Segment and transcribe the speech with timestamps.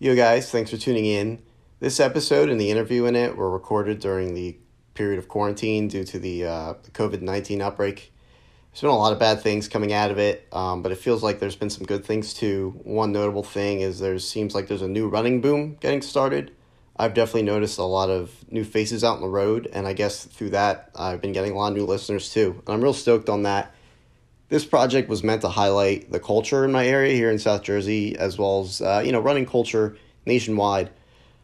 [0.00, 1.40] Yo, guys, thanks for tuning in.
[1.78, 4.56] This episode and the interview in it were recorded during the
[4.94, 8.12] period of quarantine due to the, uh, COVID 19 outbreak.
[8.72, 11.22] There's been a lot of bad things coming out of it, um, but it feels
[11.22, 12.80] like there's been some good things too.
[12.82, 16.50] One notable thing is there seems like there's a new running boom getting started.
[16.96, 20.24] I've definitely noticed a lot of new faces out on the road, and I guess
[20.24, 22.60] through that, I've been getting a lot of new listeners too.
[22.66, 23.72] And I'm real stoked on that.
[24.54, 28.16] This project was meant to highlight the culture in my area here in South Jersey,
[28.16, 29.96] as well as uh, you know running culture
[30.26, 30.90] nationwide.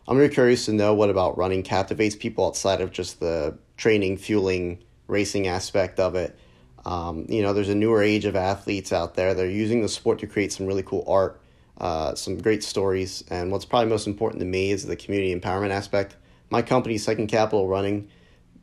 [0.06, 4.19] I'm really curious to know what about running captivates people outside of just the training,
[4.19, 4.78] fueling,
[5.09, 6.38] racing aspect of it.
[6.84, 9.34] Um, you know, there's a newer age of athletes out there.
[9.34, 11.41] They're using the sport to create some really cool art,
[11.78, 15.70] uh, some great stories, and what's probably most important to me is the community empowerment
[15.70, 16.14] aspect.
[16.48, 18.08] My company, Second Capital Running,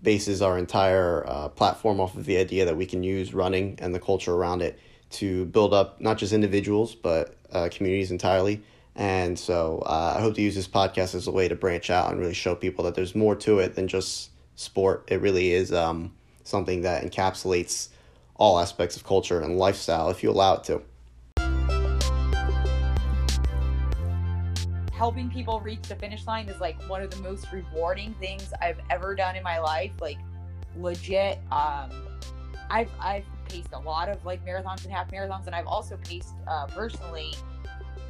[0.08, 3.94] bases our entire uh, platform off of the idea that we can use running and
[3.94, 4.80] the culture around it
[5.10, 8.64] to build up not just individuals but uh, communities entirely.
[8.96, 12.10] And so uh, I hope to use this podcast as a way to branch out
[12.10, 15.04] and really show people that there's more to it than just sport.
[15.10, 16.14] It really is um,
[16.46, 17.90] something that encapsulates
[18.36, 20.82] all aspects of culture and lifestyle if you allow it to.
[24.98, 28.80] Helping people reach the finish line is like one of the most rewarding things I've
[28.90, 29.92] ever done in my life.
[30.02, 30.18] Like
[30.76, 31.92] legit, um,
[32.72, 36.34] I've I've paced a lot of like marathons and half marathons, and I've also paced
[36.48, 37.36] uh, personally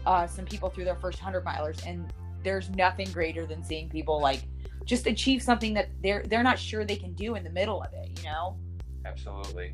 [0.06, 4.22] uh, some people through their first hundred milers, and there's nothing greater than seeing people
[4.22, 4.44] like
[4.86, 7.94] just achieve something that they're they're not sure they can do in the middle of
[7.94, 8.18] it.
[8.18, 8.58] You know.
[9.06, 9.74] Absolutely.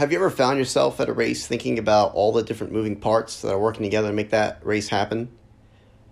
[0.00, 3.42] Have you ever found yourself at a race thinking about all the different moving parts
[3.42, 5.28] that are working together to make that race happen?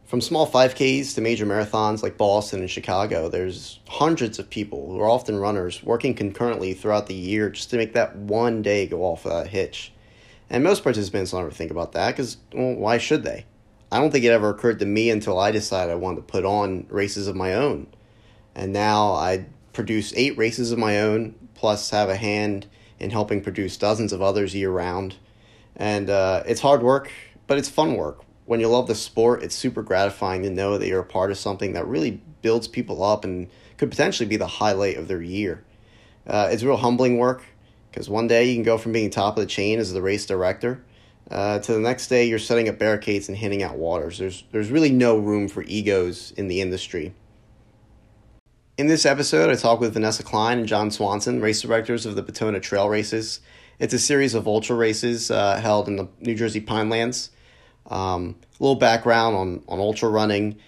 [0.04, 5.00] From small 5Ks to major marathons like Boston and Chicago, there's hundreds of people who
[5.00, 9.04] are often runners working concurrently throughout the year just to make that one day go
[9.04, 9.90] off without a hitch.
[10.50, 13.46] And most participants don't ever think about that because, well, why should they?
[13.90, 16.44] I don't think it ever occurred to me until I decided I wanted to put
[16.44, 17.86] on races of my own.
[18.54, 22.66] And now I produce eight races of my own, plus have a hand
[22.98, 25.16] in helping produce dozens of others year round.
[25.76, 27.10] And uh, it's hard work,
[27.46, 28.24] but it's fun work.
[28.46, 31.38] When you love the sport, it's super gratifying to know that you're a part of
[31.38, 35.62] something that really builds people up and could potentially be the highlight of their year.
[36.26, 37.44] Uh, it's real humbling work
[37.90, 40.26] because one day you can go from being top of the chain as the race
[40.26, 40.82] director
[41.30, 44.18] uh, to the next day you're setting up barricades and handing out waters.
[44.18, 47.14] There's there's really no room for egos in the industry.
[48.78, 52.22] In this episode, I talk with Vanessa Kline and John Swanson, race directors of the
[52.22, 53.40] Batona Trail Races.
[53.80, 57.30] It's a series of ultra races uh, held in the New Jersey Pinelands.
[57.90, 60.60] Um, a little background on, on ultra running.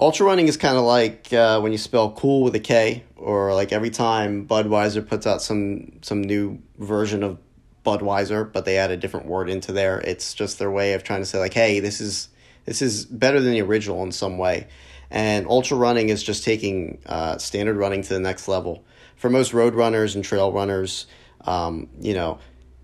[0.00, 3.52] Ultra running is kind of like uh, when you spell cool with a K, or
[3.52, 7.36] like every time Budweiser puts out some some new version of
[7.84, 10.00] Budweiser, but they add a different word into there.
[10.00, 12.28] It's just their way of trying to say like, hey, this is
[12.64, 14.68] this is better than the original in some way.
[15.12, 18.82] And ultra running is just taking uh, standard running to the next level.
[19.14, 21.06] For most road runners and trail runners,
[21.42, 22.38] um, you know,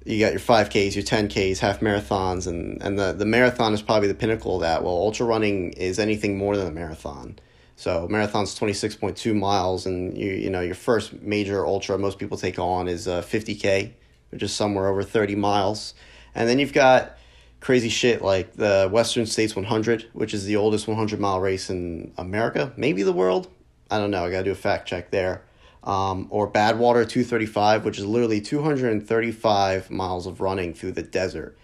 [0.04, 4.08] you got your 5Ks, your 10Ks, half marathons, and, and the, the marathon is probably
[4.08, 4.84] the pinnacle of that.
[4.84, 7.38] Well, ultra running is anything more than a marathon.
[7.76, 12.58] So marathon's 26.2 miles, and you you know your first major ultra most people take
[12.58, 13.92] on is uh, 50K,
[14.30, 15.94] which is somewhere over 30 miles.
[16.34, 17.17] And then you've got
[17.60, 22.12] crazy shit like the Western States 100, which is the oldest 100 mile race in
[22.16, 23.48] America, maybe the world.
[23.90, 24.24] I don't know.
[24.24, 25.42] I got to do a fact check there.
[25.82, 31.56] Um, or Badwater 235, which is literally 235 miles of running through the desert.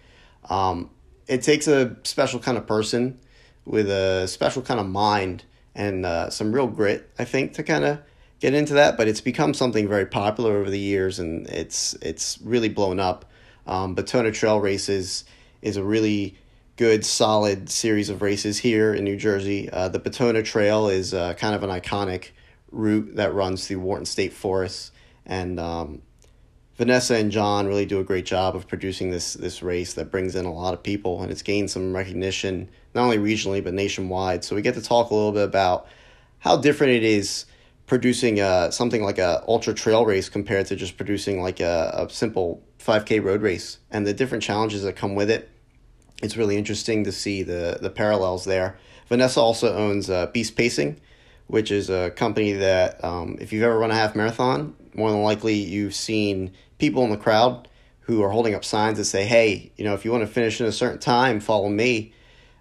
[0.49, 0.89] Um,
[1.27, 3.19] it takes a special kind of person
[3.65, 5.43] with a special kind of mind
[5.75, 7.99] and uh, some real grit, I think, to kind of
[8.39, 8.97] get into that.
[8.97, 13.25] But it's become something very popular over the years, and it's it's really blown up.
[13.67, 15.25] Um, Batona Trail races
[15.65, 16.37] is a really
[16.77, 19.69] good, solid series of races here in New Jersey.
[19.69, 22.29] Uh, the Batona Trail is uh, kind of an iconic
[22.71, 24.91] route that runs through Wharton State Forest,
[25.25, 26.01] and um,
[26.77, 30.35] Vanessa and John really do a great job of producing this this race that brings
[30.35, 34.43] in a lot of people, and it's gained some recognition not only regionally but nationwide.
[34.43, 35.87] So we get to talk a little bit about
[36.39, 37.45] how different it is
[37.87, 42.09] producing uh, something like a ultra trail race compared to just producing like a, a
[42.09, 45.49] simple 5k road race and the different challenges that come with it
[46.21, 48.77] it's really interesting to see the the parallels there.
[49.07, 50.99] Vanessa also owns uh, Beast Pacing,
[51.47, 55.21] which is a company that um, if you've ever run a half marathon, more than
[55.21, 57.67] likely you've seen people in the crowd
[58.01, 60.59] who are holding up signs that say, "Hey, you know, if you want to finish
[60.59, 62.13] in a certain time, follow me."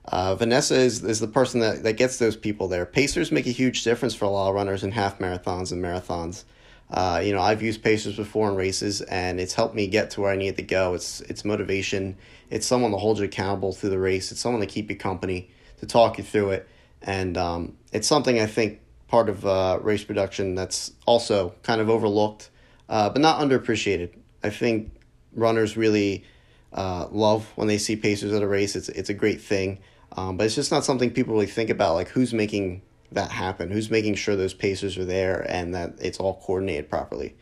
[0.07, 2.85] Uh, Vanessa is, is the person that, that gets those people there.
[2.85, 6.45] Pacers make a huge difference for a lot of runners in half marathons and marathons.
[6.91, 10.21] Uh, you know, I've used pacers before in races, and it's helped me get to
[10.21, 10.95] where I need to go.
[10.95, 12.17] It's it's motivation.
[12.51, 14.33] It's someone to hold you accountable through the race.
[14.33, 16.69] It's someone to keep you company, to talk you through it,
[17.03, 21.89] and um, it's something I think part of uh, race production that's also kind of
[21.89, 22.51] overlooked,
[22.89, 24.11] uh, but not underappreciated.
[24.43, 24.93] I think
[25.35, 26.25] runners really
[26.73, 28.77] uh, love when they see pacers at a race.
[28.77, 29.79] It's it's a great thing,
[30.17, 31.95] um, but it's just not something people really think about.
[31.95, 32.83] Like who's making
[33.13, 33.71] that happen?
[33.71, 37.37] Who's making sure those pacers are there and that it's all coordinated properly?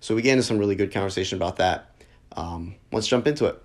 [0.00, 1.94] So we get into some really good conversation about that.
[2.36, 3.62] Um, let's jump into it.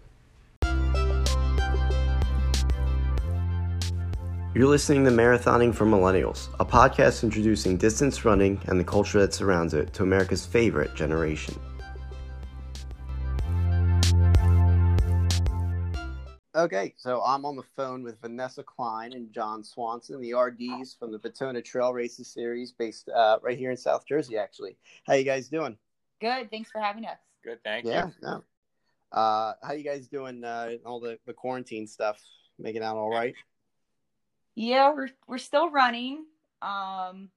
[4.56, 9.34] You're listening to Marathoning for Millennials, a podcast introducing distance running and the culture that
[9.34, 11.60] surrounds it to America's favorite generation.
[16.54, 21.12] Okay, so I'm on the phone with Vanessa Kline and John Swanson, the RDs from
[21.12, 24.38] the Batona Trail Races series, based uh, right here in South Jersey.
[24.38, 24.78] Actually,
[25.08, 25.76] how you guys doing?
[26.22, 26.52] Good.
[26.52, 27.18] Thanks for having us.
[27.44, 27.58] Good.
[27.64, 28.14] Thank yeah, you.
[28.22, 28.44] no.
[29.12, 30.44] Uh, how you guys doing?
[30.44, 32.22] Uh, all the the quarantine stuff,
[32.60, 33.34] making out all right?
[34.56, 36.26] Yeah, we're we're still running.
[36.62, 37.30] Um,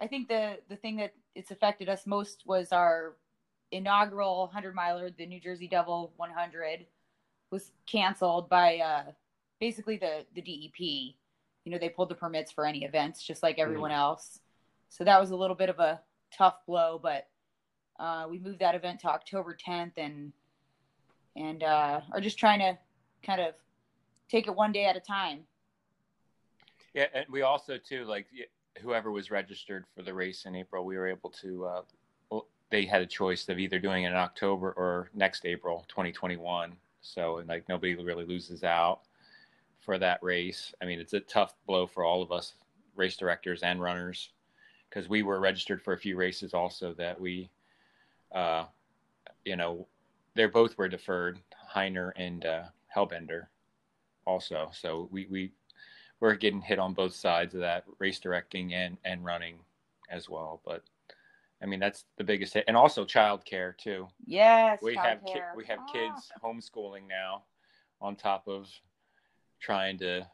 [0.00, 3.16] I think the the thing that it's affected us most was our
[3.72, 6.86] inaugural 100 miler, the New Jersey Devil 100
[7.50, 9.04] was canceled by uh,
[9.60, 10.80] basically the the DEP.
[11.64, 14.00] You know, they pulled the permits for any events, just like everyone Mm-hmm.
[14.00, 14.40] else.
[14.88, 16.00] So that was a little bit of a
[16.32, 17.28] tough blow, but
[17.98, 20.32] uh, we moved that event to October 10th, and
[21.36, 22.78] and uh, are just trying to
[23.24, 23.54] kind of
[24.30, 25.40] take it one day at a time.
[26.96, 28.26] Yeah, and we also too like
[28.80, 31.66] whoever was registered for the race in April, we were able to.
[31.66, 32.40] Uh,
[32.70, 36.72] they had a choice of either doing it in October or next April, 2021.
[37.02, 39.00] So like nobody really loses out
[39.78, 40.74] for that race.
[40.82, 42.54] I mean, it's a tough blow for all of us,
[42.96, 44.30] race directors and runners,
[44.88, 47.50] because we were registered for a few races also that we,
[48.34, 48.64] uh,
[49.44, 49.86] you know,
[50.34, 51.38] they both were deferred,
[51.72, 52.62] Hyner and uh,
[52.94, 53.48] Hellbender,
[54.24, 54.70] also.
[54.72, 55.52] So we we
[56.20, 59.58] we're getting hit on both sides of that race directing and and running
[60.10, 60.60] as well.
[60.64, 60.82] But
[61.62, 62.64] i mean that's the biggest hit.
[62.68, 64.08] And also childcare too.
[64.26, 65.92] Yes, we have ki- we have Ah.
[65.92, 67.44] kids homeschooling now
[68.00, 68.68] on top of
[69.60, 70.26] trying to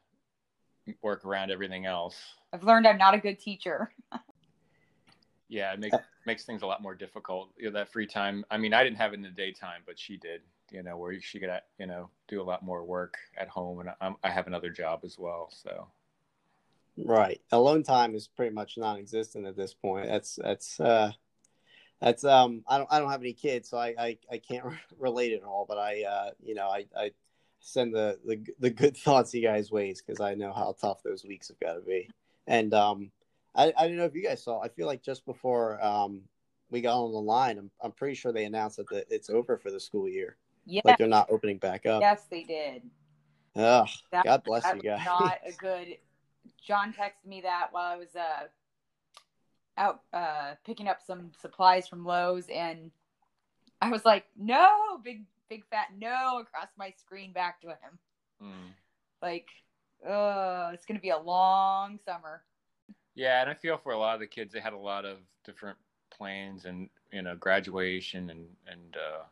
[1.01, 2.17] work around everything else.
[2.53, 3.93] I've learned I'm not a good teacher.
[5.49, 5.97] yeah it makes
[6.27, 7.51] makes things a lot more difficult.
[7.59, 9.99] You know that free time i mean i didn't have it in the daytime but
[9.99, 10.41] she did
[10.73, 13.91] you know where she could you know do a lot more work at home and
[14.01, 15.89] I'm, i have another job as well so
[16.97, 17.41] Right.
[17.53, 20.09] Alone time is pretty much non-existent at this point.
[20.09, 21.13] That's that's uh,
[22.01, 22.65] that's um.
[22.69, 24.67] I don't I don't have any kids, so I I, I can't
[24.99, 25.65] relate at all.
[25.67, 27.13] But I uh you know I I
[27.61, 31.25] send the the the good thoughts you guys ways because I know how tough those
[31.25, 32.11] weeks have got to be.
[32.47, 33.11] And um,
[33.55, 34.61] I I don't know if you guys saw.
[34.61, 36.21] I feel like just before um
[36.71, 39.57] we got on the line, I'm I'm pretty sure they announced that the, it's over
[39.57, 40.37] for the school year.
[40.65, 42.01] Yeah, Like they're not opening back up.
[42.01, 42.83] yes, they did.
[43.57, 45.07] Ugh, That- God bless that you was guys.
[45.07, 45.99] not a good.
[46.65, 48.47] John texted me that while I was uh
[49.77, 52.91] out uh picking up some supplies from Lowe's, and
[53.81, 57.99] I was like, "No, big big fat no!" across my screen back to him.
[58.43, 58.71] mm.
[59.21, 59.49] Like,
[60.07, 62.43] uh, it's gonna be a long summer.
[63.15, 65.19] Yeah, and I feel for a lot of the kids, they had a lot of
[65.45, 65.79] different
[66.11, 69.23] plans and you know graduation and and uh,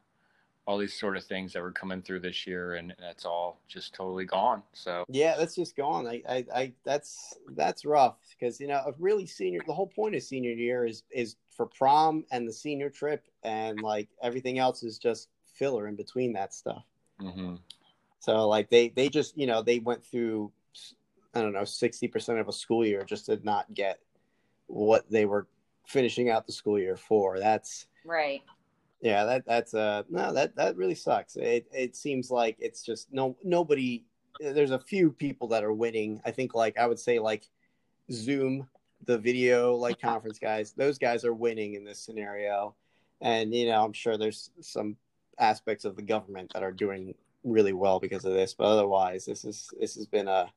[0.70, 3.92] all these sort of things that were coming through this year, and that's all just
[3.92, 4.62] totally gone.
[4.72, 6.06] So Yeah, that's just gone.
[6.06, 9.62] I, I, I that's that's rough because you know, a really senior.
[9.66, 13.80] The whole point of senior year is is for prom and the senior trip, and
[13.80, 16.84] like everything else is just filler in between that stuff.
[17.18, 17.56] hmm
[18.20, 20.52] So like they they just you know they went through
[21.34, 23.98] I don't know sixty percent of a school year just to not get
[24.68, 25.48] what they were
[25.84, 27.40] finishing out the school year for.
[27.40, 28.42] That's Right.
[29.00, 31.36] Yeah, that that's uh no that that really sucks.
[31.36, 34.04] It it seems like it's just no nobody.
[34.40, 36.20] There's a few people that are winning.
[36.24, 37.48] I think like I would say like
[38.12, 38.68] Zoom,
[39.06, 40.72] the video like conference guys.
[40.72, 42.74] Those guys are winning in this scenario,
[43.20, 44.96] and you know I'm sure there's some
[45.38, 48.52] aspects of the government that are doing really well because of this.
[48.52, 50.52] But otherwise, this is this has been a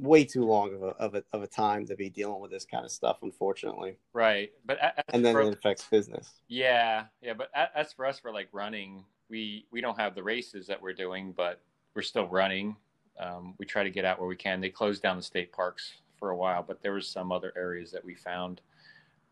[0.00, 2.64] way too long of a of a, of a time to be dealing with this
[2.64, 3.96] kind of stuff, unfortunately.
[4.12, 4.50] right.
[4.64, 4.78] But
[5.12, 6.30] And then for- it affects business.
[6.48, 7.34] yeah, yeah.
[7.34, 10.92] But as for us, for like running, we we don't have the races that we're
[10.94, 11.60] doing, but
[11.94, 12.76] we're still running.
[13.20, 14.60] Um, we try to get out where we can.
[14.60, 17.92] They closed down the state parks for a while, but there was some other areas
[17.92, 18.62] that we found,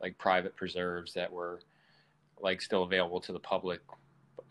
[0.01, 1.61] like private preserves that were
[2.39, 3.81] like still available to the public,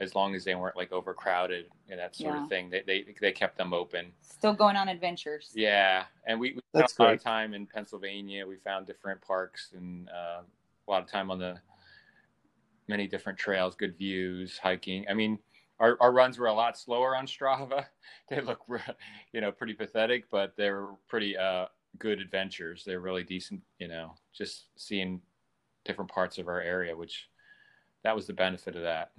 [0.01, 2.43] as long as they weren't like overcrowded and that sort Yeah.
[2.43, 2.69] of thing.
[2.69, 4.13] They, they they kept them open.
[4.21, 5.51] Still going on adventures.
[5.53, 8.47] Yeah, and we, we spent a lot of time in Pennsylvania.
[8.47, 10.41] We found different parks and uh,
[10.87, 11.59] a lot of time on the
[12.87, 15.05] many different trails, good views, hiking.
[15.09, 15.37] I mean,
[15.79, 17.85] our, our runs were a lot slower on Strava.
[18.29, 18.59] They look,
[19.33, 21.65] you know, pretty pathetic, but they were pretty uh,
[21.97, 22.83] good adventures.
[22.85, 25.19] They're really decent, you know, just seeing
[25.83, 27.27] different parts of our area, which
[28.03, 29.13] that was the benefit of that.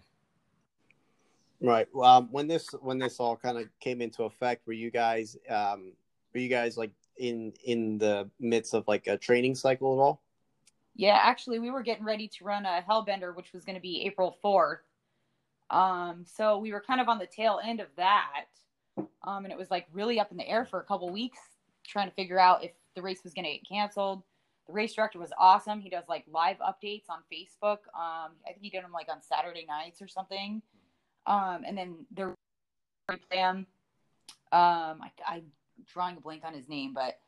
[1.60, 1.86] Right.
[2.02, 5.92] Um, when this when this all kind of came into effect, were you guys um,
[6.32, 10.22] were you guys like in in the midst of like a training cycle at all?
[10.96, 14.02] Yeah, actually, we were getting ready to run a Hellbender, which was going to be
[14.06, 14.80] April fourth.
[15.68, 18.46] Um, so we were kind of on the tail end of that,
[19.22, 21.38] um, and it was like really up in the air for a couple weeks,
[21.86, 24.22] trying to figure out if the race was going to get canceled.
[24.66, 25.80] The race director was awesome.
[25.80, 27.78] He does like live updates on Facebook.
[27.94, 30.62] Um, I think he did them like on Saturday nights or something.
[31.30, 32.34] Um, and then the
[33.30, 33.58] plan,
[34.50, 35.44] um, I, I'm
[35.86, 37.20] drawing a blank on his name, but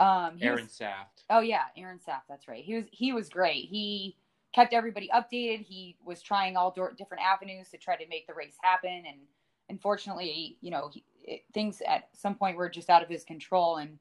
[0.00, 1.22] um, Aaron was, Saft.
[1.30, 2.28] Oh yeah, Aaron Saft.
[2.28, 2.62] That's right.
[2.62, 3.64] He was he was great.
[3.64, 4.16] He
[4.54, 5.62] kept everybody updated.
[5.62, 9.16] He was trying all different avenues to try to make the race happen, and
[9.70, 13.78] unfortunately, you know, he, it, things at some point were just out of his control,
[13.78, 13.98] and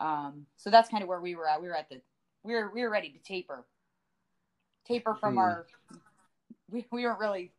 [0.00, 1.62] um, so that's kind of where we were at.
[1.62, 2.00] We were at the
[2.42, 3.64] we were we were ready to taper,
[4.84, 5.38] taper from hmm.
[5.38, 5.66] our.
[6.72, 7.52] We, we weren't really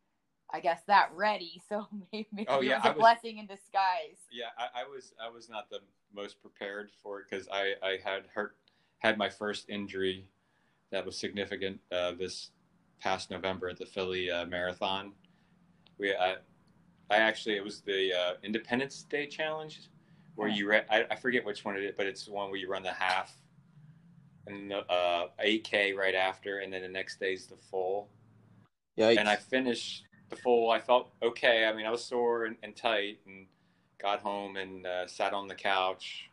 [0.52, 1.60] I guess that ready.
[1.68, 4.18] So maybe oh, yeah, it was a was, blessing in disguise.
[4.30, 5.78] Yeah, I, I, was I was not the
[6.14, 8.56] most prepared for it because I I had hurt
[8.98, 10.26] had my first injury
[10.90, 12.50] that was significant uh, this
[13.00, 15.12] past November at the Philly uh, Marathon.
[15.98, 16.36] We I,
[17.10, 19.80] I actually it was the uh, Independence Day Challenge
[20.34, 22.58] where you re- I, I forget which one it is, but it's the one where
[22.58, 23.34] you run the half
[24.46, 28.08] and the uh, 8K right after, and then the next day is the full.
[28.96, 30.70] Yeah, and I finished the full.
[30.70, 31.66] I felt okay.
[31.66, 33.46] I mean, I was sore and, and tight, and
[34.00, 36.28] got home and uh, sat on the couch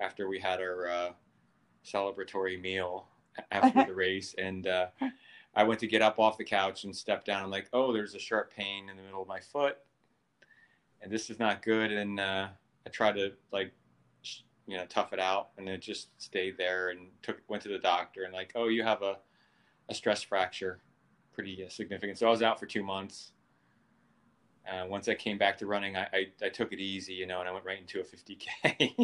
[0.00, 1.10] after we had our uh,
[1.84, 3.06] celebratory meal
[3.52, 4.86] after the race, and uh,
[5.54, 7.44] I went to get up off the couch and step down.
[7.44, 9.78] I'm like, oh, there's a sharp pain in the middle of my foot,
[11.02, 11.92] and this is not good.
[11.92, 12.48] And uh,
[12.86, 13.72] I tried to like,
[14.66, 16.88] you know, tough it out, and it just stayed there.
[16.90, 19.18] And took went to the doctor, and like, oh, you have a
[19.90, 20.80] a stress fracture
[21.38, 22.18] pretty uh, significant.
[22.18, 23.30] So I was out for two months.
[24.68, 27.38] Uh, once I came back to running, I, I, I, took it easy, you know,
[27.40, 28.98] and I went right into a 50K.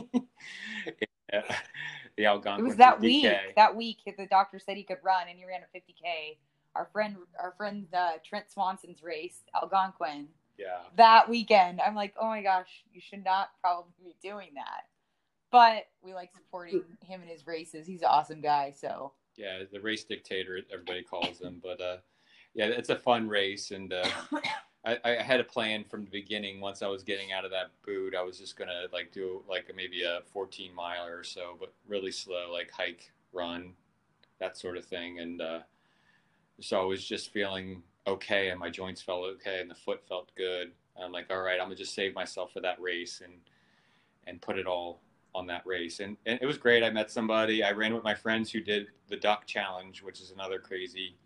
[2.16, 2.66] the Algonquin.
[2.66, 3.00] It was that 50K.
[3.00, 3.32] week.
[3.56, 6.38] That week, the doctor said he could run, and he ran a 50K.
[6.74, 10.26] Our friend, our friend uh, Trent Swanson's race, Algonquin.
[10.58, 10.80] Yeah.
[10.96, 14.82] That weekend, I'm like, oh my gosh, you should not probably be doing that.
[15.52, 17.86] But we like supporting him in his races.
[17.86, 18.74] He's an awesome guy.
[18.76, 19.12] So.
[19.36, 21.60] Yeah, the race dictator, everybody calls him.
[21.62, 21.96] But uh,
[22.54, 24.08] yeah, it's a fun race, and uh,
[24.84, 26.60] I, I, had a plan from the beginning.
[26.60, 29.70] Once I was getting out of that boot, I was just gonna like do like
[29.74, 33.72] maybe a 14 mile or so, but really slow, like hike, run,
[34.38, 35.18] that sort of thing.
[35.18, 35.60] And uh,
[36.60, 40.30] so I was just feeling okay, and my joints felt okay, and the foot felt
[40.36, 40.72] good.
[41.02, 43.34] I'm like, all right, I'm gonna just save myself for that race and
[44.26, 45.00] and put it all
[45.34, 45.98] on that race.
[45.98, 46.84] And, and it was great.
[46.84, 47.64] I met somebody.
[47.64, 51.16] I ran with my friends who did the duck challenge, which is another crazy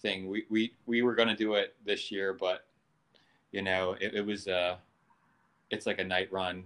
[0.00, 0.28] thing.
[0.28, 2.66] We we we were going to do it this year, but
[3.52, 4.76] you know, it, it was uh
[5.70, 6.64] it's like a night run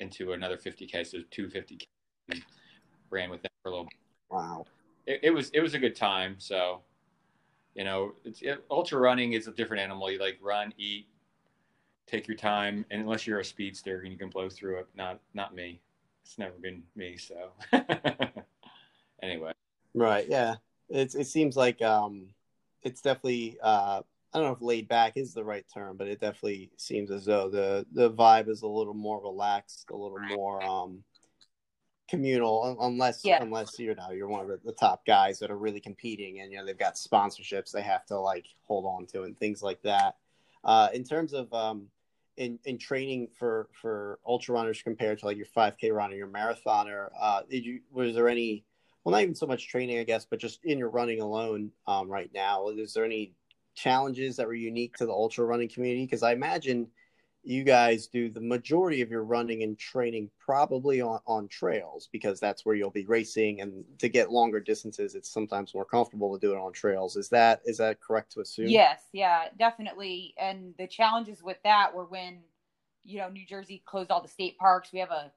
[0.00, 1.86] into another 50k, so two 50k.
[3.10, 3.88] ran with them for a little.
[4.30, 4.66] Wow.
[5.06, 6.36] It, it, was it was a good time.
[6.38, 6.82] So,
[7.74, 10.10] you know, it's it, ultra running is a different animal.
[10.10, 11.06] You like run, eat,
[12.06, 15.20] take your time, and unless you're a speedster and you can blow through it, not
[15.34, 15.80] not me.
[16.24, 17.16] It's never been me.
[17.16, 17.52] So,
[19.22, 19.52] anyway.
[19.94, 20.26] Right.
[20.28, 20.56] Yeah.
[20.88, 22.28] It's it seems like um
[22.82, 24.02] it's definitely uh,
[24.32, 27.24] I don't know if laid back is the right term, but it definitely seems as
[27.24, 31.02] though the the vibe is a little more relaxed, a little more um,
[32.08, 33.42] communal, unless yeah.
[33.42, 36.52] unless you know you're one of the, the, top guys that are really competing, and
[36.52, 39.80] you know they've got sponsorships they have to like hold on to and things like
[39.82, 40.16] that.
[40.64, 41.86] Uh, in terms of um,
[42.36, 47.08] in in training for for ultra runners compared to like your 5K runner, your marathoner,
[47.18, 48.64] uh, did you was there any
[49.06, 52.08] well, not even so much training, I guess, but just in your running alone um,
[52.08, 52.70] right now.
[52.70, 53.34] Is there any
[53.76, 56.04] challenges that were unique to the ultra running community?
[56.04, 56.88] Because I imagine
[57.44, 62.40] you guys do the majority of your running and training probably on, on trails because
[62.40, 66.44] that's where you'll be racing and to get longer distances it's sometimes more comfortable to
[66.44, 70.74] do it on trails is that is that correct to assume yes yeah definitely and
[70.76, 72.40] the challenges with that were when
[73.04, 75.30] you know new jersey closed all the state parks we have a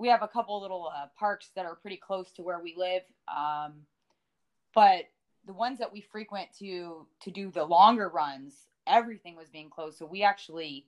[0.00, 3.02] we have a couple little uh, parks that are pretty close to where we live
[3.28, 3.74] um,
[4.74, 5.04] but
[5.46, 9.98] the ones that we frequent to to do the longer runs everything was being closed.
[9.98, 10.86] So we actually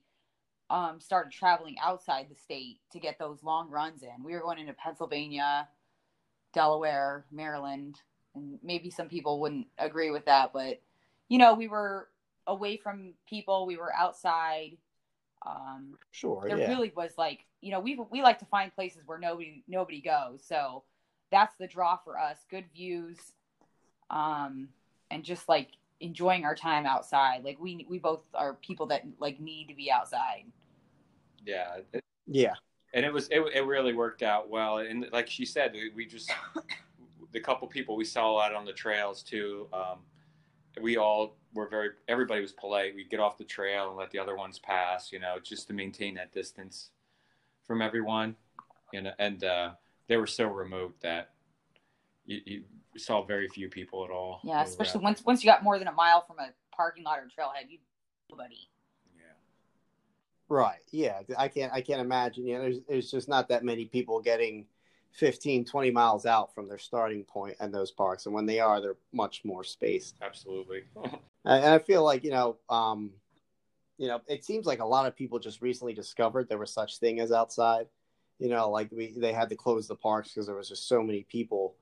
[0.69, 4.23] um, started traveling outside the state to get those long runs in.
[4.23, 5.67] We were going into pennsylvania
[6.53, 7.99] delaware maryland
[8.35, 10.79] and maybe some people wouldn't agree with that but
[11.29, 12.09] you know, we were
[12.45, 14.77] away from people, we were outside.
[15.45, 16.43] Um, Sure.
[16.47, 16.69] there yeah.
[16.69, 20.43] really was like, you know, we we like to find places where nobody nobody goes.
[20.45, 20.83] So
[21.31, 22.45] that's the draw for us.
[22.49, 23.17] Good views,
[24.09, 24.69] um,
[25.11, 25.69] and just like
[25.99, 27.43] enjoying our time outside.
[27.43, 30.45] Like we we both are people that like need to be outside.
[31.45, 31.79] Yeah,
[32.27, 32.53] yeah.
[32.93, 34.77] and it was it, it really worked out well.
[34.77, 36.31] And like she said, we, we just
[37.33, 39.67] the couple people we saw out on the trails too.
[39.73, 39.99] Um,
[40.81, 42.95] we all were very everybody was polite.
[42.95, 45.73] We'd get off the trail and let the other ones pass, you know, just to
[45.73, 46.89] maintain that distance
[47.65, 48.35] from everyone.
[48.91, 49.71] You know, and uh,
[50.07, 51.31] they were so remote that
[52.25, 52.63] you, you
[52.97, 54.41] saw very few people at all.
[54.43, 57.03] Yeah, who especially out once once you got more than a mile from a parking
[57.03, 57.77] lot or trailhead, you
[58.29, 58.55] nobody.
[59.15, 59.23] Yeah.
[60.49, 60.81] Right.
[60.91, 61.21] Yeah.
[61.37, 61.71] I can't.
[61.73, 62.47] I can't imagine.
[62.47, 64.65] You know, there's there's just not that many people getting
[65.13, 68.81] 15, 20 miles out from their starting point in those parks, and when they are,
[68.81, 70.15] they're much more spaced.
[70.21, 70.83] Absolutely.
[71.45, 73.11] And I feel like you know, um,
[73.97, 76.99] you know, it seems like a lot of people just recently discovered there was such
[76.99, 77.87] thing as outside.
[78.39, 81.03] You know, like we they had to close the parks because there was just so
[81.03, 81.75] many people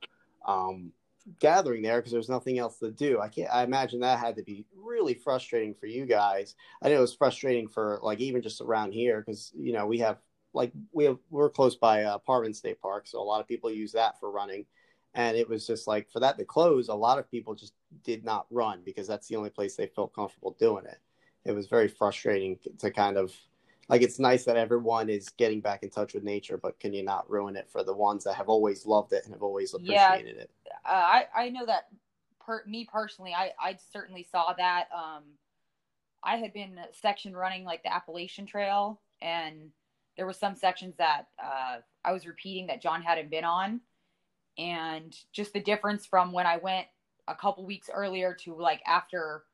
[0.47, 0.91] um,
[1.39, 3.19] gathering there because there was nothing else to do.
[3.19, 3.53] I can't.
[3.53, 6.55] I imagine that had to be really frustrating for you guys.
[6.81, 9.99] I know it was frustrating for like even just around here because you know we
[9.99, 10.17] have
[10.53, 13.71] like we have we're close by uh, Parvin State Park, so a lot of people
[13.71, 14.65] use that for running.
[15.13, 18.23] And it was just like for that to close, a lot of people just did
[18.23, 20.99] not run because that's the only place they felt comfortable doing it.
[21.43, 23.33] It was very frustrating to kind of
[23.89, 27.03] like it's nice that everyone is getting back in touch with nature, but can you
[27.03, 30.13] not ruin it for the ones that have always loved it and have always Yeah.
[30.13, 30.49] appreciated it?
[30.85, 31.87] Uh, I I know that
[32.39, 34.87] per me personally, I I certainly saw that.
[34.95, 35.23] Um,
[36.23, 39.71] I had been section running like the Appalachian Trail, and
[40.21, 43.81] there were some sections that uh, I was repeating that John hadn't been on,
[44.55, 46.85] and just the difference from when I went
[47.27, 49.45] a couple weeks earlier to like after,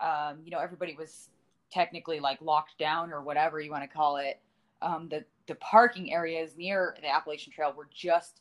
[0.00, 1.28] um, you know, everybody was
[1.70, 4.40] technically like locked down or whatever you want to call it.
[4.82, 8.40] Um, the the parking areas near the Appalachian Trail were just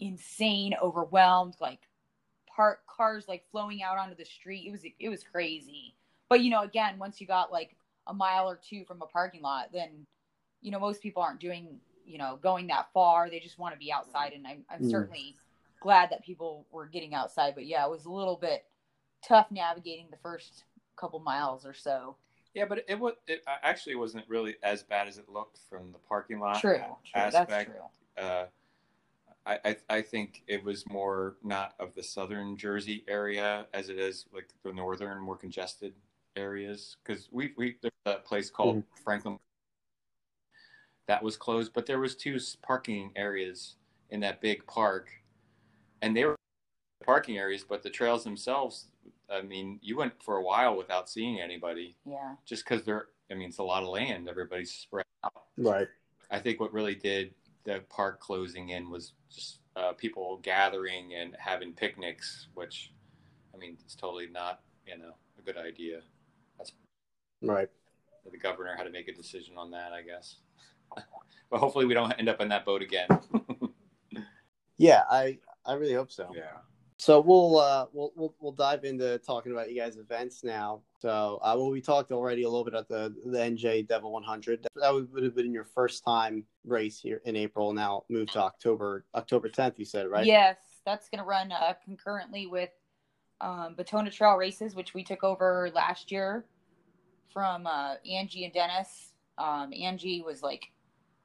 [0.00, 1.78] insane, overwhelmed, like
[2.48, 4.66] park cars like flowing out onto the street.
[4.66, 5.94] It was it was crazy.
[6.28, 7.76] But you know, again, once you got like
[8.08, 10.04] a mile or two from a parking lot, then
[10.60, 13.30] you know most people aren't doing you know going that far.
[13.30, 14.90] They just want to be outside, and I'm I'm Mm.
[14.90, 15.36] certainly
[15.80, 17.54] glad that people were getting outside.
[17.54, 18.64] But yeah, it was a little bit
[19.26, 20.64] tough navigating the first
[20.96, 22.16] couple miles or so.
[22.54, 25.98] Yeah, but it was it actually wasn't really as bad as it looked from the
[25.98, 26.60] parking lot.
[26.60, 27.74] True, true, that's true.
[28.16, 28.46] Uh,
[29.46, 33.98] I, I I think it was more not of the southern Jersey area as it
[33.98, 35.94] is like the northern, more congested
[36.36, 36.96] areas.
[37.04, 39.38] Because we we there's a place called Franklin
[41.08, 43.74] that was closed, but there was two parking areas
[44.10, 45.08] in that big park,
[46.02, 46.36] and they were
[47.04, 48.86] parking areas, but the trails themselves.
[49.30, 53.34] I mean, you went for a while without seeing anybody Yeah, just because they're i
[53.34, 55.86] mean it's a lot of land everybody's spread out Right.
[56.30, 61.36] i think what really did the park closing in was just uh, people gathering and
[61.38, 62.90] having picnics which
[63.54, 66.00] i mean it's totally not you know a good idea
[67.42, 67.68] Right.
[68.30, 70.36] the governor had to make a decision on that i guess
[71.50, 73.08] but hopefully we don't end up in that boat again
[74.78, 76.30] Yeah, I I really hope so.
[76.34, 76.58] yeah
[76.98, 80.80] So we'll uh we'll we'll we'll dive into talking about you guys' events now.
[81.00, 84.66] So uh, well, we talked already a little bit about the the NJ Devil 100.
[84.76, 87.72] That would, would have been your first time race here in April.
[87.72, 89.78] Now moved to October October 10th.
[89.78, 90.24] You said right?
[90.24, 92.70] Yes, that's going to run uh, concurrently with
[93.40, 96.44] um, Batona Trail Races, which we took over last year
[97.32, 99.12] from uh, Angie and Dennis.
[99.38, 100.72] Um, Angie was like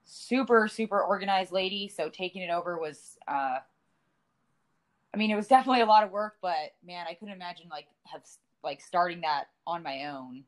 [0.06, 3.58] super, super organized lady, so taking it over was, uh,
[5.14, 7.88] I mean, it was definitely a lot of work, but man, I couldn't imagine like
[8.06, 8.24] have
[8.64, 10.44] like starting that on my own.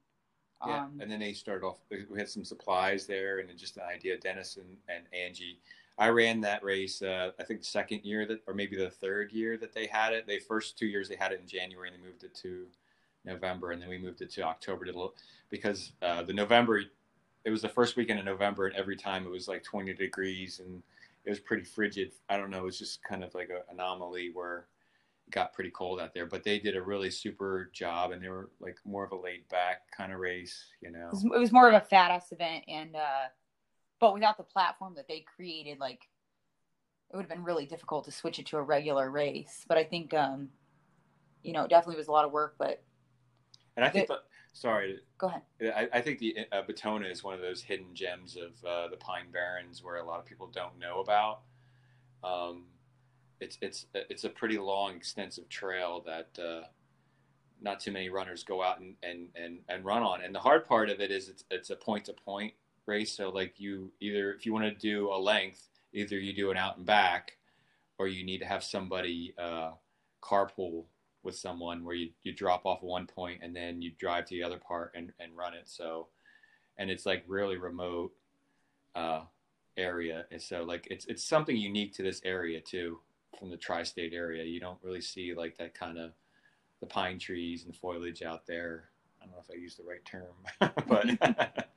[0.65, 1.78] Yeah, Um, and then they started off.
[1.89, 4.18] We had some supplies there, and then just an idea.
[4.18, 5.60] Dennis and, and Angie.
[5.98, 7.02] I ran that race.
[7.02, 10.13] Uh, I think the second year that, or maybe the third year that they had
[10.13, 10.28] it.
[10.28, 12.65] They first two years they had it in January, and they moved it to
[13.24, 15.10] November, and then we moved it to October to
[15.50, 16.82] because uh, the November.
[17.45, 20.60] It was the first weekend in November, and every time it was like 20 degrees,
[20.60, 20.81] and
[21.25, 22.12] it was pretty frigid.
[22.27, 22.60] I don't know.
[22.60, 24.65] It was just kind of like an anomaly where
[25.27, 26.25] it got pretty cold out there.
[26.25, 29.47] But they did a really super job, and they were like more of a laid
[29.49, 31.10] back kind of race, you know.
[31.12, 33.27] it was, more of a fat ass event and uh
[33.99, 36.08] but without the platform that they created like
[37.12, 39.84] it would have been really difficult to switch it to a regular race but i
[39.84, 40.49] think um
[41.43, 42.84] you know it definitely was a lot of work but
[43.77, 44.19] And I think, the,
[44.56, 45.41] sorry, go ahead
[45.76, 48.98] I, I think the uh, Batona is one of those hidden gems of uh, the
[48.98, 51.41] Pine Barrens where a lot of people don't know about.
[52.24, 52.63] Um,
[53.39, 56.68] it's it's it's a pretty long, extensive trail that uh,
[57.62, 60.22] not too many runners go out and, and, and, and run on.
[60.22, 62.54] And the hard part of it is it's, it's a point to point
[62.86, 63.15] race.
[63.15, 66.58] So like you either, if you want to do a length, either you do an
[66.58, 67.38] out and back
[67.98, 69.72] or you need to have somebody uh,
[70.22, 70.86] carpool
[71.26, 74.44] with someone where you, you drop off one point and then you drive to the
[74.44, 75.64] other part and, and run it.
[75.66, 76.08] So,
[76.78, 78.12] and it's like really remote
[78.96, 79.22] uh,
[79.78, 80.26] area.
[80.32, 83.00] And so like, it's, it's something unique to this area too,
[83.40, 84.44] from the tri-state area.
[84.44, 86.12] You don't really see like that kind of
[86.80, 88.90] the pine trees and foliage out there.
[89.22, 90.36] I don't know if I use the right term,
[90.88, 91.68] but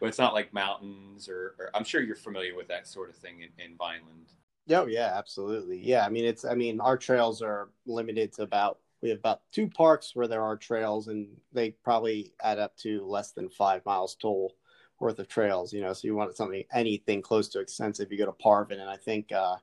[0.00, 3.16] but it's not like mountains or, or, I'm sure you're familiar with that sort of
[3.16, 4.32] thing in, in Vineland.
[4.70, 5.78] Oh yeah, absolutely.
[5.78, 9.42] Yeah, I mean it's I mean our trails are limited to about we have about
[9.52, 13.84] two parks where there are trails and they probably add up to less than five
[13.84, 14.54] miles total
[14.98, 15.72] worth of trails.
[15.72, 18.90] You know, so you want something anything close to extensive, you go to Parvin, and
[18.90, 19.56] I think uh,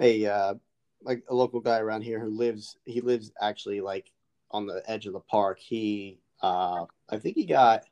[0.00, 0.54] a uh,
[1.02, 4.12] like a local guy around here who lives he lives actually like
[4.52, 5.58] on the edge of the park.
[5.58, 7.84] He uh, I think he got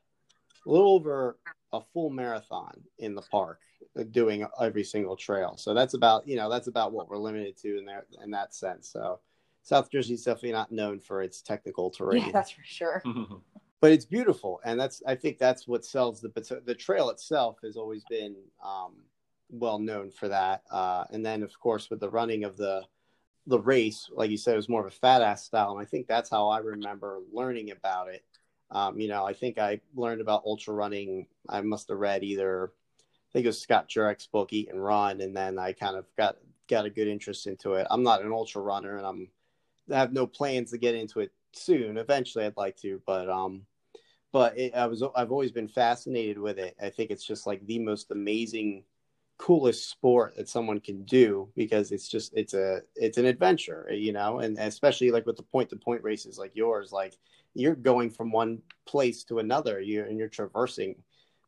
[0.65, 1.37] a little over
[1.73, 3.59] a full marathon in the park
[4.03, 5.55] doing every single trail.
[5.57, 8.53] So that's about you know that's about what we're limited to in there in that
[8.53, 8.89] sense.
[8.89, 9.19] So
[9.63, 12.23] South Jersey's definitely not known for its technical terrain.
[12.25, 13.03] Yeah, that's for sure.
[13.81, 17.77] but it's beautiful, and that's I think that's what sells the the trail itself has
[17.77, 18.95] always been um,
[19.49, 20.63] well known for that.
[20.71, 22.83] Uh, and then of course with the running of the
[23.45, 25.85] the race, like you said, it was more of a fat ass style, and I
[25.85, 28.23] think that's how I remember learning about it.
[28.71, 31.27] Um, you know, I think I learned about ultra running.
[31.47, 32.67] I must have read either, I
[33.37, 36.37] think it was Scott Jurek's book, Eat and Run, and then I kind of got
[36.67, 37.85] got a good interest into it.
[37.91, 39.29] I'm not an ultra runner, and I'm
[39.91, 41.99] I have no plans to get into it soon.
[41.99, 43.61] Eventually, I'd like to, but um,
[44.31, 46.75] but it, I was I've always been fascinated with it.
[46.81, 48.85] I think it's just like the most amazing
[49.37, 54.11] coolest sport that someone can do because it's just it's a it's an adventure you
[54.11, 57.13] know and especially like with the point to point races like yours like
[57.53, 60.95] you're going from one place to another you and you're traversing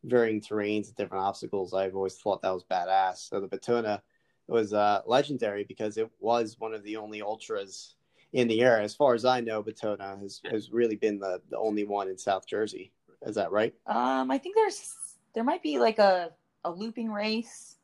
[0.04, 4.02] varying terrains and different obstacles i've always thought that was badass so the Batona
[4.48, 7.96] was uh, legendary because it was one of the only ultras
[8.34, 11.58] in the area as far as i know Batona has, has really been the, the
[11.58, 12.92] only one in south jersey
[13.24, 14.96] is that right um i think there's
[15.34, 16.32] there might be like a
[16.66, 17.78] a looping race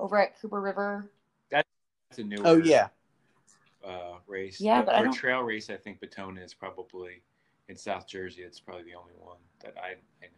[0.00, 1.10] over at Cooper River.
[1.50, 2.38] That's a new.
[2.44, 2.88] Oh yeah.
[3.84, 4.60] Uh, race.
[4.60, 7.22] Yeah, but, but for trail race, I think Batona is probably
[7.68, 8.42] in South Jersey.
[8.42, 9.90] It's probably the only one that I
[10.22, 10.28] I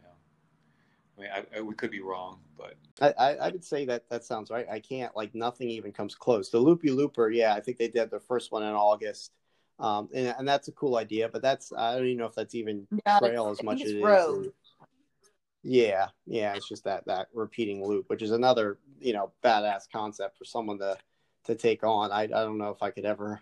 [1.21, 4.23] I mean, I, I, we could be wrong, but I, I would say that that
[4.23, 4.65] sounds right.
[4.69, 6.49] I can't like nothing even comes close.
[6.49, 9.31] The Loopy Looper, yeah, I think they did their first one in August,
[9.79, 11.29] um, and, and that's a cool idea.
[11.29, 12.87] But that's I don't even know if that's even
[13.19, 14.49] trail as much as it is.
[15.63, 20.37] Yeah, yeah, it's just that that repeating loop, which is another you know badass concept
[20.37, 20.97] for someone to
[21.45, 22.11] to take on.
[22.11, 23.41] I I don't know if I could ever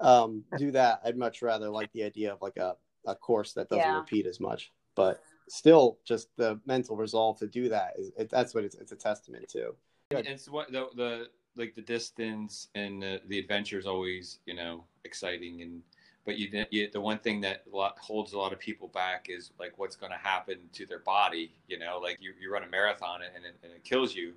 [0.00, 1.00] um, do that.
[1.04, 3.98] I'd much rather like the idea of like a a course that doesn't yeah.
[3.98, 8.54] repeat as much, but still, just the mental resolve to do that is it, that's
[8.54, 9.74] what it's it's a testament to.
[10.10, 14.84] It's what the the like the distance and the, the adventure is always you know
[15.04, 15.82] exciting and
[16.24, 19.72] but you, you, the one thing that holds a lot of people back is like
[19.76, 23.20] what's going to happen to their body you know like you, you run a marathon
[23.22, 24.34] and it, and it kills you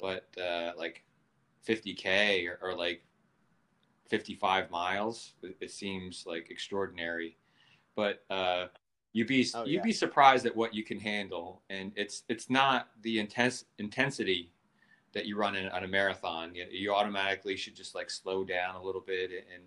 [0.00, 1.04] but uh, like
[1.66, 3.04] 50k or, or, like
[4.08, 7.36] 55 miles it, it, seems like extraordinary
[7.94, 8.66] but uh,
[9.12, 12.88] you'd be oh, you'd be surprised at what you can handle and it's it's not
[13.02, 14.50] the intense intensity
[15.12, 16.54] that you run in, on a marathon.
[16.54, 19.64] You, you automatically should just like slow down a little bit and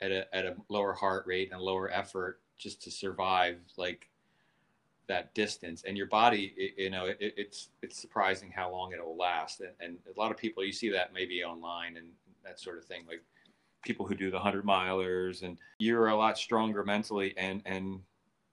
[0.00, 4.08] at a at a lower heart rate and a lower effort just to survive like
[5.08, 5.82] that distance.
[5.86, 9.60] And your body it, you know it, it's it's surprising how long it'll last.
[9.60, 12.08] And, and, a lot of people you see that maybe online and
[12.44, 13.22] that sort of thing like
[13.84, 18.00] people who do the 100 milers and you're a lot stronger mentally and and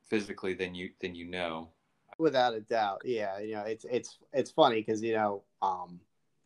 [0.10, 1.70] physically than you than you know
[2.18, 6.00] without a doubt yeah you know it's it's it's funny because you know um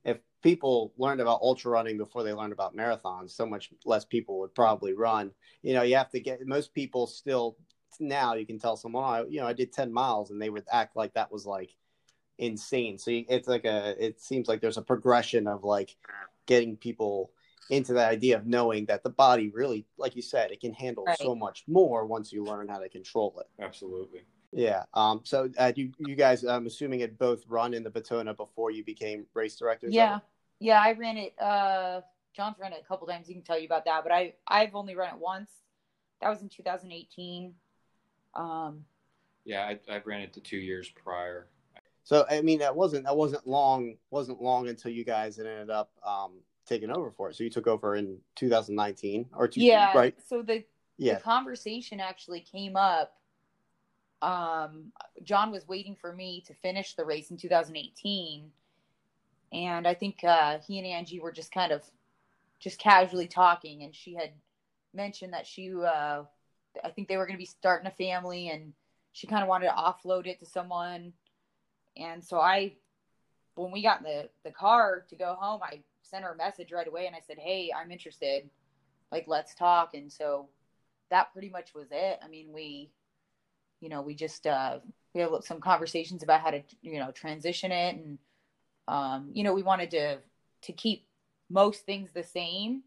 [0.05, 4.39] if people learned about ultra running before they learned about marathons, so much less people
[4.39, 5.31] would probably run.
[5.61, 7.57] You know, you have to get most people still
[7.99, 10.65] now you can tell someone, oh, you know, I did 10 miles and they would
[10.71, 11.75] act like that was like
[12.37, 12.97] insane.
[12.97, 15.95] So it's like a, it seems like there's a progression of like
[16.45, 17.31] getting people
[17.69, 21.05] into that idea of knowing that the body really, like you said, it can handle
[21.05, 21.17] right.
[21.19, 23.63] so much more once you learn how to control it.
[23.63, 24.21] Absolutely.
[24.51, 24.83] Yeah.
[24.95, 25.21] Um.
[25.23, 28.83] So, uh, you you guys, I'm assuming, had both run in the Batona before you
[28.83, 29.93] became race directors.
[29.93, 30.19] Yeah.
[30.59, 31.39] Yeah, I ran it.
[31.39, 32.01] Uh,
[32.35, 33.27] John's run it a couple times.
[33.27, 35.51] He can tell you about that, but I I've only run it once.
[36.21, 37.53] That was in 2018.
[38.33, 38.85] Um.
[39.45, 41.47] Yeah, I I ran it the two years prior.
[42.03, 45.69] So I mean, that wasn't that wasn't long wasn't long until you guys had ended
[45.69, 46.31] up um
[46.69, 47.35] taking over for it.
[47.35, 50.15] So you took over in 2019 or two, yeah, right?
[50.27, 50.63] So the
[50.97, 51.15] Yeah.
[51.15, 53.15] the conversation actually came up.
[54.21, 54.91] Um,
[55.23, 58.51] John was waiting for me to finish the race in 2018,
[59.51, 61.83] and I think uh, he and Angie were just kind of
[62.59, 64.31] just casually talking, and she had
[64.93, 66.23] mentioned that she, uh,
[66.83, 68.73] I think they were going to be starting a family, and
[69.13, 71.13] she kind of wanted to offload it to someone,
[71.95, 72.73] and so I,
[73.55, 76.71] when we got in the the car to go home, I sent her a message
[76.71, 78.49] right away, and I said, "Hey, I'm interested,
[79.11, 80.49] like let's talk," and so
[81.09, 82.19] that pretty much was it.
[82.23, 82.91] I mean, we,
[83.81, 84.79] you know, we just uh,
[85.13, 88.17] we had some conversations about how to, you know, transition it, and
[88.87, 90.17] um, you know, we wanted to
[90.63, 91.07] to keep
[91.49, 92.83] most things the same,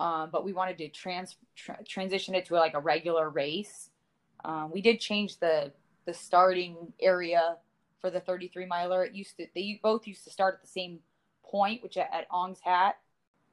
[0.00, 3.90] um, but we wanted to trans tra- transition it to like a regular race.
[4.44, 5.72] Um, we did change the
[6.06, 7.56] the starting area
[8.00, 9.04] for the 33 miler.
[9.04, 10.98] It used to they both used to start at the same
[11.54, 12.96] point, which at, Ong's Hat.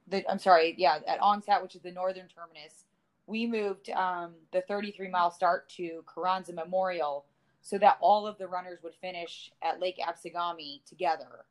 [0.08, 2.84] The I'm sorry, yeah, at Ong's Hat, which is the northern terminus
[3.26, 7.24] we moved um, the 33 mile start to Carranza Memorial
[7.60, 11.44] so that all of the runners would finish at Lake Absegami together.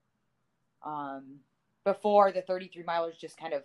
[0.86, 1.40] Um,
[1.84, 3.64] before the 33 milers just kind of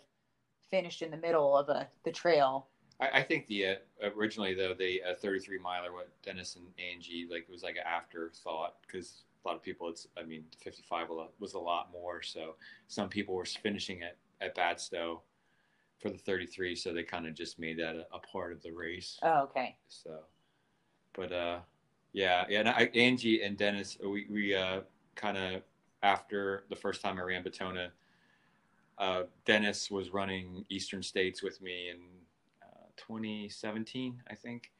[0.70, 2.66] finished in the middle of a, the trail.
[3.00, 3.74] I, I think the uh,
[4.16, 7.86] originally though the uh, 33 miler what Dennis and Angie like it was like an
[7.86, 12.56] afterthought because a lot of people it's I mean 55 was a lot more so
[12.88, 15.20] some people were finishing at at Batsto
[16.00, 18.72] for the 33 so they kind of just made that a, a, part of the
[18.72, 19.18] race.
[19.22, 19.76] Oh okay.
[19.88, 20.18] So
[21.14, 21.58] but uh
[22.12, 24.80] yeah yeah and I, angie and dennis we, we uh
[25.14, 25.62] kind of
[26.02, 27.88] after the first time i ran batona
[28.98, 31.96] uh dennis was running eastern states with me in
[32.62, 34.72] uh, 2017 i think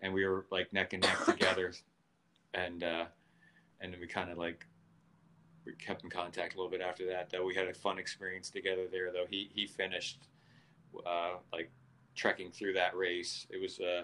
[0.00, 1.72] and we were like neck and neck together
[2.54, 3.04] and uh
[3.80, 4.66] and then we kind of like
[5.64, 8.50] we kept in contact a little bit after that though we had a fun experience
[8.50, 10.28] together there though he he finished
[11.04, 11.70] uh, like
[12.14, 13.46] trekking through that race.
[13.50, 14.02] It was a, uh,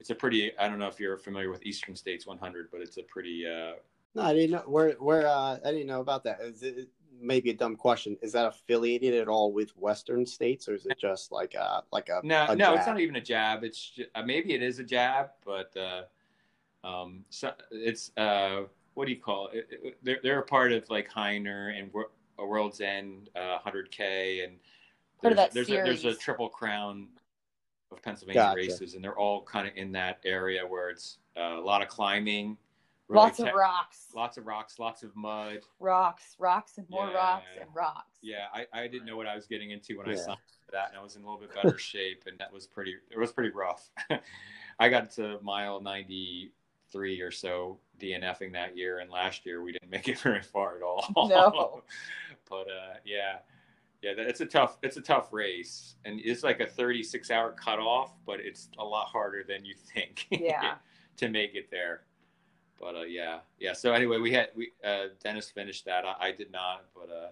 [0.00, 0.56] it's a pretty.
[0.58, 3.46] I don't know if you're familiar with Eastern States 100, but it's a pretty.
[3.46, 3.72] Uh,
[4.14, 6.40] no, I didn't know where where uh, I didn't know about that.
[6.40, 8.16] Is it maybe a dumb question?
[8.20, 12.10] Is that affiliated at all with Western states, or is it just like a like
[12.10, 12.66] a no a no?
[12.66, 12.76] jab?
[12.76, 13.64] It's not even a jab.
[13.64, 16.02] It's just, uh, maybe it is a jab, but uh,
[16.86, 18.62] um, so it's uh,
[18.96, 19.68] what do you call it?
[19.70, 21.90] it, it they're they're a part of like Hyner and
[22.38, 24.54] a World's End 100K and
[25.20, 25.68] part of that there's.
[25.70, 27.08] A, there's a triple crown
[27.92, 28.56] of Pennsylvania Gotcha.
[28.56, 31.88] races, and they're all kind of in that area where it's uh, a lot of
[31.88, 32.56] climbing,
[33.08, 35.60] really lots of rocks, lots of rocks, lots of mud.
[35.78, 37.14] rocks, rocks, and more Yeah.
[37.14, 38.16] rocks and rocks.
[38.22, 40.16] Yeah, I, I didn't know what I was getting into when I Yeah.
[40.16, 42.66] signed for that, and I was in a little bit better shape, and that was
[42.66, 42.94] pretty.
[43.10, 43.90] It was pretty rough.
[44.80, 46.52] I got to mile ninety
[46.92, 50.76] three or so DNFing that year, and last year we didn't make it very far
[50.76, 51.04] at all.
[51.28, 51.82] No.
[52.48, 53.38] but uh, yeah,
[54.02, 54.78] yeah, it's a tough.
[54.82, 58.84] It's a tough race, and it's like a thirty six hour cutoff, but it's a
[58.84, 60.26] lot harder than you think.
[60.30, 60.74] Yeah.
[61.16, 62.02] to make it there.
[62.78, 63.72] But uh, yeah, yeah.
[63.72, 66.04] So anyway, we had we uh, Dennis finished that.
[66.04, 67.28] I, I did not, but uh,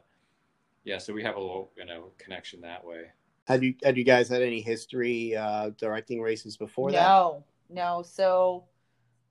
[0.84, 0.98] yeah.
[0.98, 3.04] So we have a little you know connection that way.
[3.46, 7.02] Have you had you guys had any history uh, directing races before that?
[7.02, 8.02] no, no.
[8.02, 8.64] So,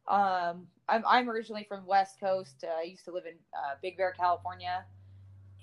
[0.08, 2.64] um, I'm I'm originally from West Coast.
[2.64, 4.84] Uh, I used to live in uh, Big Bear, California,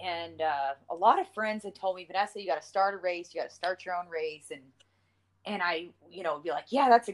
[0.02, 2.98] and uh, a lot of friends had told me, Vanessa, you got to start a
[2.98, 3.30] race.
[3.34, 4.62] You got to start your own race, and
[5.44, 7.12] and I, you know, be like, yeah, that's a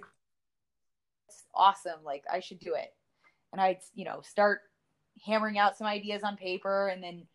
[1.27, 2.01] that's awesome.
[2.05, 2.95] Like I should do it,
[3.53, 4.61] and I'd you know start
[5.25, 7.27] hammering out some ideas on paper, and then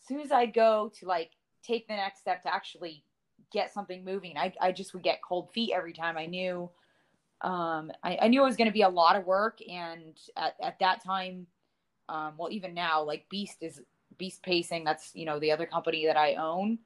[0.00, 1.32] as soon as I'd go to like
[1.62, 3.02] take the next step to actually
[3.52, 6.16] get something moving, I I just would get cold feet every time.
[6.16, 6.70] I knew
[7.42, 10.56] um, I, I knew it was going to be a lot of work, and at,
[10.62, 11.46] at that time,
[12.08, 13.80] um, well, even now, like Beast is
[14.18, 14.84] Beast Pacing.
[14.84, 16.78] That's you know the other company that I own.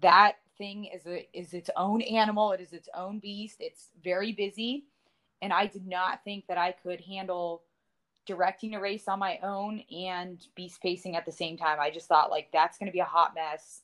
[0.00, 2.52] That thing is a, is its own animal.
[2.52, 3.56] It is its own beast.
[3.60, 4.84] It's very busy,
[5.42, 7.62] and I did not think that I could handle
[8.24, 11.78] directing a race on my own and Beast Pacing at the same time.
[11.80, 13.82] I just thought like that's going to be a hot mess.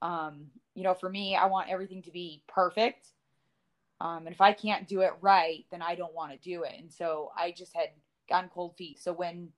[0.00, 3.08] Um, you know, for me, I want everything to be perfect.
[4.00, 6.74] Um, and if I can't do it right, then I don't want to do it.
[6.78, 7.90] And so I just had
[8.28, 8.98] gotten cold feet.
[8.98, 9.50] So when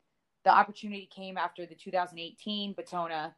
[0.45, 3.35] the opportunity came after the 2018 Batona,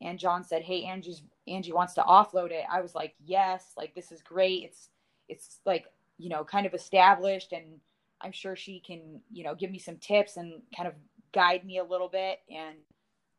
[0.00, 3.94] and John said, "Hey, Angie's Angie wants to offload it," I was like, "Yes, like
[3.94, 4.64] this is great.
[4.64, 4.88] It's
[5.28, 5.86] it's like
[6.18, 7.80] you know kind of established, and
[8.20, 10.94] I'm sure she can you know give me some tips and kind of
[11.32, 12.76] guide me a little bit." And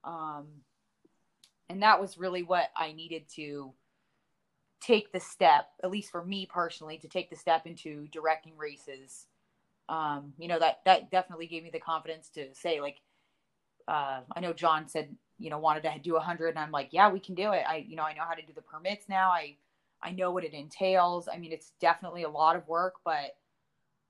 [0.03, 0.47] um,
[1.69, 3.73] and that was really what I needed to
[4.83, 9.27] take the step, at least for me personally, to take the step into directing races.
[9.89, 13.01] Um, you know that that definitely gave me the confidence to say like,
[13.87, 16.89] uh, I know John said you know wanted to do a hundred, and I'm like,
[16.91, 17.63] yeah, we can do it.
[17.67, 19.29] I you know I know how to do the permits now.
[19.29, 19.57] I
[20.01, 21.29] I know what it entails.
[21.33, 23.37] I mean, it's definitely a lot of work, but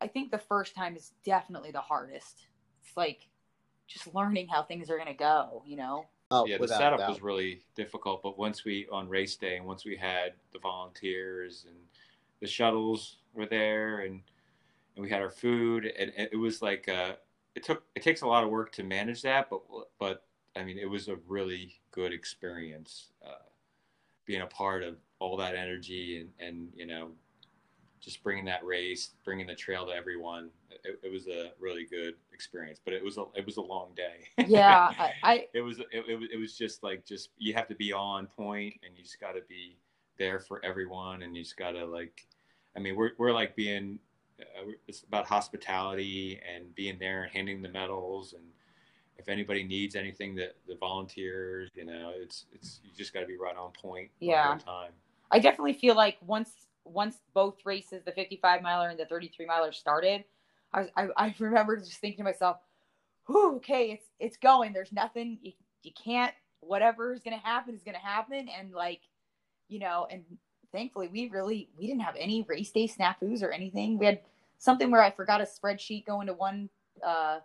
[0.02, 2.48] I think the first time is definitely the hardest.
[2.84, 3.28] It's like
[3.88, 6.06] just learning how things are going to go, you know?
[6.34, 9.86] Oh, yeah, the setup was really difficult, but once we on race day and once
[9.86, 11.78] we had the volunteers and
[12.40, 14.22] the shuttles were there and
[14.96, 17.14] and we had our food and, and it was like uh,
[17.56, 19.62] it took it takes a lot of work to manage that, but
[20.00, 23.46] but I mean it was a really good experience uh,
[24.26, 27.12] being a part of all that energy and and you know
[28.04, 30.50] just bringing that race, bringing the trail to everyone.
[30.84, 33.92] It, it, was a really good experience, but it was a it was a long
[33.96, 34.28] day.
[34.48, 37.76] Yeah, I, I it was it, it, it was just like just you have to
[37.76, 39.78] be on point and you just got to be
[40.20, 42.28] there for everyone and you just got to like
[42.76, 44.00] I mean we're we're like being
[44.40, 48.44] uh, it's about hospitality and being there and handing the medals and
[49.18, 53.26] if anybody needs anything that the volunteers you know it's it's you just got to
[53.26, 54.92] be right on point yeah time
[55.32, 59.72] i definitely feel like once once both races, the 55 miler and the 33 miler
[59.72, 60.24] started,
[60.74, 62.58] I, was, I, I remember just thinking to myself,
[63.28, 64.74] Whew, okay, it's it's going.
[64.74, 66.34] There's nothing you, you can't.
[66.60, 69.02] Whatever is gonna happen is gonna happen, and like,
[69.70, 70.24] you know, and
[70.72, 73.98] thankfully we really we didn't have any race day snafus or anything.
[73.98, 74.20] We had
[74.58, 76.70] something where I forgot a spreadsheet going to one
[77.06, 77.40] uh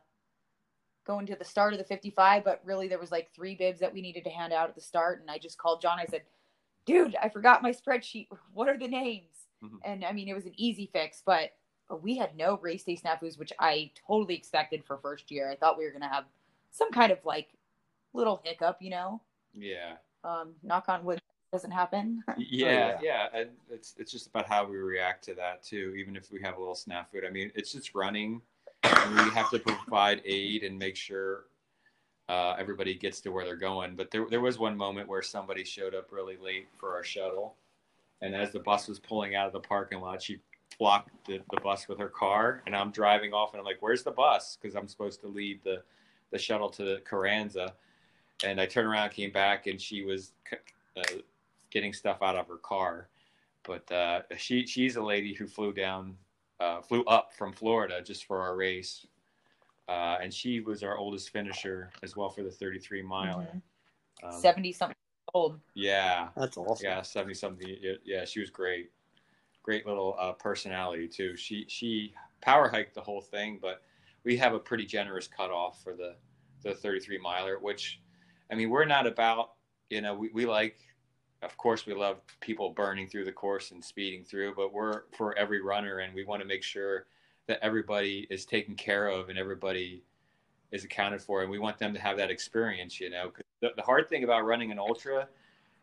[1.07, 3.94] going to the start of the 55, but really there was like three bibs that
[3.94, 5.98] we needed to hand out at the start, and I just called John.
[5.98, 6.22] I said,
[6.88, 8.29] dude, I forgot my spreadsheet.
[8.55, 9.46] What are the names?
[9.62, 9.77] Mm-hmm.
[9.85, 11.53] And I mean, it was an easy fix, but
[12.03, 15.51] we had no race day snafus, which I totally expected for first year.
[15.51, 16.24] I thought we were going to have
[16.70, 17.48] some kind of like
[18.14, 19.20] little hiccup, you know?
[19.55, 19.94] Yeah.
[20.24, 21.20] Um, knock on wood
[21.53, 22.22] doesn't happen.
[22.38, 23.29] yeah, yeah.
[23.33, 23.44] yeah.
[23.70, 25.94] it's, it's just about how we react to that too.
[25.96, 28.40] Even if we have a little snafu, I mean, it's just running
[28.83, 31.44] and we have to provide aid and make sure
[32.28, 33.96] uh, everybody gets to where they're going.
[33.96, 37.54] But there, there was one moment where somebody showed up really late for our shuttle.
[38.20, 40.40] And as the bus was pulling out of the parking lot, she
[40.78, 42.62] blocked the, the bus with her car.
[42.66, 44.58] And I'm driving off and I'm like, where's the bus?
[44.60, 45.82] Because I'm supposed to lead the,
[46.30, 47.74] the shuttle to Carranza.
[48.44, 50.32] And I turned around, came back, and she was
[50.96, 51.02] uh,
[51.70, 53.08] getting stuff out of her car.
[53.64, 56.16] But uh, she she's a lady who flew down,
[56.60, 59.06] uh, flew up from Florida just for our race
[59.88, 63.38] uh, and she was our oldest finisher as well for the 33 mile.
[63.38, 64.35] Mm-hmm.
[64.35, 64.96] Um, 70 something
[65.35, 65.61] old.
[65.74, 66.29] Yeah.
[66.37, 66.85] That's awesome.
[66.85, 67.77] Yeah, 70 something.
[68.05, 68.90] Yeah, she was great.
[69.62, 71.37] Great little uh, personality too.
[71.37, 73.83] She she power hiked the whole thing, but
[74.24, 76.16] we have a pretty generous cutoff for the
[76.62, 78.01] the 33 miler, which
[78.51, 79.53] I mean, we're not about,
[79.90, 80.77] you know, we, we like
[81.42, 85.37] of course we love people burning through the course and speeding through, but we're for
[85.38, 87.07] every runner and we want to make sure
[87.48, 90.02] that everybody is taken care of and everybody
[90.70, 93.32] is accounted for and we want them to have that experience you know?
[93.61, 95.26] The, the, hard thing about running an ultra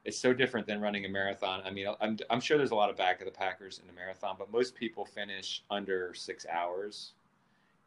[0.05, 1.61] is so different than running a marathon.
[1.65, 3.93] I mean I'm, I'm sure there's a lot of back of the packers in the
[3.93, 7.13] marathon but most people finish under six hours.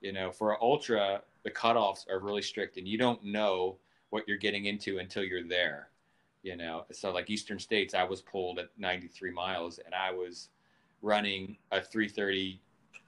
[0.01, 3.77] You know for an ultra the cutoffs are really strict and you don't know
[4.11, 5.89] what you're getting into until you're there
[6.45, 6.85] you know?
[6.93, 10.49] So like eastern states i was pulled at 93 miles and i was
[11.01, 12.61] running a 330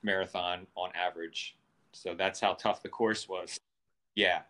[0.02, 1.56] marathon on average.
[1.92, 3.58] So that's how tough the course was.
[4.14, 4.42] Yeah.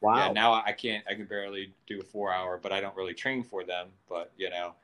[0.00, 0.26] Wow.
[0.26, 1.04] Yeah, now I can't.
[1.08, 3.88] I can barely do a four hour, but I don't really train for them.
[4.08, 4.74] But you know,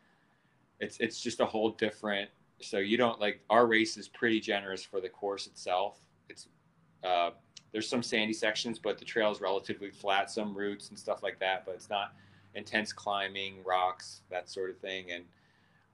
[0.80, 2.30] it's it's just a whole different.
[2.60, 5.98] So you don't like our race is pretty generous for the course itself.
[6.28, 6.48] It's
[7.04, 7.30] uh,
[7.72, 10.30] there's some sandy sections, but the trail is relatively flat.
[10.30, 12.14] Some roots and stuff like that, but it's not
[12.54, 15.10] intense climbing, rocks, that sort of thing.
[15.10, 15.24] And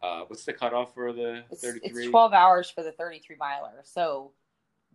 [0.02, 2.02] uh, what's the cutoff for the it's, 33?
[2.02, 3.82] It's 12 hours for the 33 miler.
[3.84, 4.32] So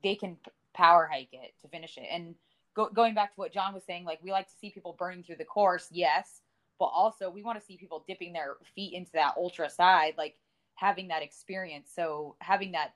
[0.03, 0.37] they can
[0.73, 2.07] power hike it to finish it.
[2.09, 2.35] And
[2.75, 5.23] go, going back to what John was saying, like we like to see people burning
[5.23, 6.41] through the course, yes,
[6.79, 10.35] but also we want to see people dipping their feet into that ultra side, like
[10.75, 11.89] having that experience.
[11.93, 12.93] So having that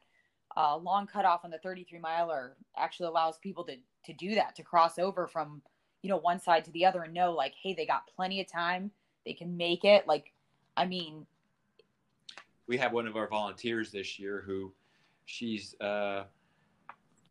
[0.55, 4.63] uh, long cutoff on the 33 miler actually allows people to to do that, to
[4.63, 5.61] cross over from
[6.01, 8.51] you know one side to the other and know like, hey, they got plenty of
[8.51, 8.91] time,
[9.25, 10.07] they can make it.
[10.07, 10.31] Like,
[10.75, 11.25] I mean,
[12.67, 14.71] we have one of our volunteers this year who
[15.25, 16.23] she's uh,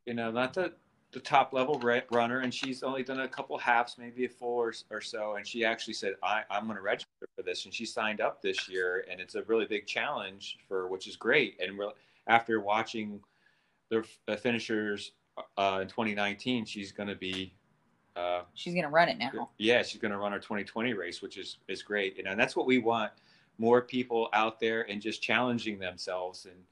[0.04, 0.72] you know not the
[1.12, 4.74] the top level runner and she's only done a couple halves maybe a full or,
[4.90, 7.86] or so and she actually said I, i'm going to register for this and she
[7.86, 11.80] signed up this year and it's a really big challenge for which is great and
[12.26, 13.20] after watching
[13.88, 15.12] the, the finishers
[15.56, 17.54] uh, in 2019 she's going to be
[18.16, 19.50] uh, she's going to run it now.
[19.58, 22.40] Yeah she's going to run our 2020 race which is is great you know, and
[22.40, 23.12] that's what we want
[23.58, 26.46] more people out there and just challenging themselves.
[26.46, 26.62] And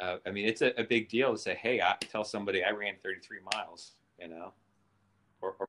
[0.00, 2.70] uh, I mean, it's a, a, big deal to say, "Hey, I tell somebody I
[2.70, 4.52] ran 33 miles," you know,
[5.40, 5.68] or, or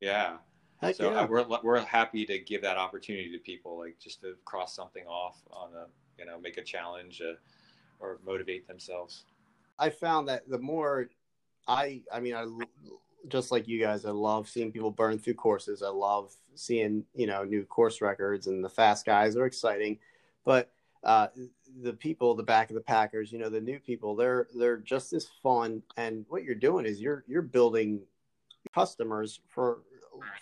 [0.00, 0.36] yeah.
[0.80, 1.26] Heck so uh, yeah.
[1.26, 5.40] we're we're happy to give that opportunity to people, like just to cross something off
[5.50, 5.86] on a
[6.18, 7.34] you know make a challenge uh,
[7.98, 9.24] or motivate themselves.
[9.78, 11.08] I found that the more
[11.68, 12.44] I, I mean, I
[13.26, 15.82] just like you guys, I love seeing people burn through courses.
[15.82, 19.98] I love seeing you know new course records, and the fast guys are exciting,
[20.44, 20.70] but
[21.04, 21.28] uh,
[21.82, 25.12] the people, the back of the Packers, you know, the new people, they're they're just
[25.12, 25.82] as fun.
[25.96, 28.00] And what you're doing is you're you're building
[28.74, 29.80] customers for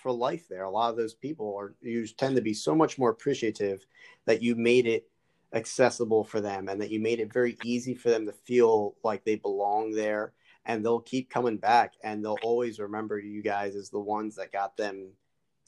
[0.02, 0.48] for life.
[0.48, 3.86] There, a lot of those people are you tend to be so much more appreciative
[4.24, 5.08] that you made it
[5.52, 9.24] accessible for them and that you made it very easy for them to feel like
[9.24, 10.32] they belong there
[10.66, 14.52] and they'll keep coming back and they'll always remember you guys as the ones that
[14.52, 15.08] got them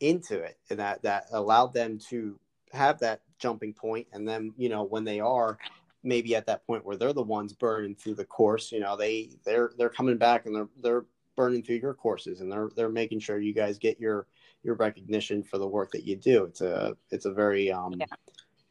[0.01, 2.38] into it and that that allowed them to
[2.72, 5.59] have that jumping point and then you know when they are
[6.05, 9.30] maybe at that point where they're the ones burning through the course you know they
[9.44, 11.05] they're they're coming back and they're they're
[11.36, 14.26] burning through your courses and they're they're making sure you guys get your
[14.62, 18.07] your recognition for the work that you do it's a it's a very um yeah.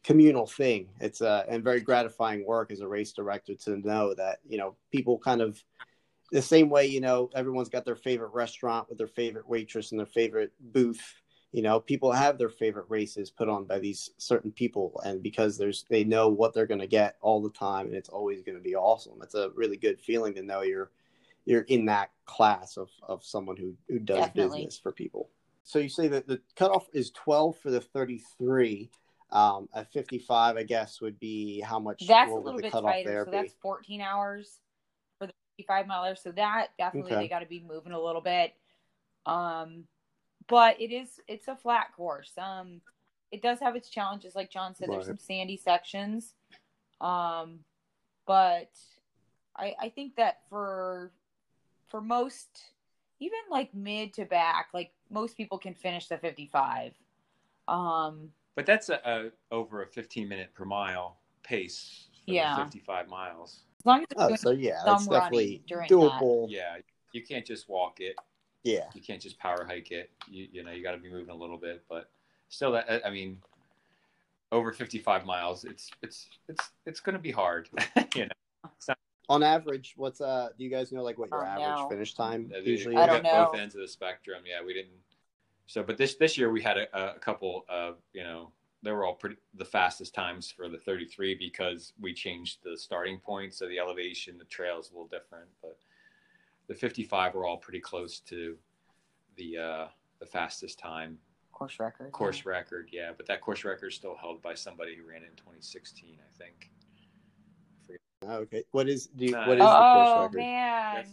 [0.02, 4.38] communal thing it's a and very gratifying work as a race director to know that
[4.46, 5.62] you know people kind of
[6.30, 9.98] the same way you know everyone's got their favorite restaurant with their favorite waitress and
[9.98, 11.14] their favorite booth.
[11.52, 15.56] You know people have their favorite races put on by these certain people and because
[15.56, 18.58] there's they know what they're going to get all the time and it's always going
[18.58, 19.20] to be awesome.
[19.22, 20.90] It's a really good feeling to know you're
[21.46, 24.58] you're in that class of of someone who who does Definitely.
[24.58, 25.30] business for people.
[25.64, 28.90] So you say that the cutoff is 12 for the 33
[29.30, 33.30] um at 55 i guess would be how much that's a little bit tighter so
[33.30, 33.36] be?
[33.36, 34.60] that's 14 hours
[35.64, 37.22] for 55 milers so that definitely okay.
[37.22, 38.54] they got to be moving a little bit
[39.26, 39.84] um
[40.48, 42.32] but it is it's a flat course.
[42.38, 42.80] Um,
[43.30, 44.88] it does have its challenges, like John said.
[44.88, 44.96] Right.
[44.96, 46.34] There's some sandy sections,
[47.00, 47.60] um,
[48.26, 48.70] but
[49.56, 51.12] I I think that for
[51.88, 52.48] for most,
[53.20, 56.94] even like mid to back, like most people can finish the 55.
[57.68, 62.08] Um, but that's a, a over a 15 minute per mile pace.
[62.26, 63.64] yeah, 55 miles.
[63.80, 66.48] As long as oh, so yeah, that's definitely doable.
[66.48, 66.54] That.
[66.54, 66.76] Yeah,
[67.12, 68.16] you can't just walk it.
[68.64, 68.84] Yeah.
[68.94, 70.10] You can't just power hike it.
[70.28, 72.10] You, you know, you got to be moving a little bit, but
[72.48, 73.38] still that, I mean,
[74.52, 77.68] over 55 miles, it's, it's, it's, it's going to be hard,
[78.14, 78.70] you know.
[78.86, 78.98] Not...
[79.30, 81.88] On average, what's, uh, do you guys know like what your average know.
[81.88, 83.50] finish time yeah, usually I don't know.
[83.50, 84.42] both ends of the spectrum.
[84.46, 84.64] Yeah.
[84.64, 84.92] We didn't.
[85.66, 88.52] So, but this, this year we had a, a couple of, you know,
[88.82, 93.18] they were all pretty the fastest times for the 33 because we changed the starting
[93.18, 95.78] point so the elevation the trail is a little different but
[96.68, 98.56] the 55 were all pretty close to
[99.36, 99.86] the uh,
[100.20, 101.18] the fastest time
[101.58, 102.12] course record.
[102.12, 102.52] Course yeah.
[102.52, 105.36] record, yeah, but that course record is still held by somebody who ran it in
[105.36, 106.70] 2016, I think.
[108.26, 110.38] I okay, what is do you, what is oh, the course record?
[110.38, 111.04] Oh man,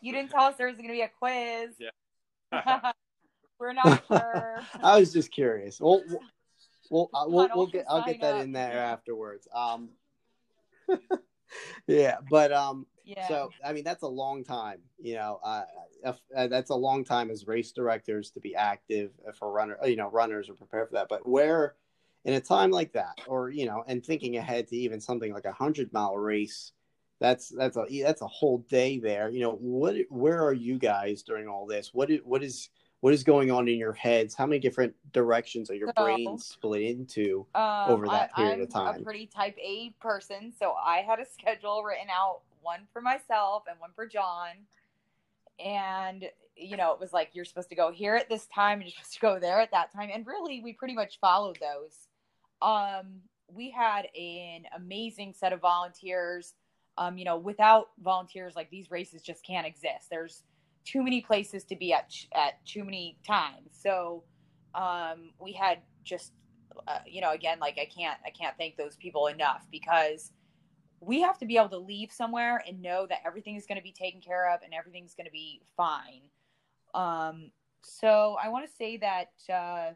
[0.00, 1.70] you didn't tell us there was going to be a quiz.
[1.78, 2.92] Yeah.
[3.58, 4.60] We're not sure.
[4.82, 5.80] I was just curious.
[5.80, 6.02] We'll
[6.90, 8.42] we'll we'll, we'll, we'll get I'll get that up.
[8.42, 9.48] in there afterwards.
[9.54, 9.90] Um,
[11.86, 13.26] yeah, but um, yeah.
[13.28, 14.80] So I mean, that's a long time.
[14.98, 15.62] You know, uh,
[16.04, 19.78] if, uh, that's a long time as race directors to be active for runner.
[19.84, 21.08] You know, runners are prepared for that.
[21.08, 21.74] But where,
[22.24, 25.46] in a time like that, or you know, and thinking ahead to even something like
[25.46, 26.72] a hundred mile race,
[27.20, 29.30] that's that's a that's a whole day there.
[29.30, 31.92] You know, what where are you guys during all this?
[31.92, 32.68] What is, what is
[33.00, 34.34] what is going on in your heads?
[34.34, 38.54] How many different directions are your so, brains split into um, over that I, period
[38.54, 38.94] I'm of time?
[38.94, 43.00] I'm a pretty type A person, so I had a schedule written out one for
[43.00, 44.48] myself and one for John.
[45.64, 46.24] And,
[46.56, 48.92] you know, it was like, you're supposed to go here at this time and you're
[48.92, 50.10] supposed to go there at that time.
[50.12, 52.08] And really, we pretty much followed those.
[52.60, 53.20] Um,
[53.52, 56.54] we had an amazing set of volunteers.
[56.96, 60.10] Um, you know, without volunteers, like these races just can't exist.
[60.10, 60.42] There's
[60.88, 63.70] too many places to be at at too many times.
[63.72, 64.24] So
[64.74, 66.32] um, we had just,
[66.86, 70.32] uh, you know, again, like I can't I can't thank those people enough because
[71.00, 73.82] we have to be able to leave somewhere and know that everything is going to
[73.82, 76.22] be taken care of and everything's going to be fine.
[76.94, 77.50] Um,
[77.82, 79.92] so I want to say that uh,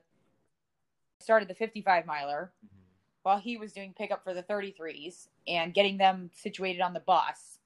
[1.18, 2.82] started the 55 miler mm-hmm.
[3.22, 7.58] while he was doing pickup for the 33s and getting them situated on the bus.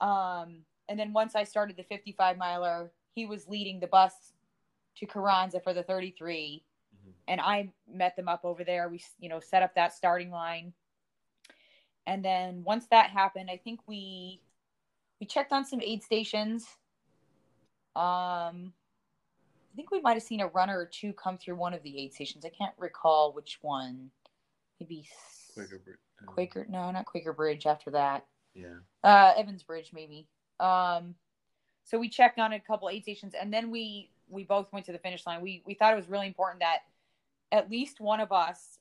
[0.00, 4.12] Um, and then once I started the 55 miler, he was leading the bus
[4.96, 6.62] to Carranza for the 33.
[6.94, 7.10] Mm-hmm.
[7.28, 8.90] And I met them up over there.
[8.90, 10.74] We, you know, set up that starting line
[12.06, 14.40] and then once that happened, I think we
[15.20, 16.66] we checked on some aid stations.
[17.94, 18.72] Um,
[19.72, 21.98] I think we might have seen a runner or two come through one of the
[21.98, 22.44] aid stations.
[22.44, 24.10] I can't recall which one.
[24.80, 25.06] Maybe
[25.54, 25.96] Quaker Bridge.
[26.26, 27.66] Quaker, no, not Quaker Bridge.
[27.66, 30.26] After that, yeah, uh, Evans Bridge maybe.
[30.60, 31.14] Um,
[31.84, 34.92] so we checked on a couple aid stations, and then we we both went to
[34.92, 35.40] the finish line.
[35.40, 36.80] We we thought it was really important that
[37.50, 38.78] at least one of us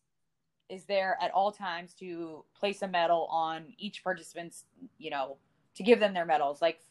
[0.69, 4.65] is there at all times to place a medal on each participant's,
[4.99, 5.37] you know,
[5.73, 6.61] to give them their medals.
[6.61, 6.81] Like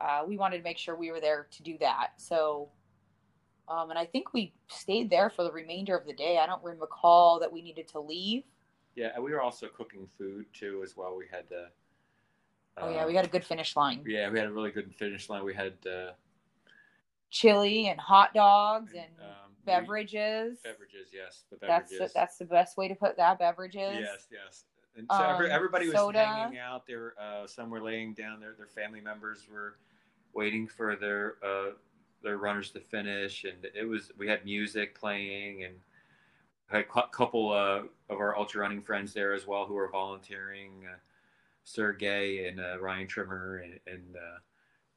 [0.00, 2.08] uh, we wanted to make sure we were there to do that.
[2.16, 2.70] So,
[3.68, 6.38] um, and I think we stayed there for the remainder of the day.
[6.38, 8.42] I don't recall that we needed to leave.
[8.96, 11.16] Yeah, and we were also cooking food too as well.
[11.16, 11.44] We had.
[11.52, 11.68] Uh,
[12.78, 14.02] oh yeah, we had a good finish line.
[14.06, 15.44] Yeah, we had a really good finish line.
[15.44, 15.74] We had.
[15.86, 16.12] Uh,
[17.30, 20.58] chili and hot dogs and, and um, beverages.
[20.62, 21.98] Beverages, yes, the beverages.
[21.98, 23.38] That's that's the best way to put that.
[23.38, 23.98] Beverages.
[24.00, 24.64] Yes, yes.
[24.96, 26.24] And so um, everybody was soda.
[26.24, 26.86] hanging out.
[26.86, 28.40] There, uh, some were laying down.
[28.40, 29.76] Their their family members were
[30.32, 31.72] waiting for their uh,
[32.22, 35.74] their runners to finish, and it was we had music playing and
[36.68, 40.84] had a couple uh, of our ultra running friends there as well who were volunteering.
[41.66, 44.38] Sergey and uh, Ryan Trimmer and, and uh,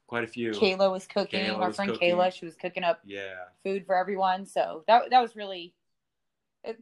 [0.08, 0.52] quite a few.
[0.52, 1.42] Kayla was cooking.
[1.42, 2.16] Kayla Our was friend cooking.
[2.16, 4.46] Kayla, she was cooking up yeah food for everyone.
[4.46, 5.74] So that that was really.
[6.64, 6.80] It,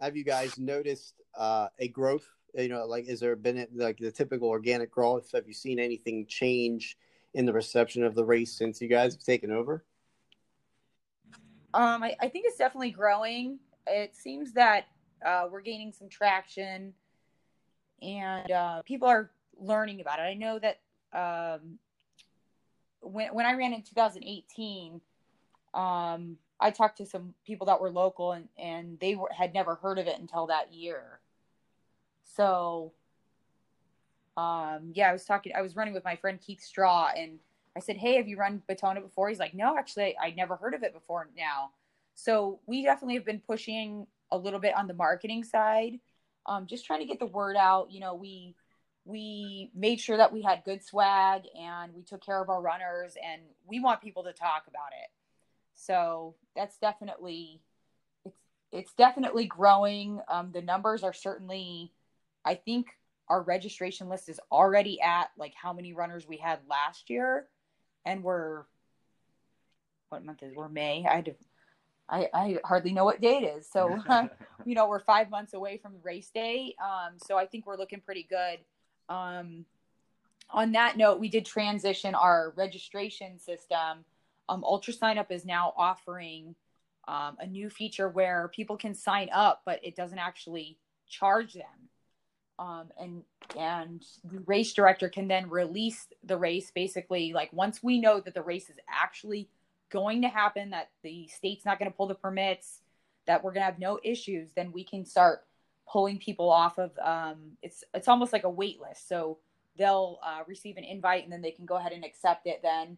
[0.00, 2.28] Have you guys noticed uh, a growth?
[2.54, 5.30] You know, like is there been like the typical organic growth?
[5.32, 6.98] Have you seen anything change
[7.32, 9.84] in the reception of the race since you guys have taken over?
[11.72, 13.58] Um, I, I think it's definitely growing.
[13.86, 14.84] It seems that
[15.24, 16.92] uh, we're gaining some traction,
[18.02, 20.22] and uh, people are learning about it.
[20.22, 20.80] I know that
[21.12, 21.78] um,
[23.00, 25.00] when when I ran in 2018,
[25.74, 29.76] um, I talked to some people that were local and and they were, had never
[29.76, 31.20] heard of it until that year.
[32.24, 32.92] So,
[34.36, 35.52] um, yeah, I was talking.
[35.54, 37.38] I was running with my friend Keith Straw, and
[37.76, 40.74] I said, "Hey, have you run Batona before?" He's like, "No, actually, I never heard
[40.74, 41.70] of it before now."
[42.14, 45.98] So we definitely have been pushing a little bit on the marketing side,
[46.46, 47.90] um, just trying to get the word out.
[47.90, 48.54] You know, we
[49.04, 53.16] we made sure that we had good swag and we took care of our runners
[53.22, 55.10] and we want people to talk about it.
[55.74, 57.60] So that's definitely
[58.24, 58.38] it's
[58.70, 60.20] it's definitely growing.
[60.28, 61.92] Um, the numbers are certainly
[62.44, 62.88] i think
[63.32, 67.46] our registration list is already at like how many runners we had last year.
[68.04, 68.64] And we're
[70.10, 71.06] what month is we're may.
[71.08, 71.34] I had to
[72.08, 73.68] I, I hardly know what day it is.
[73.68, 73.98] So,
[74.64, 76.74] you know, we're five months away from race day.
[76.82, 78.58] Um, so I think we're looking pretty good.
[79.08, 79.64] Um,
[80.50, 84.04] on that note, we did transition our registration system.
[84.48, 86.54] Um, Ultra Sign Up is now offering
[87.08, 90.76] um, a new feature where people can sign up, but it doesn't actually
[91.08, 91.64] charge them.
[92.58, 93.22] Um, and
[93.58, 98.34] and the race director can then release the race basically like once we know that
[98.34, 99.48] the race is actually
[99.92, 102.80] going to happen that the state's not going to pull the permits
[103.26, 105.44] that we're going to have no issues then we can start
[105.92, 109.08] pulling people off of um, it's it's almost like a wait list.
[109.08, 109.38] So
[109.76, 112.96] they'll uh, receive an invite and then they can go ahead and accept it then,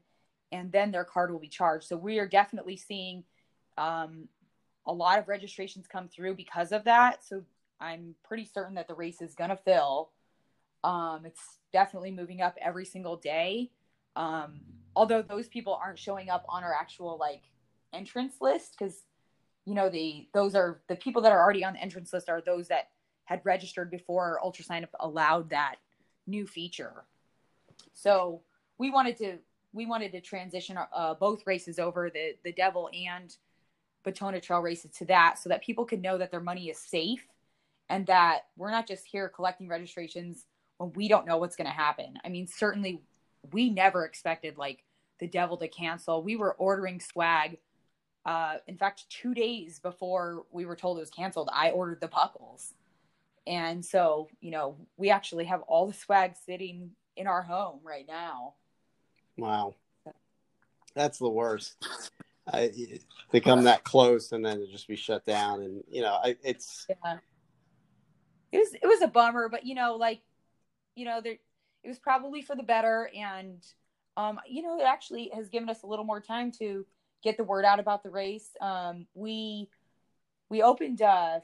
[0.52, 1.86] and then their card will be charged.
[1.86, 3.24] So we are definitely seeing
[3.76, 4.28] um,
[4.86, 7.24] a lot of registrations come through because of that.
[7.24, 7.42] So
[7.80, 10.10] I'm pretty certain that the race is gonna fill.
[10.84, 13.70] Um, it's definitely moving up every single day.
[14.16, 14.60] Um,
[14.96, 17.42] although those people aren't showing up on our actual like
[17.92, 19.04] entrance list because
[19.64, 22.40] you know the those are the people that are already on the entrance list are
[22.40, 22.88] those that
[23.24, 25.76] had registered before ultra sign up allowed that
[26.26, 27.04] new feature.
[27.92, 28.42] So
[28.78, 29.38] we wanted to
[29.72, 33.34] we wanted to transition uh, both races over the the devil and
[34.06, 37.26] batona trail races to that so that people could know that their money is safe
[37.88, 40.44] and that we're not just here collecting registrations
[40.76, 42.14] when we don't know what's going to happen.
[42.24, 43.02] I mean certainly
[43.52, 44.84] we never expected like
[45.20, 47.58] the devil to cancel we were ordering swag
[48.26, 52.08] uh, in fact, two days before we were told it was canceled, I ordered the
[52.08, 52.72] buckles.
[53.46, 58.06] And so, you know, we actually have all the swag sitting in our home right
[58.08, 58.54] now.
[59.36, 59.74] Wow.
[60.94, 61.76] That's the worst.
[62.50, 62.70] I,
[63.30, 65.60] they come that close and then it just be shut down.
[65.60, 66.86] And, you know, I, it's.
[66.88, 67.18] Yeah.
[68.52, 70.20] It was, it was a bummer, but, you know, like,
[70.94, 71.36] you know, there,
[71.84, 73.10] it was probably for the better.
[73.16, 73.62] And,
[74.16, 76.86] um, you know, it actually has given us a little more time to
[77.22, 78.50] get the word out about the race.
[78.60, 79.68] Um, we
[80.48, 81.40] we opened uh,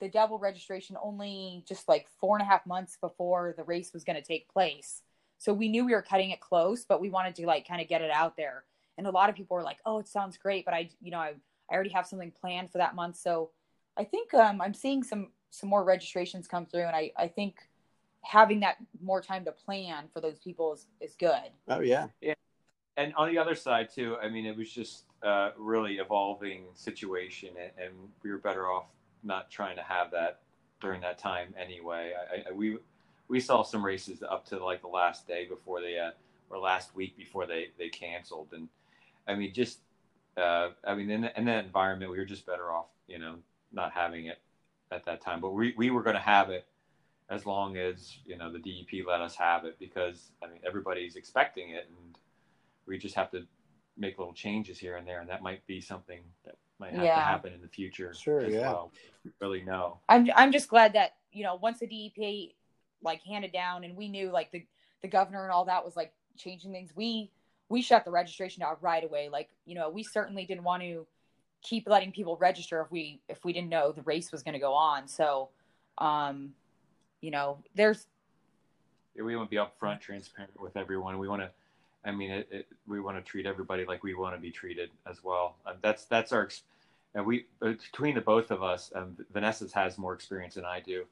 [0.00, 4.04] the Devil registration only just like four and a half months before the race was
[4.04, 5.02] going to take place.
[5.38, 7.88] So we knew we were cutting it close, but we wanted to like kind of
[7.88, 8.64] get it out there.
[8.96, 11.18] And a lot of people were like, "Oh, it sounds great," but I, you know,
[11.18, 11.34] I,
[11.70, 13.16] I already have something planned for that month.
[13.16, 13.50] So
[13.96, 17.56] I think um, I'm seeing some some more registrations come through, and I I think
[18.24, 21.50] having that more time to plan for those people is, is good.
[21.68, 22.34] Oh yeah, yeah.
[22.96, 27.50] And on the other side too, I mean, it was just uh, really evolving situation,
[27.60, 28.84] and, and, we were better off
[29.22, 30.40] not trying to have that
[30.80, 32.12] during that time anyway.
[32.32, 32.78] I, I, we
[33.28, 36.10] we saw some races up to like the last day before they uh,
[36.50, 38.68] or last week before they they canceled, and
[39.26, 39.80] I mean just
[40.36, 43.36] uh, I mean in, in that environment we were just better off you know
[43.72, 44.38] not having it
[44.92, 45.40] at that time.
[45.40, 46.66] But we we were going to have it
[47.30, 51.16] as long as you know the DEP let us have it because I mean everybody's
[51.16, 52.16] expecting it, and
[52.86, 53.46] we just have to
[53.96, 57.14] make little changes here and there, and that might be something that might have Yeah.
[57.14, 58.12] to happen in the future.
[58.14, 58.72] Sure, as yeah.
[58.72, 58.92] Well.
[59.40, 60.00] Really know.
[60.08, 62.54] I'm I'm just glad that you know once the DEP
[63.02, 64.66] like handed down and we knew like the
[65.02, 66.90] the governor and all that was like changing things.
[66.94, 67.30] We
[67.70, 69.28] we shut the registration down right away.
[69.30, 71.06] Like you know we certainly didn't want to
[71.62, 74.60] keep letting people register if we if we didn't know the race was going to
[74.60, 75.08] go on.
[75.08, 75.48] So,
[75.98, 76.52] um,
[77.24, 78.06] you know, there's
[79.16, 81.18] we want to be upfront, transparent with everyone.
[81.18, 81.50] We want to,
[82.04, 84.90] I mean, it, it, we want to treat everybody like we want to be treated
[85.08, 85.56] as well.
[85.66, 86.50] Um, that's that's our,
[87.14, 91.04] and we between the both of us, um, Vanessa has more experience than I do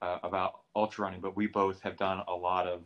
[0.00, 2.80] uh, about ultra running, but we both have done a lot of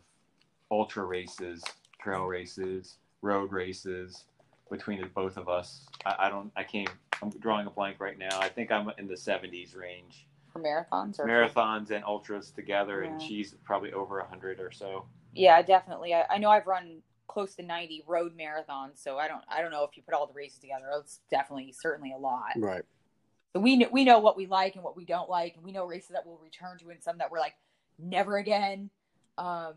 [0.71, 1.63] ultra races,
[2.01, 4.25] trail races, road races.
[4.69, 6.89] Between the both of us, I, I don't, I can't.
[7.21, 8.39] I'm drawing a blank right now.
[8.39, 13.21] I think I'm in the 70s range for marathons or marathons and ultras together, and
[13.21, 15.05] she's probably over a hundred or so.
[15.33, 16.13] Yeah, definitely.
[16.13, 19.71] I, I know I've run close to 90 road marathons, so I don't I don't
[19.71, 20.85] know if you put all the races together.
[20.99, 22.51] It's definitely certainly a lot.
[22.57, 22.83] Right.
[23.53, 25.71] So we kn- we know what we like and what we don't like, and we
[25.71, 27.55] know races that we'll return to and some that we're like
[27.97, 28.89] never again.
[29.37, 29.73] Um,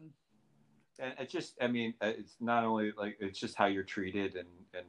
[0.99, 4.35] And it's just, I mean, uh, it's not only like it's just how you're treated
[4.37, 4.87] and and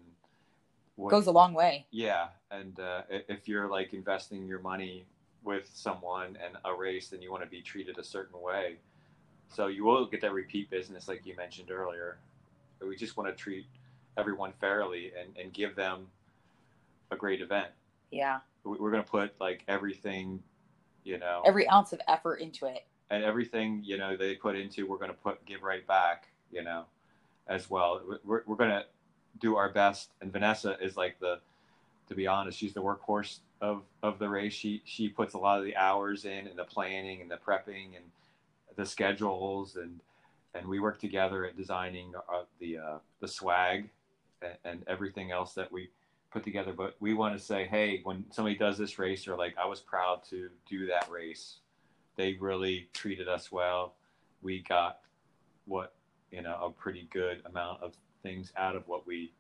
[0.96, 1.86] what, goes a long way.
[1.92, 2.28] yeah.
[2.52, 5.06] And uh, if you're like investing your money
[5.46, 8.78] with someone and a race, then you want to be treated a certain way.
[9.50, 12.18] So you will get that repeat business, like you mentioned earlier.
[12.80, 13.66] But we just want to treat
[14.18, 16.08] everyone fairly and and give them
[17.12, 17.68] a great event.
[18.12, 20.42] Yeah, We- We're going to put like everything,
[21.04, 22.86] you know, every ounce of effort into it.
[23.12, 26.64] and everything you know they put into we're going to put give right back you
[26.64, 26.86] know
[27.48, 28.84] as well we're, we're going to
[29.40, 31.40] do our best and vanessa is like the
[32.08, 34.54] to be honest she's the workhorse of of the race.
[34.54, 37.96] She she puts a lot of the hours in and the planning and the prepping
[37.96, 38.06] and
[38.76, 40.00] the schedules and
[40.54, 43.90] and we work together at designing uh, the uh, the swag
[44.42, 45.90] and, and everything else that we
[46.32, 46.74] put together.
[46.74, 49.80] But we want to say hey when somebody does this race they're like i was
[49.80, 51.58] proud to do that race.
[52.18, 53.96] They really treated us well.
[54.42, 55.00] We got
[55.66, 55.94] what
[56.32, 59.32] you know a pretty good amount of things out of what we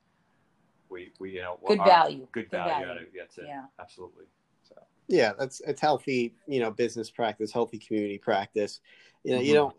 [0.90, 2.28] we we you know Good our- value.
[2.32, 2.88] good Good value, value.
[2.88, 3.04] out of.
[3.18, 3.46] That's it.
[3.48, 3.66] Yeah.
[3.80, 4.26] Absolutely.
[4.68, 4.76] So
[5.08, 8.80] Yeah, that's it's healthy, you know, business practice, healthy community practice.
[9.24, 9.56] You know, you Mhm.
[9.56, 9.76] don't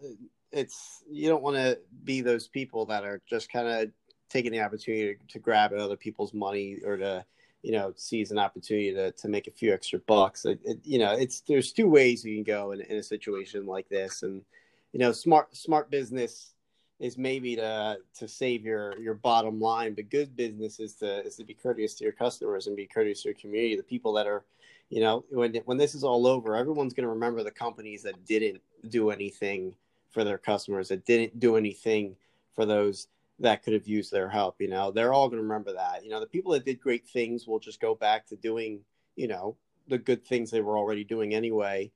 [0.53, 3.91] it's you don't want to be those people that are just kind of
[4.29, 7.25] taking the opportunity to, to grab at other people's money or to
[7.63, 10.45] you know seize an opportunity to, to make a few extra bucks.
[10.45, 13.67] It, it, you know, it's there's two ways you can go in, in a situation
[13.67, 14.43] like this, and
[14.93, 16.55] you know, smart smart business
[16.99, 21.37] is maybe to to save your your bottom line, but good business is to is
[21.37, 24.27] to be courteous to your customers and be courteous to your community, the people that
[24.27, 24.45] are
[24.89, 28.25] you know when when this is all over everyone's going to remember the companies that
[28.25, 29.75] didn't do anything
[30.11, 32.17] for their customers that didn't do anything
[32.55, 34.91] for those that could have used their help you know?
[34.91, 36.05] They're all going to remember that.
[36.05, 38.81] You know the people that did great things will just go back to doing
[39.17, 39.57] you know
[39.89, 41.91] the good things they were already doing anyway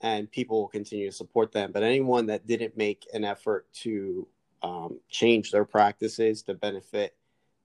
[0.00, 1.72] and people will continue to support them.
[1.72, 4.26] But anyone that didn't make an effort to
[4.64, 7.14] um, change their practices to benefit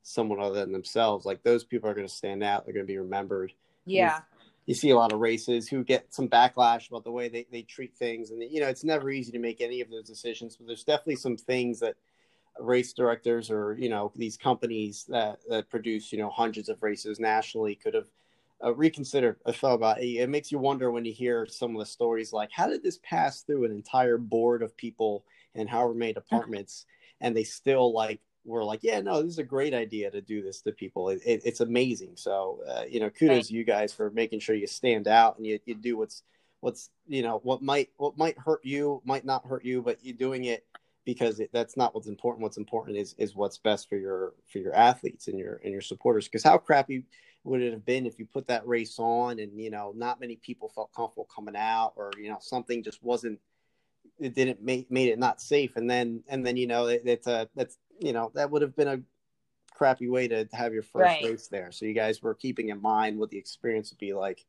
[0.03, 2.91] someone other than themselves like those people are going to stand out they're going to
[2.91, 3.53] be remembered
[3.85, 4.19] Yeah.
[4.65, 7.61] you see a lot of races who get some backlash about the way they, they
[7.61, 10.67] treat things and you know it's never easy to make any of those decisions but
[10.67, 11.95] there's definitely some things that
[12.59, 17.19] race directors or you know these companies that that produce you know hundreds of races
[17.19, 18.07] nationally could have
[18.65, 20.05] uh, reconsidered i thought about it.
[20.05, 22.99] it makes you wonder when you hear some of the stories like how did this
[23.03, 25.23] pass through an entire board of people
[25.55, 26.85] and however many departments
[27.21, 30.41] and they still like were like yeah no this is a great idea to do
[30.41, 31.09] this to people.
[31.09, 32.13] It, it, it's amazing.
[32.15, 33.45] So uh, you know kudos Right.
[33.45, 36.23] to you guys for making sure you stand out and you, you do what's
[36.61, 40.15] what's you know what might what might hurt you might not hurt you but you're
[40.15, 40.65] doing it
[41.05, 42.43] because it, that's not what's important.
[42.43, 45.81] What's important is is what's best for your for your athletes and your and your
[45.81, 46.25] supporters.
[46.25, 47.03] Because how crappy
[47.43, 50.35] would it have been if you put that race on and you know not many
[50.35, 53.39] people felt comfortable coming out or you know something just wasn't
[54.19, 55.75] it didn't make made it not safe.
[55.75, 58.75] And then and then you know it, it's a that's you know that would have
[58.75, 59.01] been a
[59.73, 61.23] crappy way to have your first Right.
[61.23, 61.71] race there.
[61.71, 64.45] So you guys were keeping in mind what the experience would be like.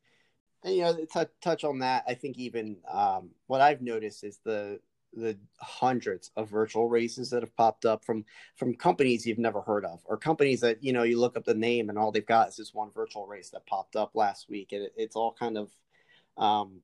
[0.64, 4.40] And you know to touch on that i think even um, what i've noticed is
[4.44, 4.78] the
[5.14, 8.24] the hundreds of virtual races that have popped up from
[8.56, 11.54] from companies you've never heard of or companies that you know you look up the
[11.54, 14.72] name and all they've got is this one virtual race that popped up last week.
[14.72, 15.70] And it, it's all kind of
[16.36, 16.80] um,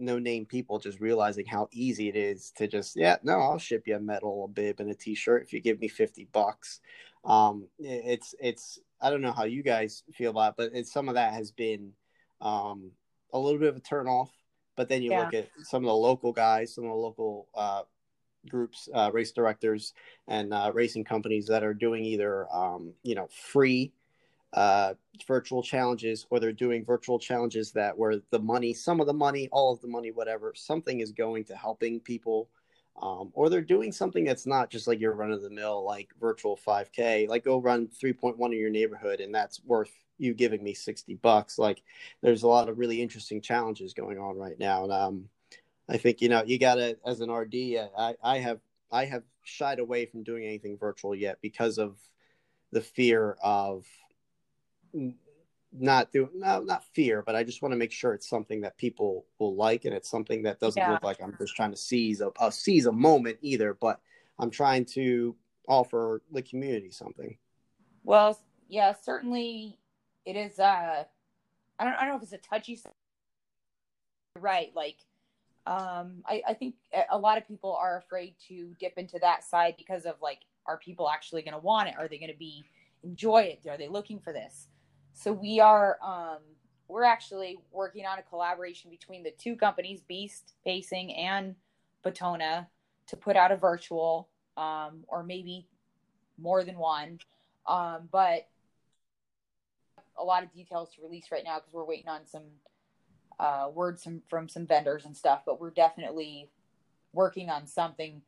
[0.00, 3.84] no name people just realizing how easy it is to just yeah no i'll ship
[3.86, 6.80] you a medal a bib and a t-shirt if you give me 50 bucks
[7.24, 11.08] um, it's it's i don't know how you guys feel about it, but it's some
[11.08, 11.92] of that has been
[12.40, 12.92] um,
[13.32, 14.30] a little bit of a turn off.
[14.76, 15.24] But then you Yeah.
[15.24, 17.82] look at some of the local guys, some of the local uh,
[18.48, 19.92] groups, uh, race directors,
[20.28, 23.92] and uh, racing companies that are doing either um, you know free
[24.52, 24.94] uh,
[25.26, 29.48] virtual challenges or they're doing virtual challenges that where the money, some of the money,
[29.52, 32.48] all of the money, whatever, something is going to helping people.
[33.00, 36.10] Um, or they're doing something that's not just like your run of the mill, like
[36.20, 40.74] virtual 5K, like go run 3.1 in your neighborhood, and that's worth you giving me
[40.74, 41.58] 60 bucks.
[41.58, 41.82] Like
[42.20, 44.84] there's a lot of really interesting challenges going on right now.
[44.84, 45.28] And um,
[45.88, 47.54] I think, you know, you got to, as an RD,
[47.96, 48.60] I, I have,
[48.92, 51.96] I have shied away from doing anything virtual yet because of
[52.72, 53.86] the fear of
[55.72, 58.76] not doing no, not fear, but I just want to make sure it's something that
[58.76, 60.92] people will like and it's something that doesn't Yeah.
[60.92, 64.00] look like I'm just trying to seize a, a seize a moment either, but
[64.38, 65.36] I'm trying to
[65.68, 67.36] offer the community something.
[68.02, 68.38] Well,
[68.68, 69.78] yeah, certainly
[70.24, 70.58] it is.
[70.58, 71.04] Uh,
[71.78, 71.94] I don't.
[71.94, 72.80] I don't know if it's a touchy.
[74.38, 74.96] Right, like,
[75.66, 79.44] um, I, I think a- a lot of people are afraid to dip into that
[79.44, 81.94] side because of like, are people actually going to want it?
[81.98, 82.64] Are they going to be
[83.02, 83.68] enjoy it?
[83.68, 84.68] Are they looking for this?
[85.12, 85.98] So we are.
[86.02, 86.38] Um,
[86.88, 91.54] we're actually working on a collaboration between the two companies, Beast Pacing and
[92.04, 92.66] Batona,
[93.06, 95.68] to put out a virtual, um, or maybe
[96.36, 97.20] more than one
[97.66, 98.48] um, but
[100.18, 102.42] a lot of details to release right now because we're waiting on some
[103.38, 105.42] uh, words from, from some vendors and stuff.
[105.46, 106.50] But we're definitely
[107.12, 108.22] working on something.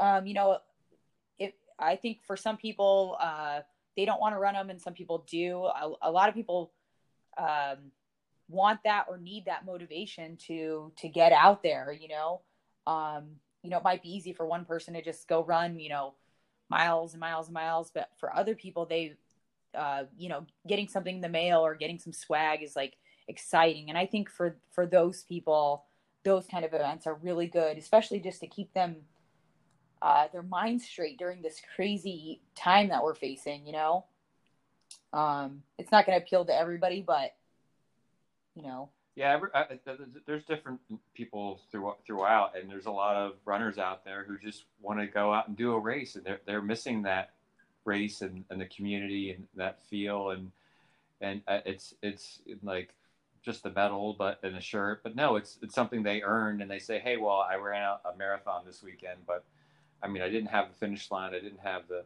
[0.00, 0.58] Um, you know,
[1.38, 3.60] if I think for some people uh,
[3.96, 5.64] they don't want to run them, and some people do.
[5.64, 6.72] A, a lot of people
[7.38, 7.90] um,
[8.48, 11.96] want that or need that motivation to to get out there.
[11.98, 12.40] You know,
[12.86, 13.24] um,
[13.62, 15.78] you know, it might be easy for one person to just go run.
[15.78, 16.14] You know
[16.68, 19.14] miles and miles and miles but for other people they
[19.74, 22.94] uh you know getting something in the mail or getting some swag is like
[23.28, 25.84] exciting and i think for for those people
[26.24, 28.96] those kind of events are really good especially just to keep them
[30.02, 34.04] uh their minds straight during this crazy time that we're facing you know?
[35.12, 37.34] Um it's not going to appeal to everybody but
[38.56, 38.88] you know.
[39.14, 39.48] Yeah, every,
[39.84, 40.78] th- there's different
[41.14, 45.06] people through, throughout, and there's a lot of runners out there who just want to
[45.06, 47.30] go out and do a race, and they're they're missing that
[47.86, 50.50] race and, and the community and that feel, and
[51.22, 52.90] and uh, it's it's like
[53.42, 56.70] just the medal, but and a shirt, but no, it's it's something they earned, and
[56.70, 59.44] they say, hey, well, I ran a marathon this weekend, but
[60.02, 62.04] I mean, I didn't have the finish line, I didn't have the,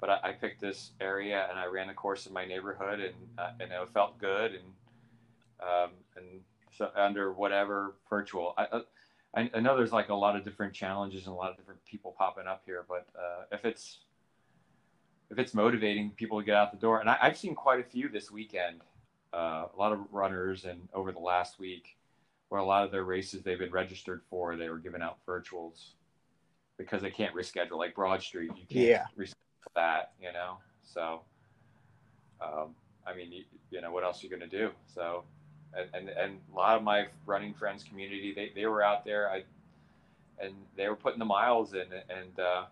[0.00, 3.14] but I, I picked this area and I ran a course in my neighborhood, and
[3.38, 4.64] uh, and it felt good, and
[5.60, 6.40] um, and
[6.76, 8.54] so under whatever virtual.
[8.56, 8.82] I,
[9.34, 11.84] I I know there's like a lot of different challenges and a lot of different
[11.84, 13.98] people popping up here, but uh, if it's
[15.30, 17.84] if it's motivating people to get out the door, and I, I've seen quite a
[17.84, 18.80] few this weekend,
[19.34, 21.96] uh, a lot of runners, and over the last week,
[22.48, 25.90] where a lot of their races they've been registered for, they were giving out virtuals
[26.78, 27.78] because they can't reschedule.
[27.78, 29.04] Like Broad Street, you can't Yeah.
[29.18, 29.34] reschedule
[29.74, 30.58] that, you know.
[30.82, 31.20] So,
[32.40, 32.74] um,
[33.06, 34.70] I mean, you, you know, what else are you going to do?
[34.86, 35.24] So,
[35.74, 39.30] and, and and a lot of my running friends community, they, they were out there,
[39.30, 39.44] I,
[40.42, 42.64] and they were putting the miles in, and uh,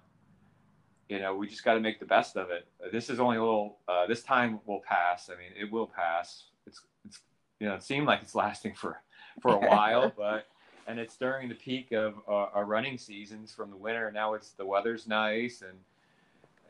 [1.08, 2.66] you know, we just got to make the best of it.
[2.92, 3.78] This is only a little.
[3.88, 5.28] Uh, this time will pass.
[5.28, 6.44] I mean, it will pass.
[6.66, 7.20] It's it's
[7.60, 9.00] you know, it seemed like it's lasting for
[9.40, 10.46] for a while, but
[10.86, 14.10] and it's during the peak of uh, our running seasons from the winter.
[14.12, 15.78] Now it's the weather's nice and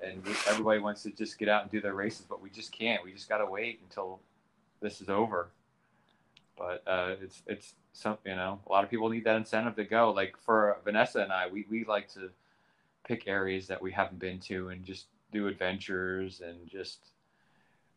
[0.02, 2.72] and we- everybody wants to just get out and do their races, but we just
[2.72, 3.02] can't.
[3.04, 4.20] We just got to wait until
[4.80, 5.48] this is over.
[6.56, 9.84] But uh, it's it's some you know a lot of people need that incentive to
[9.84, 10.10] go.
[10.12, 12.30] Like for Vanessa and I, we we like to
[13.06, 17.08] pick areas that we haven't been to and just do adventures and just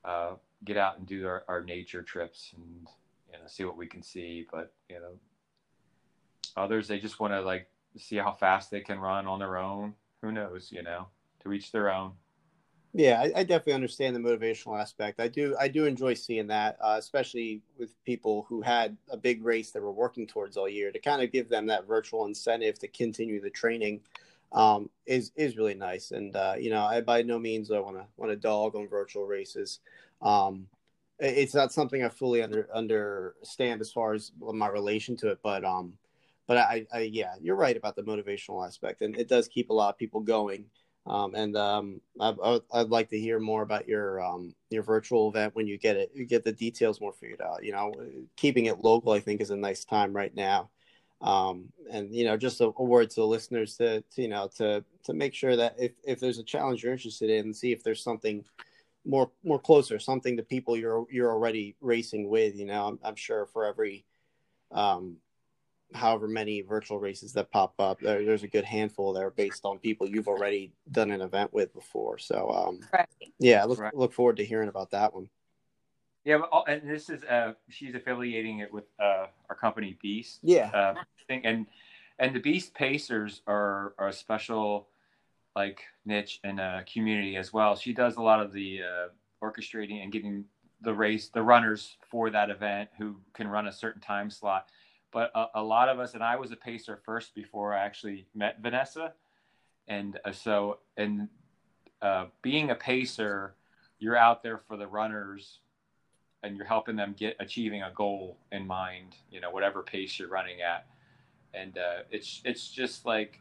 [0.04, 0.34] uh,
[0.66, 2.88] get out and do our, our nature trips and
[3.32, 4.48] you know see what we can see.
[4.52, 5.20] But you know
[6.56, 7.68] others they just want to like
[7.98, 9.94] see how fast they can run on their own.
[10.22, 10.72] Who knows?
[10.72, 11.08] You know,
[11.44, 12.14] to each their own.
[12.94, 15.20] Yeah, I, I definitely understand the motivational aspect.
[15.20, 19.44] I do, I do enjoy seeing that, uh, especially with people who had a big
[19.44, 20.92] race that were working towards all year.
[20.92, 24.02] To kind of give them that virtual incentive to continue the training
[24.52, 26.12] um, is is really nice.
[26.12, 28.88] And uh, you know, I by no means I want to want to dog on
[28.88, 29.80] virtual races.
[30.22, 30.68] Um,
[31.20, 35.66] it's not something I fully under understand as far as my relation to it, but
[35.66, 35.94] um,
[36.48, 39.74] but I, I yeah, you're right about the motivational aspect, and it does keep a
[39.74, 40.66] lot of people going.
[41.06, 45.56] Um, and um, I, I'd like to hear more about your um, your virtual event
[45.56, 46.12] when you get it.
[46.14, 47.64] You get the details more figured out.
[47.64, 47.94] You know,
[48.36, 50.70] keeping it local, I think, is a nice time right now.
[51.22, 54.50] Um, and you know, just a, a word to the listeners to, to you know
[54.58, 57.84] to to make sure that if, if there's a challenge you're interested in, see if
[57.84, 58.44] there's something
[59.06, 62.56] more more closer, something to people you're you're already racing with.
[62.56, 64.06] You know, I'm, I'm sure for every
[64.72, 65.18] um,
[65.94, 69.66] however many virtual races that pop up, there, there's a good handful that are based
[69.66, 72.18] on people you've already done an event with before.
[72.18, 73.08] So, um, Right.
[73.40, 73.96] yeah, look Right.
[73.96, 75.30] look forward to hearing about that one.
[76.24, 80.40] Yeah, but, and this is uh, she's affiliating it with uh, our company Beast.
[80.44, 80.70] Yeah.
[80.74, 80.96] uh,
[81.28, 81.68] thing, and
[82.20, 84.90] and the Beast Pacers are, are a special
[85.56, 87.76] like niche and uh, community as well.
[87.76, 89.08] She does a lot of the uh,
[89.46, 90.46] orchestrating and getting
[90.82, 94.68] the race, the runners for that event who can run a certain time slot.
[95.12, 98.28] But a, a lot of us, and I was a pacer first before I actually
[98.36, 99.14] met Vanessa,
[99.88, 101.30] and uh, so and
[102.02, 103.56] uh, being a pacer,
[104.00, 105.60] you're out there for the runners
[106.44, 110.30] and you're helping them get achieving a goal in mind you know whatever pace you're
[110.30, 110.86] running at.
[111.54, 113.40] And uh, it's it's just like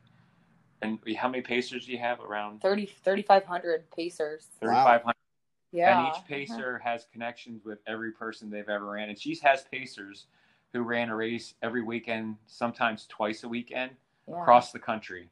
[0.82, 2.20] and how many pacers do you have?
[2.20, 4.48] Around 30 3500 pacers.
[4.60, 5.14] 3500
[5.72, 9.08] yeah and each pacer has connections with every person they've ever ran.
[9.08, 10.26] And she has pacers
[10.72, 13.92] who ran a race every weekend sometimes twice a weekend
[14.28, 14.40] Yeah.
[14.42, 15.30] across the country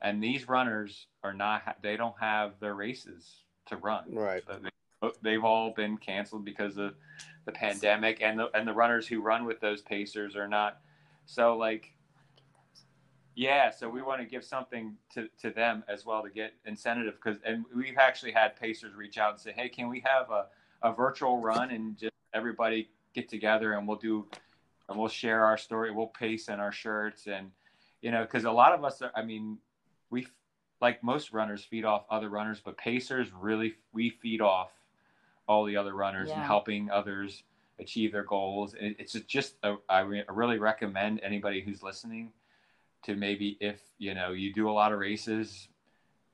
[0.00, 4.42] and these runners are not, they don't have their races to run Right.
[4.46, 6.94] So they, they've all been canceled because of
[7.46, 10.80] the pandemic, and the and the runners who run with those pacers are not.
[11.26, 11.92] So like,
[13.34, 13.70] yeah.
[13.70, 17.38] So we want to give something to, to them as well to get incentive because
[17.44, 20.46] and we've actually had pacers reach out and say, hey, can we have a,
[20.82, 24.26] a virtual run and just everybody get together and we'll do
[24.88, 25.90] and we'll share our story.
[25.90, 27.50] We'll pace in our shirts and
[28.02, 29.10] you know because a lot of us are.
[29.14, 29.58] I mean,
[30.10, 30.26] we
[30.80, 34.70] like most runners feed off other runners, but pacers really we feed off
[35.48, 37.42] all the other runners and helping others
[37.78, 38.74] achieve their goals.
[38.74, 42.32] And It's just a, I really recommend anybody who's listening
[43.04, 45.68] to maybe if you know you do a lot of races,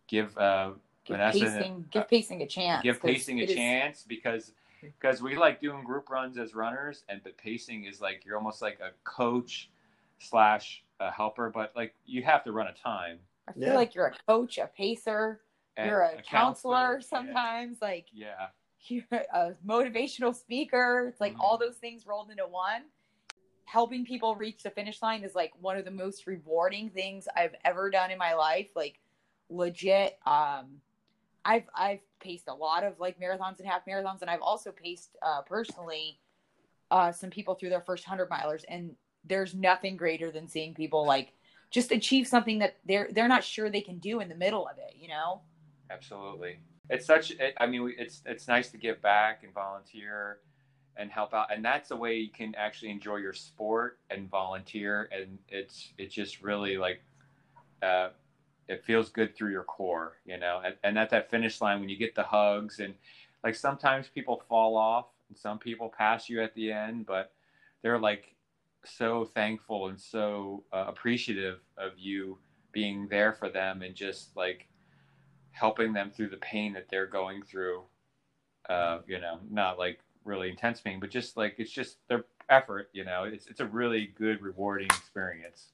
[0.09, 0.73] give uh,
[1.05, 4.53] give Vanessa, pacing uh, give pacing a chance Give pacing a it is- chance because
[5.01, 8.63] because we like doing group runs as runners and but pacing is like you're almost
[8.63, 9.71] like a coach
[10.19, 13.19] slash a helper but like you have to run a time
[13.49, 13.75] i feel Yeah.
[13.75, 15.41] like you're a coach a pacer
[15.77, 17.07] and you're a, counselor, yeah.
[17.07, 18.49] sometimes like yeah
[18.87, 19.05] you're
[19.35, 21.07] a motivational speaker.
[21.09, 21.61] It's like all Mhm.
[21.61, 22.85] those things rolled into one.
[23.65, 27.55] Helping people reach the finish line is like one of the most rewarding things I've
[27.65, 28.69] ever done in my life.
[28.75, 28.99] Like
[29.51, 30.19] legit.
[30.27, 30.81] Um,
[31.45, 35.17] I've I've paced a lot of like marathons and half marathons, and I've also paced
[35.23, 36.21] uh, personally
[36.91, 38.65] uh, some people through their first hundred milers.
[38.69, 38.95] And
[39.25, 41.33] there's nothing greater than seeing people like
[41.71, 44.79] just achieve something that they're they're not sure they can do in the middle of
[44.79, 44.95] it.
[44.99, 45.41] You know.
[45.91, 46.59] absolutely
[46.91, 50.39] it's such i mean it's it's nice to give back and volunteer
[50.97, 55.09] and help out and that's a way you can actually enjoy your sport and volunteer
[55.13, 57.01] and it's it's just really like
[57.83, 58.09] uh
[58.71, 61.89] it feels good through your core you know and, and at that finish line when
[61.89, 62.95] you get the hugs and
[63.45, 67.33] like sometimes people fall off and some people pass you at the end but
[67.83, 68.35] they're like
[68.85, 72.39] so thankful and so uh, appreciative of you
[72.73, 74.67] being there for them and just like
[75.53, 77.83] helping them through the pain that they're going through.
[78.69, 82.89] Uh, you know, not like really intense pain, but just like it's just their effort.
[82.93, 85.73] You know, it's it's a really good, rewarding experience.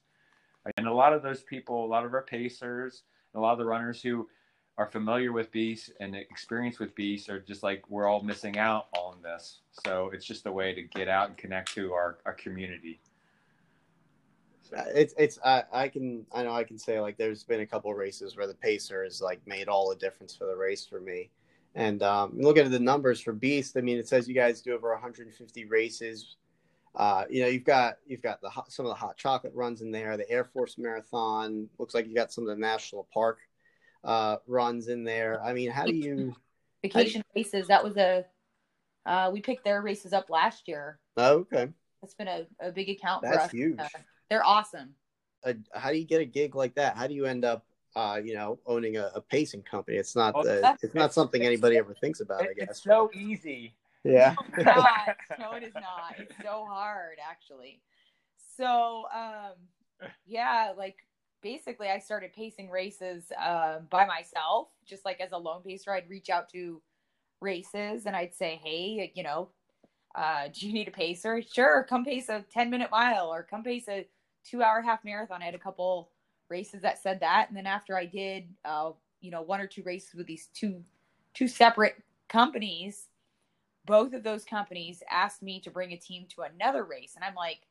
[0.77, 3.03] And a lot of those people, a lot of our pacers,
[3.33, 4.27] a lot of the runners who
[4.77, 8.87] are familiar with beasts and experience with beasts are just like we're all missing out
[8.97, 9.59] on this.
[9.83, 12.99] So it's just a way to get out and connect to our, our community.
[14.93, 17.93] It's it's I, I can I know I can say like there's been a couple
[17.93, 21.29] races where the pacer has like made all the difference for the race for me.
[21.73, 24.73] And um, looking at the numbers for Beast, I mean, it says you guys do
[24.73, 26.35] over 150 races.
[26.97, 29.81] Uh, you know, you've got you've got the hot, some of the hot chocolate runs
[29.81, 31.69] in there, the Air Force Marathon.
[31.77, 33.37] Looks like you got some of the national park
[34.03, 35.41] uh, runs in there.
[35.43, 36.35] I mean, how do you?
[36.81, 37.67] vacation races.
[37.67, 38.25] That was a
[39.05, 40.99] uh, we picked their races up last year.
[41.17, 41.69] Oh, okay,
[42.01, 43.51] That's been a, a big account for that's us.
[43.51, 43.79] huge.
[43.79, 43.87] Uh,
[44.29, 44.95] they're awesome.
[45.45, 46.97] uh, how do you get a gig like that?
[46.97, 47.63] How do you end up,
[47.95, 49.97] uh, you know, owning a, a pacing company?
[49.97, 52.41] It's not Oh, the, it's not something anybody ever thinks about.
[52.41, 52.69] I guess.
[52.69, 53.75] it's so easy.
[54.07, 54.35] Yeah.
[54.57, 55.17] It's not.
[55.39, 56.15] no, it is not.
[56.17, 57.81] It's so hard, actually.
[58.55, 59.53] So, um,
[60.25, 60.97] yeah, like
[61.41, 65.91] basically, I started pacing races uh, by myself, just like as a lone pacer.
[65.91, 66.81] I'd reach out to
[67.41, 69.49] races and I'd say, "Hey, you know,
[70.15, 71.41] uh, do you need a pacer?
[71.41, 74.07] Sure, come pace a ten minute mile or come pace a
[74.43, 76.09] two hour half marathon." I had a couple
[76.49, 78.91] races that said that, and then after I did, uh,
[79.21, 80.83] you know, one or two races with these two
[81.33, 81.95] two separate
[82.29, 83.07] companies
[83.87, 87.35] both of those companies asked me to bring a team to another race and i'm
[87.35, 87.61] like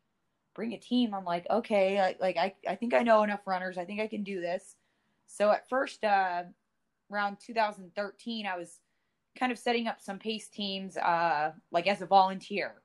[0.54, 3.78] bring a team i'm like okay I, like I, I think i know enough runners
[3.78, 4.76] i think i can do this
[5.28, 6.42] so at first uh
[7.12, 8.80] around 2013 i was
[9.38, 12.82] kind of setting up some pace teams uh like as a volunteer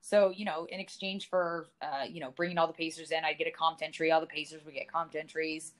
[0.00, 3.38] So, you know, in exchange for, uh, you know, bringing all the Pacers in, I'd
[3.38, 4.12] get a comp entry.
[4.12, 5.72] All the Pacers would get comp entries.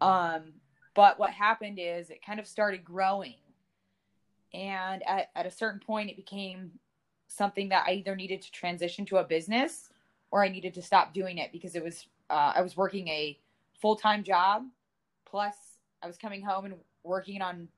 [0.00, 0.54] Um,
[0.94, 3.36] but what happened is it kind of started growing.
[4.52, 6.72] And at, at a certain point, it became
[7.28, 9.90] something that I either needed to transition to a business
[10.30, 13.38] or I needed to stop doing it because it was, uh, I was working a
[13.80, 14.64] full time job.
[15.24, 15.54] Plus,
[16.02, 16.74] I was coming home and
[17.04, 17.68] working on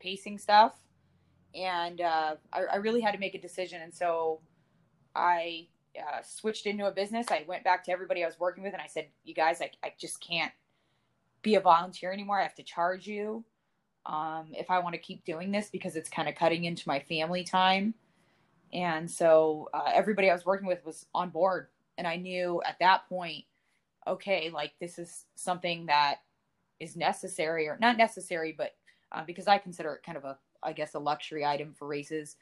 [0.00, 0.74] pacing stuff.
[1.54, 3.82] And uh, I, I really had to make a decision.
[3.82, 4.40] And so
[5.14, 5.66] I
[5.98, 7.26] uh, switched into a business.
[7.30, 9.70] I went back to everybody I was working with and I said, You guys, I,
[9.84, 10.52] I just can't
[11.42, 12.40] be a volunteer anymore.
[12.40, 13.44] I have to charge you
[14.06, 17.00] um, if I want to keep doing this because it's kind of cutting into my
[17.00, 17.94] family time.
[18.72, 21.68] And so uh, everybody I was working with was on board.
[21.98, 23.44] And I knew at that point,
[24.06, 26.16] okay, like this is something that
[26.80, 28.74] is necessary or not necessary, but
[29.12, 32.36] uh, because I consider it kind of a, I guess, a luxury item for races.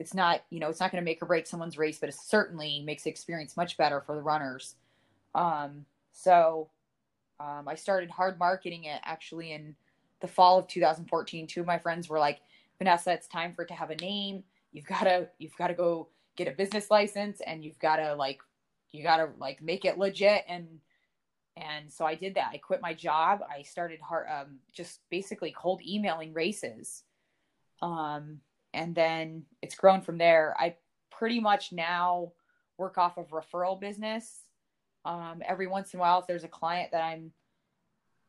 [0.00, 2.16] It's not, you know, it's not going to make or break someone's race, but it
[2.16, 4.74] certainly makes the experience much better for the runners.
[5.34, 6.70] Um, so
[7.38, 9.76] um, I started hard marketing it actually in
[10.24, 11.46] the fall of 2014.
[11.46, 12.40] Two of my friends were like,
[12.78, 14.42] Vanessa, it's time for it to have a name.
[14.72, 18.14] You've got to, you've got to go get a business license and you've got to
[18.14, 18.40] like,
[18.90, 20.44] you got to like make it legit.
[20.48, 20.66] And,
[21.56, 22.50] and so I did that.
[22.52, 23.40] I quit my job.
[23.48, 27.04] I started hard, um, just basically cold emailing races.
[27.82, 28.40] Um,
[28.72, 30.56] and then it's grown from there.
[30.58, 30.76] I
[31.10, 32.32] pretty much now
[32.78, 34.40] work off of referral business
[35.04, 37.30] um, every once in a while, if there's a client that I'm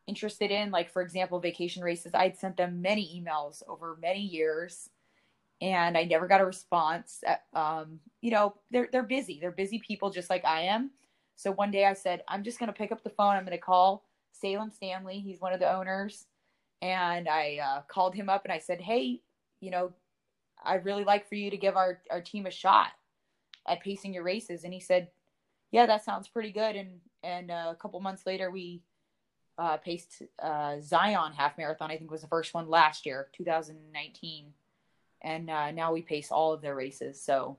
[0.08, 4.90] interested in, like for example, vacation races, I'd sent them many emails over many years
[5.62, 7.24] and I never got a response.
[7.26, 9.40] Uh, um, you know, they're, they're busy.
[9.40, 10.92] They're busy people just like I am.
[11.36, 13.36] So one day I said, I'm just going to pick up the phone.
[13.36, 15.20] I'm going to call Salem Stanley.
[15.20, 16.26] He's one of the owners.
[16.82, 19.22] And I uh, called him up and I said, Hey,
[19.60, 19.94] you know,
[20.64, 22.90] I'd really like for you to give our, our team a shot
[23.68, 24.64] at pacing your races.
[24.64, 25.10] And he said,
[25.72, 26.76] yeah, that sounds pretty good.
[26.76, 28.82] And and uh, a couple months later, we
[29.58, 31.92] uh, paced uh, Zion half marathon.
[31.92, 34.54] I think was the first one last year, 2019,
[35.22, 37.22] and uh, now we pace all of their races.
[37.22, 37.58] So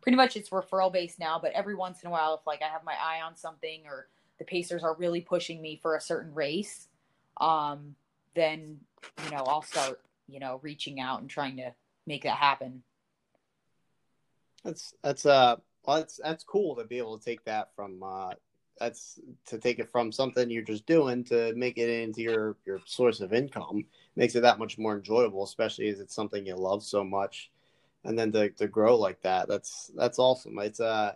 [0.00, 1.38] pretty much it's referral based now.
[1.40, 4.08] But every once in a while, if like I have my eye on something or
[4.38, 6.88] the pacers are really pushing me for a certain race,
[7.40, 7.94] um,
[8.34, 8.78] then
[9.24, 11.72] you know I'll start you know reaching out and trying to
[12.06, 12.82] make that happen.
[14.64, 18.34] That's that's uh well, that's that's cool to be able to take that from uh,
[18.80, 22.80] that's to take it from something you're just doing to make it into your your
[22.84, 23.84] source of income
[24.16, 27.50] makes it that much more enjoyable, especially as it's something you love so much,
[28.04, 30.58] and then to to grow like that, that's that's awesome.
[30.58, 31.12] It's uh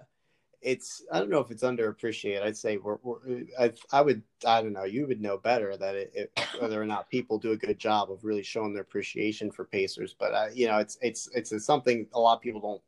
[0.62, 2.42] it's I don't know if it's underappreciated.
[2.42, 3.18] I'd say we're, we're
[3.58, 4.84] I, I would I don't know.
[4.84, 8.10] You would know better that it, it, whether or not people do a good job
[8.10, 10.14] of really showing their appreciation for Pacers.
[10.18, 12.82] But uh, you know, it's it's it's something a lot of people don't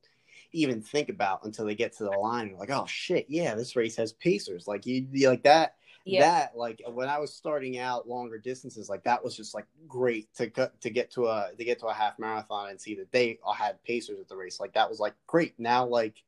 [0.55, 2.48] even think about until they get to the line.
[2.48, 4.66] You're like, oh shit, yeah, this race has pacers.
[4.66, 5.76] Like you, you like that.
[6.07, 6.20] Yeah.
[6.20, 10.32] That like when I was starting out longer distances, like that was just like great
[10.34, 13.11] to cut to get to a to get to a half marathon and see that
[13.11, 14.61] they all had pacers at the race.
[14.61, 15.55] Like that was like great.
[15.59, 16.22] Now like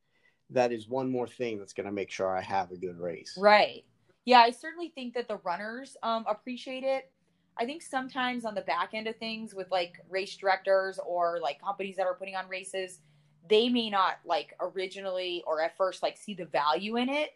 [0.50, 3.36] that is one more thing that's going to make sure I have a good race.
[3.38, 3.84] Right.
[4.24, 7.10] Yeah, I certainly think that the runners um, appreciate it.
[7.58, 11.60] I think sometimes on the back end of things with like race directors or like
[11.60, 13.00] companies that are putting on races,
[13.48, 17.30] they may not like originally or at first like see the value in it.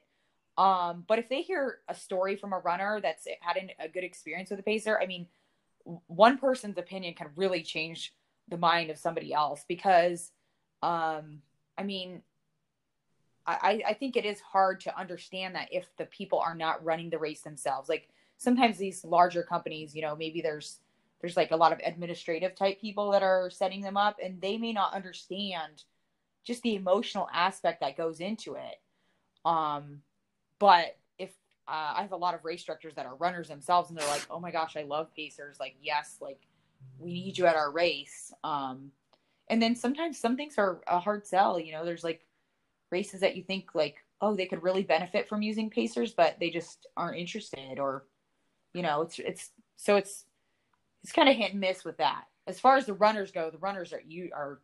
[0.59, 4.05] Um, but if they hear a story from a runner that's had an, a good
[4.05, 5.27] experience with a pacer, I mean,
[6.07, 8.15] one person's opinion can really change
[8.49, 10.33] the mind of somebody else because,
[10.83, 11.41] um,
[11.79, 12.23] I mean,
[13.47, 17.11] I, I think it is hard to understand that if the people are not running
[17.11, 17.89] the race themselves.
[17.89, 20.79] Like sometimes these larger companies, you know, maybe there's
[21.21, 24.57] there's like a lot of administrative type people that are setting them up, and they
[24.57, 25.85] may not understand
[26.45, 28.81] just the emotional aspect that goes into it.
[29.45, 30.03] Um,
[30.59, 31.31] but if
[31.69, 34.27] uh, I have a lot of race directors that are runners themselves, and they're like,
[34.31, 36.41] "Oh my gosh, I love pacers!" Like, yes, like
[36.99, 38.33] we need you at our race.
[38.45, 38.93] Um,
[39.49, 41.59] and then sometimes some things are a hard sell.
[41.59, 42.27] You know, there's like
[42.91, 46.51] races that you think like, oh, they could really benefit from using pacers, but they
[46.51, 48.05] just aren't interested, or
[48.75, 50.25] you know, it's it's so it's
[51.03, 52.25] it's kind of hit and miss with that.
[52.47, 54.61] As far as the runners go, the runners are you are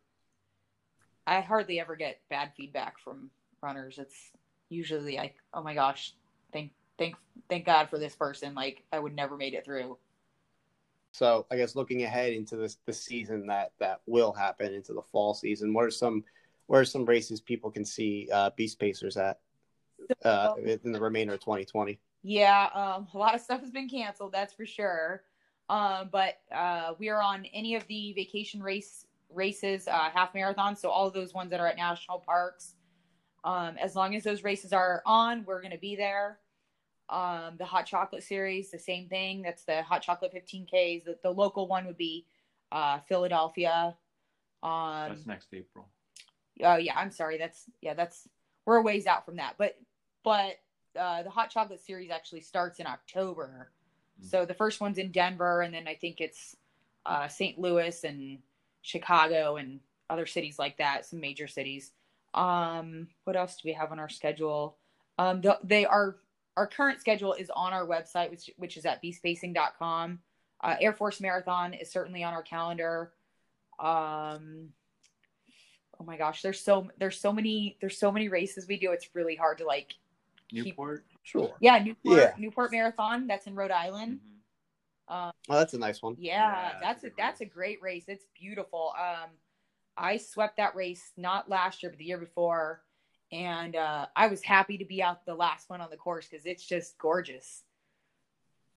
[1.27, 3.29] I hardly ever get bad feedback from
[3.61, 3.99] runners.
[3.99, 4.31] It's
[4.69, 6.13] usually like, oh my gosh,
[6.53, 7.15] thank thank
[7.49, 8.55] thank God for this person.
[8.55, 9.97] Like I would never made it through.
[11.11, 15.01] So I guess looking ahead into this the season that that will happen into the
[15.01, 16.23] fall season, what are some
[16.67, 19.39] what are some races people can see uh, Beast Pacers at
[20.23, 20.53] uh,
[20.83, 21.99] in the remainder of 2020?
[22.23, 25.23] Yeah, um, a lot of stuff has been canceled, that's for sure.
[25.69, 30.77] Um, but uh, we are on any of the vacation race races, uh, half marathons.
[30.77, 32.75] So all of those ones that are at national parks,
[33.43, 36.39] Um, as long as those races are on, we're going to be there.
[37.09, 39.41] Um, the hot chocolate series, the same thing.
[39.41, 41.05] That's the hot chocolate 15Ks.
[41.05, 42.25] The, the local one would be
[42.71, 43.95] uh, Philadelphia.
[44.63, 45.87] Um, That's next April.
[46.63, 47.37] Oh yeah, I'm sorry.
[47.37, 48.27] That's yeah, that's
[48.65, 49.55] we're a ways out from that.
[49.57, 49.77] But
[50.23, 50.55] but
[50.99, 53.71] uh, the hot chocolate series actually starts in October.
[54.21, 54.29] Mm.
[54.29, 56.57] So the first one's in Denver, and then I think it's
[57.05, 57.57] uh, St.
[57.59, 58.39] Louis and
[58.87, 61.91] Chicago and other cities like that, some major cities.
[62.33, 64.77] Um, what else do we have on our schedule?
[65.17, 66.17] Um, the, they are
[66.55, 70.19] our current schedule is on our website, which which is at beastpacing.com.
[70.63, 73.11] Uh, Air Force Marathon is certainly on our calendar.
[73.79, 74.69] Um,
[75.99, 78.91] oh my gosh, there's so there's so many there's so many races we do.
[78.91, 79.93] It's really hard to like.
[80.53, 81.03] Newport.
[81.23, 81.53] Sure.
[81.59, 82.31] Yeah, Newport Yeah.
[82.37, 83.27] Newport Marathon.
[83.27, 84.21] That's in Rhode Island.
[84.25, 84.36] Mhm.
[85.07, 86.15] Um, Oh, that's a nice one.
[86.19, 88.05] yeah, Yeah, that's that's a a that's a great race.
[88.07, 88.93] It's beautiful.
[88.99, 89.29] Um,
[89.97, 92.81] I swept that race not last year, but the year before,
[93.31, 96.45] and uh, I was happy to be out the last one on the course because
[96.45, 97.63] it's just gorgeous.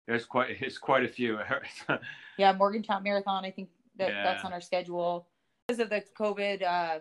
[0.06, 1.38] There's quite it's quite a few.
[2.38, 3.44] Yeah, Morgantown Marathon.
[3.44, 5.28] I think that that's on our schedule
[5.66, 6.62] because of the COVID.
[6.62, 7.00] Uh,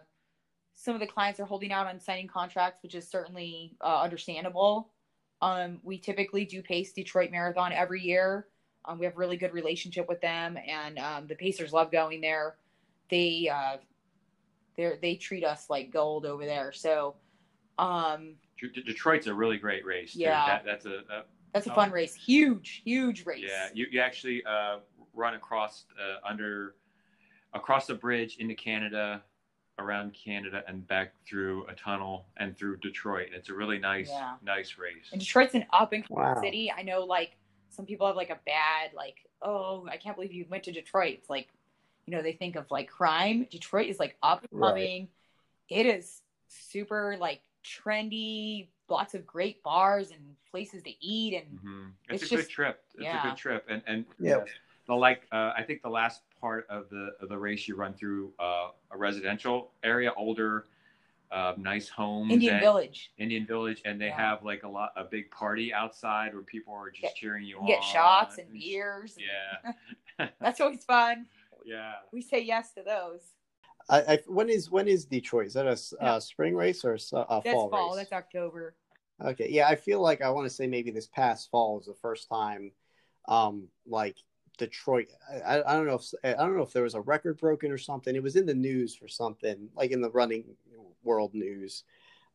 [0.76, 4.92] some of the clients are holding out on signing contracts, which is certainly uh, understandable.
[5.42, 8.48] Um, we typically do pace Detroit Marathon every year.
[8.86, 12.56] Um, we have really good relationship with them, and um, the Pacers love going there.
[13.10, 13.78] They uh,
[14.78, 16.72] they they treat us like gold over there.
[16.72, 17.16] So
[17.78, 20.16] um, De- Detroit's a really great race.
[20.16, 20.46] Yeah.
[20.46, 22.14] that, that's a that, that's a fun race.
[22.16, 23.46] Huge, huge race.
[23.48, 23.70] yeah.
[23.74, 24.78] You you actually uh,
[25.14, 26.76] run across uh, under
[27.54, 29.24] across the bridge into Canada,
[29.80, 33.28] around Canada, and back through a tunnel and through Detroit.
[33.28, 34.36] And it's a really nice Yeah.
[34.44, 35.10] nice race.
[35.12, 36.42] And Detroit's an up and coming Wow.
[36.42, 36.72] city.
[36.72, 37.36] I know like
[37.70, 41.14] some people have like a bad like, oh, I can't believe you went to Detroit.
[41.14, 41.50] It's like,
[42.06, 43.48] you know, they think of like crime.
[43.50, 44.70] Detroit is like up and Right.
[44.70, 45.08] coming.
[45.70, 51.86] It is super like trendy, lots of great bars and places to eat and hmm
[52.10, 52.84] It's, It's a just- good trip.
[52.96, 53.26] It's yeah.
[53.26, 54.44] a good trip, and and Yeah.
[54.88, 57.94] the like uh, I think the last part of the of the race you run
[57.94, 60.66] through uh, a residential area, older,
[61.32, 63.12] uh, nice homes, Indian and- Village.
[63.18, 64.18] Indian Village, and they Yeah.
[64.30, 67.56] have like a lot a big party outside where people are just Get- cheering you
[67.56, 67.68] You on.
[67.68, 69.16] get shots and beers.
[69.18, 69.26] and-
[70.20, 71.28] Yeah, That's always fun.
[71.66, 71.94] yeah.
[72.12, 73.22] We say yes to those.
[73.90, 75.48] I, I when is when is Detroit?
[75.48, 76.14] Is that a Yeah.
[76.16, 77.90] uh, spring race or a That's fall, fall.
[77.96, 77.98] race?
[78.10, 78.76] That's October.
[79.24, 81.94] Okay, yeah, I feel like I want to say maybe this past fall was the
[81.96, 82.72] first time,
[83.28, 84.16] um, like
[84.58, 85.08] Detroit.
[85.46, 87.78] I, I don't know if I don't know if there was a record broken or
[87.78, 88.16] something.
[88.16, 90.46] It was in the news for something, like in the running
[91.10, 91.84] world news,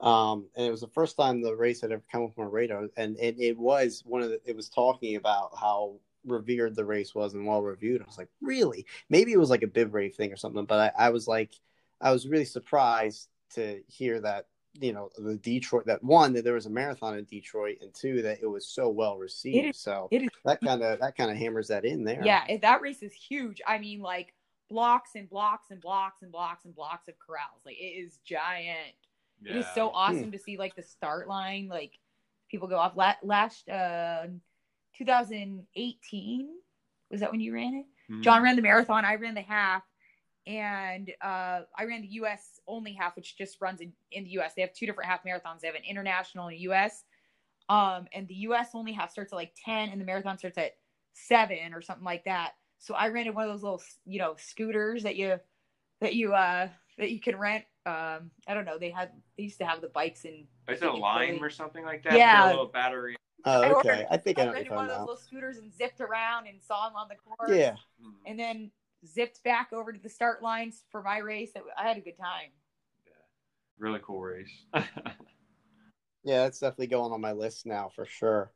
[0.00, 2.50] um, and it was the first time the race had ever come up on my
[2.50, 4.40] radar, and it, it was one of the.
[4.44, 5.78] It was talking about how
[6.26, 8.02] revered the race was and well reviewed.
[8.02, 8.86] I was like, really?
[9.08, 11.52] Maybe it was like a BibRave thing or something, but I, I was like,
[12.00, 14.46] I was really surprised to hear that
[14.80, 18.22] you know the Detroit that one that there was a marathon in Detroit and two
[18.22, 19.68] that it was so well received.
[19.68, 22.22] Is- so It is that kind of that kind of hammers that in there.
[22.24, 23.62] Yeah, that race is huge.
[23.66, 24.34] I mean, like
[24.68, 27.60] blocks and blocks and blocks and blocks and blocks of corrals.
[27.64, 28.94] Like it is giant.
[29.44, 29.92] It is so Yeah.
[29.94, 31.68] awesome to see like the start line.
[31.68, 31.98] Like
[32.50, 32.96] people go off.
[32.96, 34.26] La- last uh,
[35.32, 36.48] 2018
[37.10, 37.86] was that when you ran it?
[38.12, 38.22] Mhm.
[38.22, 39.04] John ran the marathon.
[39.04, 39.82] I ran the half,
[40.46, 42.60] and uh, I ran the U.S.
[42.66, 44.54] only half, which just runs in, in the U.S.
[44.54, 45.60] They have two different half marathons.
[45.60, 47.04] They have an international and a U.S.
[47.68, 48.70] Um, and the U.S.
[48.74, 50.72] only half starts at like ten, and the marathon starts at
[51.14, 52.52] seven or something like that.
[52.84, 55.40] So I rented one of those little, you know, scooters that you
[56.02, 57.64] that you uh that you can rent.
[57.86, 58.78] Um, I don't know.
[58.78, 60.46] They had they used to have the bikes in.
[60.68, 61.00] Is it a Philly.
[61.00, 62.12] lime or something like that?
[62.12, 62.46] Yeah.
[62.46, 63.16] A little battery.
[63.46, 63.88] Oh, I okay.
[63.88, 65.08] ordered- I think I I rented one of those about.
[65.08, 67.56] little scooters and zipped around and saw them on the course.
[67.58, 67.76] Yeah.
[68.02, 68.12] Mhm.
[68.26, 68.70] and then
[69.06, 71.52] zipped back over to the start lines for my race.
[71.78, 72.50] I had a good time.
[73.06, 73.12] Yeah,
[73.78, 74.66] really cool race.
[76.26, 78.50] Yeah, that's definitely going on my list now for sure.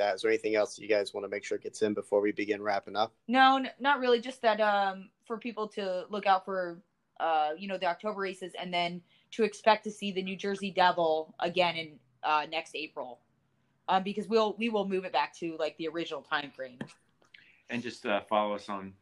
[0.00, 2.32] Yeah, is there anything else you guys want to make sure gets in before we
[2.32, 3.12] begin wrapping up?
[3.28, 4.18] No, n- not really.
[4.18, 6.78] Just that um, for people to look out for,
[7.20, 9.02] uh, you know, the October races, and then
[9.32, 13.18] to expect to see the New Jersey Devil again in uh, next April,
[13.90, 16.78] um, because we'll we will move it back to like the original time frame.
[17.68, 18.94] and just uh, follow us on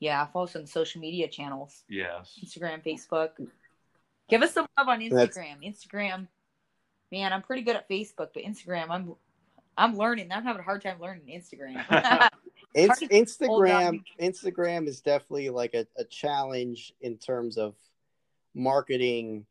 [0.00, 2.38] Yeah, follow us on social media channels: yes.
[2.44, 3.30] Instagram, Facebook.
[4.28, 5.66] Give us some love on That's- Instagram.
[5.66, 6.28] Instagram,
[7.10, 9.14] man, I'm pretty good at Facebook, but Instagram, I'm
[9.80, 10.30] I'm learning.
[10.30, 12.28] I'm having a hard time learning Instagram.
[12.72, 14.04] It's Hard to hold Instagram.
[14.20, 17.74] Instagram is definitely like a, a challenge in terms of
[18.54, 19.44] marketing.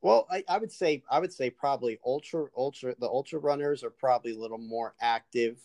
[0.00, 3.90] Well, I, I would say I would say probably ultra ultra the ultra runners are
[3.90, 5.58] probably a little more active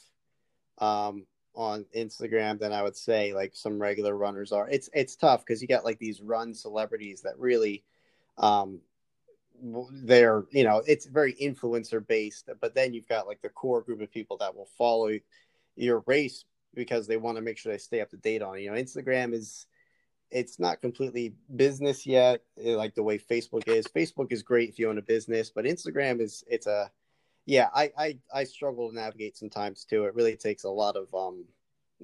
[0.79, 1.25] um,
[1.55, 4.67] on Instagram than I would say like some regular runners are.
[4.69, 7.85] It's it's tough because you got like these run celebrities that really
[8.37, 8.81] um,
[9.91, 14.01] they're you know it's very influencer based but then you've got like the core group
[14.01, 15.11] of people that will follow
[15.75, 18.61] your race because they want to make sure they stay up to date on it.
[18.61, 19.67] You know instagram is
[20.31, 23.85] it's not completely business yet eh, like the way facebook is.
[23.87, 26.91] Facebook is great if you own a business but instagram is it's a
[27.45, 30.05] yeah i i, I struggle to navigate sometimes too.
[30.05, 31.45] It really takes a lot of um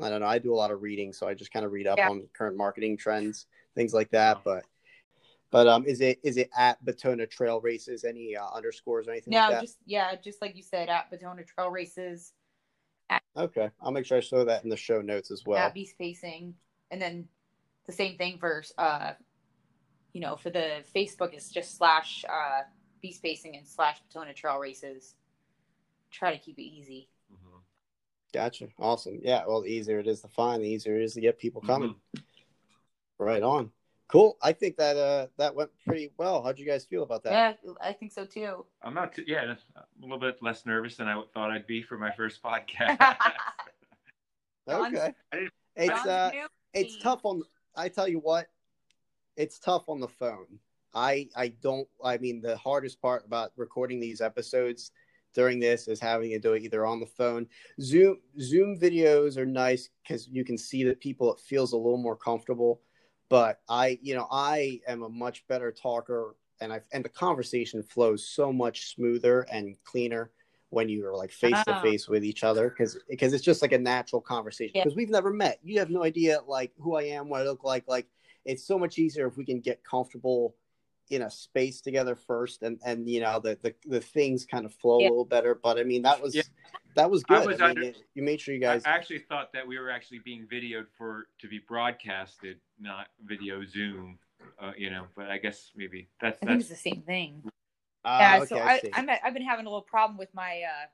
[0.02, 1.88] i don't know i do a lot of reading so i just kind of read
[1.88, 2.10] up yeah.
[2.10, 4.64] on current marketing trends things like that but
[5.52, 8.04] but um, is it is it at Batona Trail Races?
[8.04, 9.32] Any uh, underscores or anything?
[9.32, 12.34] No, like just yeah, just like you said, at Batona Trail Races.
[13.10, 15.58] At, okay, I'll make sure I show that in the show notes as well.
[15.58, 16.54] At Beast Pacing,
[16.92, 17.28] and then
[17.88, 19.14] the same thing for uh,
[20.14, 22.62] you know, for the Facebook is just slash uh,
[23.02, 25.16] Beast Pacing and slash Batona Trail Races.
[26.12, 27.10] Try to keep it easy.
[27.32, 27.58] Mm-hmm.
[28.34, 28.68] Gotcha.
[28.80, 29.20] Awesome.
[29.22, 29.44] Yeah.
[29.48, 31.96] Well, the easier it is to find, the easier it is to get people coming.
[32.16, 32.24] Mm-hmm.
[33.24, 33.72] Right on.
[34.10, 34.38] Cool.
[34.42, 36.42] I think that uh that went pretty well.
[36.42, 37.60] How'd you guys feel about that?
[37.64, 38.66] Yeah, I think so too.
[38.82, 39.14] I'm not.
[39.14, 42.42] Too, yeah, a little bit less nervous than I thought I'd be for my first
[42.44, 42.98] podcast.
[44.70, 45.14] okay.
[45.76, 46.32] It's uh,
[46.74, 47.44] it's tough on.
[47.76, 48.48] I tell you what,
[49.38, 50.60] it's tough on the phone.
[50.96, 51.88] I I don't.
[52.04, 54.92] I mean, the hardest part about recording these episodes
[55.36, 57.46] during this is having to do it either on the phone.
[57.80, 61.32] Zoom Zoom videos are nice because you can see the people.
[61.32, 62.82] It feels a little more comfortable
[63.30, 67.84] but I, you know, I am a much better talker, and I and the conversation
[67.84, 70.32] flows so much smoother and cleaner
[70.72, 71.82] when you're like face to ah.
[71.82, 74.98] face with each other because because it's just like a natural conversation because yeah.
[74.98, 75.60] we've never met.
[75.64, 77.88] You have no idea like who I am, what I look like.
[77.88, 78.08] Like
[78.46, 80.56] it's so much easier if we can get comfortable
[81.10, 84.74] in a space together first and and you know the the, the things kind of
[84.74, 85.08] flow yeah.
[85.08, 86.44] a little better but i mean that was yeah.
[86.96, 89.20] that was good was I mean, under, it, you made sure you guys i actually
[89.20, 94.20] thought that we were actually being videoed for to be broadcasted not video zoom
[94.62, 97.42] uh, you know but i guess maybe that's i think it's the same thing
[98.06, 100.62] uh, yeah okay, so I, I I'm, i've been having a little problem with my
[100.64, 100.86] uh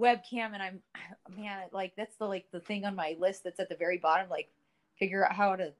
[0.00, 0.80] webcam and i'm
[1.36, 4.28] man like that's the like the thing on my list that's at the very bottom
[4.30, 4.50] like
[4.98, 5.72] figure out how to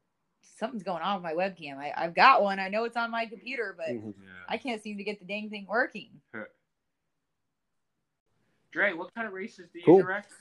[0.59, 1.79] something's going on with my webcam.
[1.79, 2.59] I, I've got one.
[2.59, 4.09] I know it's on my computer, but mm-hmm.
[4.09, 4.31] yeah.
[4.49, 6.11] I can't seem to get the dang thing working.
[8.73, 10.03] Dre, what kind of races do you cool.
[10.03, 10.33] direct?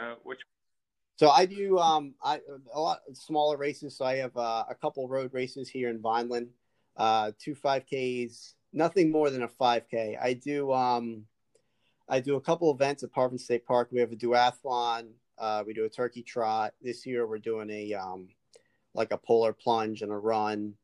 [0.00, 0.40] Uh, which?
[1.16, 2.40] So I do um I
[2.74, 3.96] a lot smaller races.
[3.96, 6.48] So I have uh, a couple road races here in Vineland,
[6.96, 10.18] uh, two five Ks, nothing more than a five K.
[10.20, 11.24] I do um
[12.08, 13.88] I do a couple events at Parvin State Park.
[13.90, 15.08] We have a duathlon.
[15.38, 16.74] Uh, we do a turkey trot.
[16.82, 18.28] This year we're doing a um
[18.96, 20.74] like a polar plunge and a run.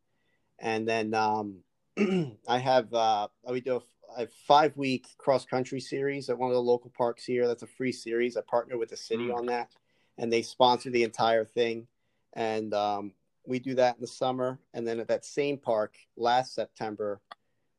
[0.60, 1.60] And then um,
[2.48, 3.82] I have uh, we do
[4.16, 7.48] a, a five week cross country series at one of the local parks here.
[7.48, 8.36] That's a free series.
[8.36, 9.34] I partner with the city mm.
[9.34, 9.70] on that,
[10.18, 11.88] and they sponsor the entire thing.
[12.34, 13.12] And um,
[13.46, 14.58] we do that in the summer.
[14.74, 17.20] And then at that same park last September,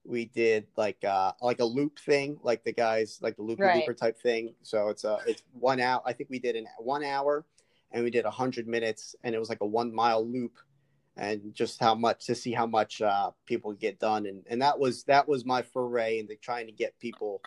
[0.05, 3.77] we did like uh like a loop thing, like the guys like the loop right.
[3.77, 4.53] looper type thing.
[4.61, 6.01] So it's a it's one hour.
[6.05, 7.45] I think we did in one hour
[7.93, 10.57] and we did 100 minutes and it was like a one mile loop
[11.15, 14.25] and just how much to see how much uh, people get done.
[14.25, 17.41] And, and that was that was my foray into trying to get people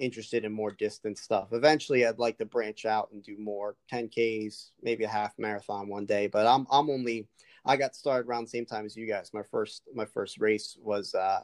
[0.00, 1.48] interested in more distance stuff.
[1.52, 6.04] Eventually i'd like to branch out and do more 10ks maybe a half marathon one
[6.04, 6.26] day.
[6.26, 7.28] But i'm i'm only
[7.64, 9.30] i got started around the same time as you guys.
[9.32, 11.42] My first my first race was uh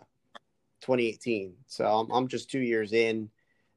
[0.81, 3.29] 2018 so i'm, I'm just two years in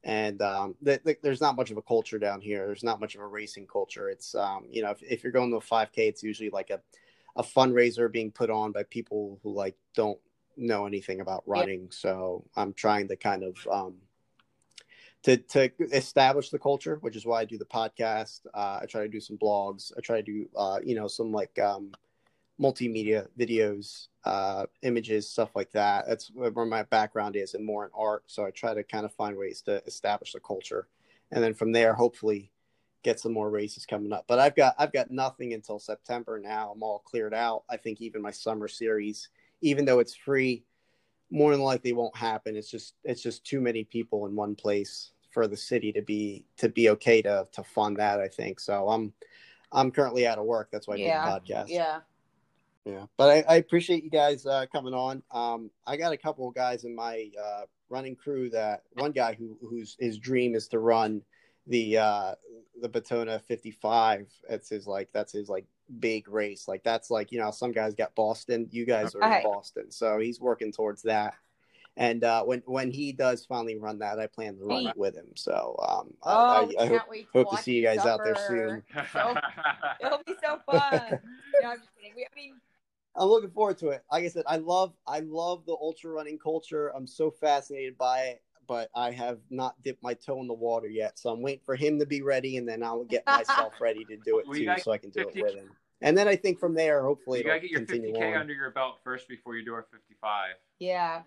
[0.04, 2.66] and um, th- th- there's not much of a culture down here.
[2.66, 4.10] There's not much of a racing culture.
[4.10, 6.82] It's um, you know if, if you're going to a 5K, it's usually like a
[7.36, 10.20] a fundraiser being put on by people who like don't
[10.56, 11.88] know anything about running.
[11.90, 13.96] So I'm trying to kind of um,
[15.24, 18.42] to to establish the culture, which is why I do the podcast.
[18.54, 19.92] Uh, I try to do some blogs.
[19.98, 21.92] I try to do uh, you know some like um,
[22.64, 26.06] multimedia videos, uh, images, stuff like that.
[26.08, 28.24] That's where my background is, and more in art.
[28.28, 30.88] So I try to kind of find ways to establish the culture,
[31.32, 32.52] and then from there, hopefully,
[33.04, 34.26] get some more races coming up.
[34.28, 36.72] But I've got I've got nothing until September now.
[36.72, 37.64] I'm all cleared out.
[37.70, 39.30] I think even my summer series,
[39.62, 40.64] even though it's free,
[41.30, 42.56] more than likely won't happen.
[42.56, 46.46] It's just it's just too many people in one place for the city to be
[46.58, 48.22] to be okay to to fund that.
[48.22, 48.90] I think so.
[48.90, 49.14] I'm
[49.72, 50.70] I'm currently out of work.
[50.72, 51.26] That's why I yeah.
[51.26, 51.66] do the podcast.
[51.70, 52.00] Yeah.
[52.86, 55.24] Yeah, but I, I appreciate you guys uh, coming on.
[55.32, 59.36] Um, I got a couple of guys in my uh, running crew that one guy
[59.36, 61.22] who whose his dream is to run
[61.68, 62.36] the uh,
[62.82, 64.28] the Batona 55.
[64.50, 65.66] That's his like that's his like
[66.00, 66.68] big race.
[66.68, 68.68] Like that's like you know some guys got Boston.
[68.72, 71.36] You guys are in Boston, so he's working towards that.
[71.96, 75.16] And uh, when when he does finally run that, I plan to run it with
[75.16, 75.28] him.
[75.36, 78.36] So um, oh, I, I, I hope, to, hope to see you guys out there
[78.48, 78.84] soon.
[79.14, 79.36] So,
[80.04, 81.20] it'll be so fun.
[81.62, 82.14] no, I'm just kidding.
[82.16, 82.56] We, I mean,
[83.16, 84.04] I'm looking forward to it.
[84.12, 86.90] Like I said, I love I love the ultra running culture.
[86.96, 90.88] I'm so fascinated by it, but I have not dipped my toe in the water
[90.88, 91.20] yet.
[91.20, 94.18] So I'm waiting for him to be ready, and then I'll get myself ready to
[94.18, 95.70] do it Well, too, so I can do 50 it with him.
[96.02, 98.42] And then I think from there, hopefully, you gotta get your continue 50k on.
[98.42, 100.56] under your belt first before you do a 55.
[100.80, 101.22] Yeah,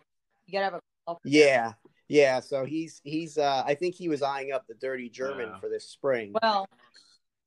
[0.47, 1.15] you gotta have a.
[1.25, 1.73] Yeah,
[2.09, 2.41] yeah.
[2.41, 3.39] So he's he's.
[3.39, 5.61] uh I think he was eyeing up the Dirty German Yeah.
[5.61, 6.35] for this spring.
[6.43, 6.69] Well,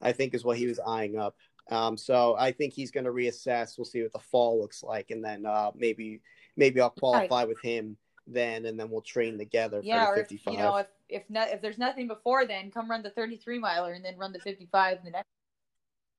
[0.02, 1.36] I think is what he was eyeing up.
[1.70, 3.78] Um, so I think he's going to reassess.
[3.78, 6.22] We'll see what the fall looks like, and then uh, maybe
[6.58, 7.98] maybe I'll qualify with him
[8.28, 10.54] then, and then we'll train together yeah, for or the if, 55.
[10.54, 13.94] you know, if if not, if there's nothing before then, come run the 33 miler
[13.94, 15.28] and then run the 55 the next.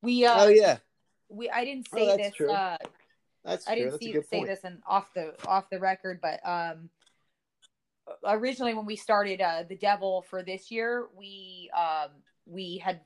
[0.02, 0.78] We uh, oh yeah,
[1.28, 2.34] we I didn't Oh, say that's this.
[2.34, 2.52] true.
[2.52, 2.76] Uh,
[3.44, 4.46] that's I didn't see, say point.
[4.48, 6.90] this and off the off the record, but um,
[8.24, 12.10] originally when we started uh, the Devil for this year, we um,
[12.46, 13.00] we had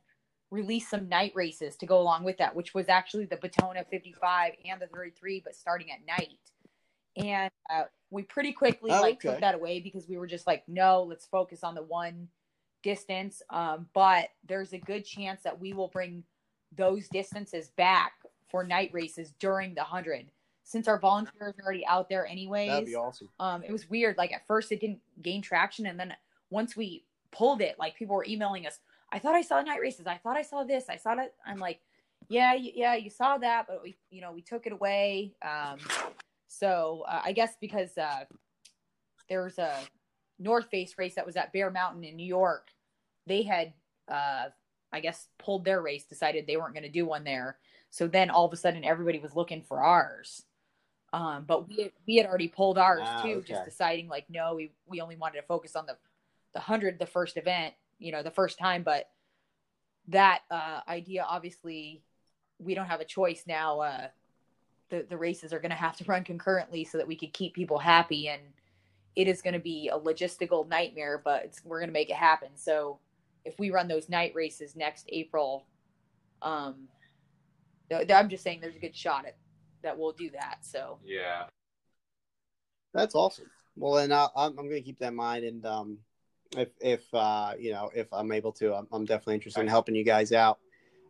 [0.54, 4.52] released some night races to go along with that, which was actually the Batona 55
[4.64, 6.38] and the 33, but starting at night.
[7.16, 9.30] And uh, we pretty quickly Oh, like okay.
[9.30, 12.28] took that away because we were just like, no, let's focus on the one
[12.82, 13.42] distance.
[13.50, 16.22] Um, but there's a good chance that we will bring
[16.76, 18.12] those distances back
[18.48, 20.26] for night races during the hundred.
[20.64, 23.28] Since our volunteers are already out there anyways, That'd be awesome.
[23.38, 24.16] um, it was weird.
[24.16, 26.14] Like at first it didn't gain traction, and then
[26.50, 28.78] once we pulled it, like people were emailing us.
[29.14, 30.08] I thought I saw night races.
[30.08, 30.86] I thought I saw this.
[30.88, 31.34] I saw that.
[31.46, 31.78] I'm like,
[32.28, 35.34] yeah, yeah, you saw that, but we, you know, we took it away.
[35.40, 35.78] Um,
[36.48, 38.24] so uh, I guess because uh,
[39.28, 39.72] there was a
[40.40, 42.70] North Face race that was at Bear Mountain in New York,
[43.28, 43.72] they had,
[44.10, 44.46] uh,
[44.92, 47.58] I guess, pulled their race, decided they weren't going to do one there.
[47.90, 50.42] So then all of a sudden everybody was looking for ours.
[51.12, 53.52] Um, but we we had already pulled ours Ah, too, okay.
[53.52, 55.96] just deciding like no, we we only wanted to focus on the
[56.54, 58.82] the hundred, the first event, you know, the first time.
[58.82, 59.08] But
[60.08, 62.02] that uh, idea, obviously,
[62.58, 63.80] we don't have a choice now.
[63.80, 64.08] Uh,
[64.90, 67.54] the the races are going to have to run concurrently so that we could keep
[67.54, 68.42] people happy, and
[69.16, 72.16] it is going to be a logistical nightmare, but it's, we're going to make it
[72.16, 72.48] happen.
[72.54, 72.98] So
[73.44, 75.66] if we run those night races next April,
[76.42, 76.88] um,
[77.90, 79.36] th- th- I'm just saying there's a good shot at
[79.82, 80.58] that we'll do that.
[80.62, 81.44] So Yeah.
[82.92, 83.50] That's awesome.
[83.76, 85.98] Well, then I, I'm, I'm going to keep that in mind, and um,
[86.56, 89.94] if if uh, you know if I'm able to, I'm, I'm definitely interested in helping
[89.94, 90.58] you guys out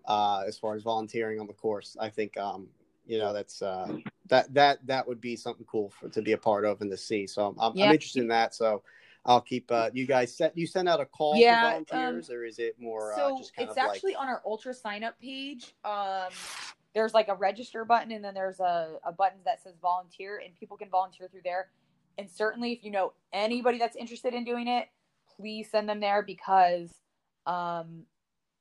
[0.06, 1.96] uh, as far as volunteering on the course.
[2.00, 2.68] I think um,
[3.06, 3.88] you know that's uh,
[4.28, 6.96] that that that would be something cool for, to be a part of and to
[6.96, 7.26] see.
[7.26, 7.86] So I'm, I'm, Yeah.
[7.86, 8.54] I'm interested in that.
[8.54, 8.82] So
[9.26, 10.56] I'll keep uh, you guys set.
[10.56, 13.54] You send out a call Yeah, to volunteers, or is it more so uh, just
[13.54, 16.30] kind it's of actually like on our UltraSignup page um
[16.94, 20.54] there's like a register button and then there's a, a button that says volunteer and
[20.54, 21.68] people can volunteer through there
[22.18, 24.86] and certainly if you know anybody that's interested in doing it
[25.36, 26.90] please send them there because
[27.46, 28.04] um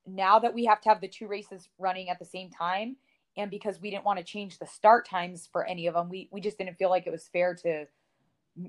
[0.06, 2.96] now that we have to have the two races running at the same time
[3.38, 6.28] and because we didn't want to change the start times for any of them we
[6.32, 7.86] we just didn't feel like it was fair to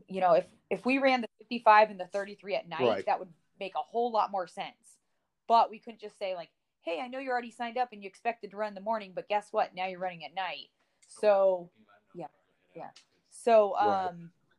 [0.09, 3.07] you know if if we ran the 55 and the 33 at night Right.
[3.07, 3.29] that would
[3.61, 4.99] make a whole lot more sense
[5.47, 6.51] but we couldn't just say like
[6.83, 9.13] hey i know you're already signed up and you expected to run in the morning
[9.15, 10.69] but guess what now you're running at night
[11.09, 11.69] so
[12.15, 12.27] yeah
[12.75, 12.89] yeah
[13.31, 14.11] so um Right.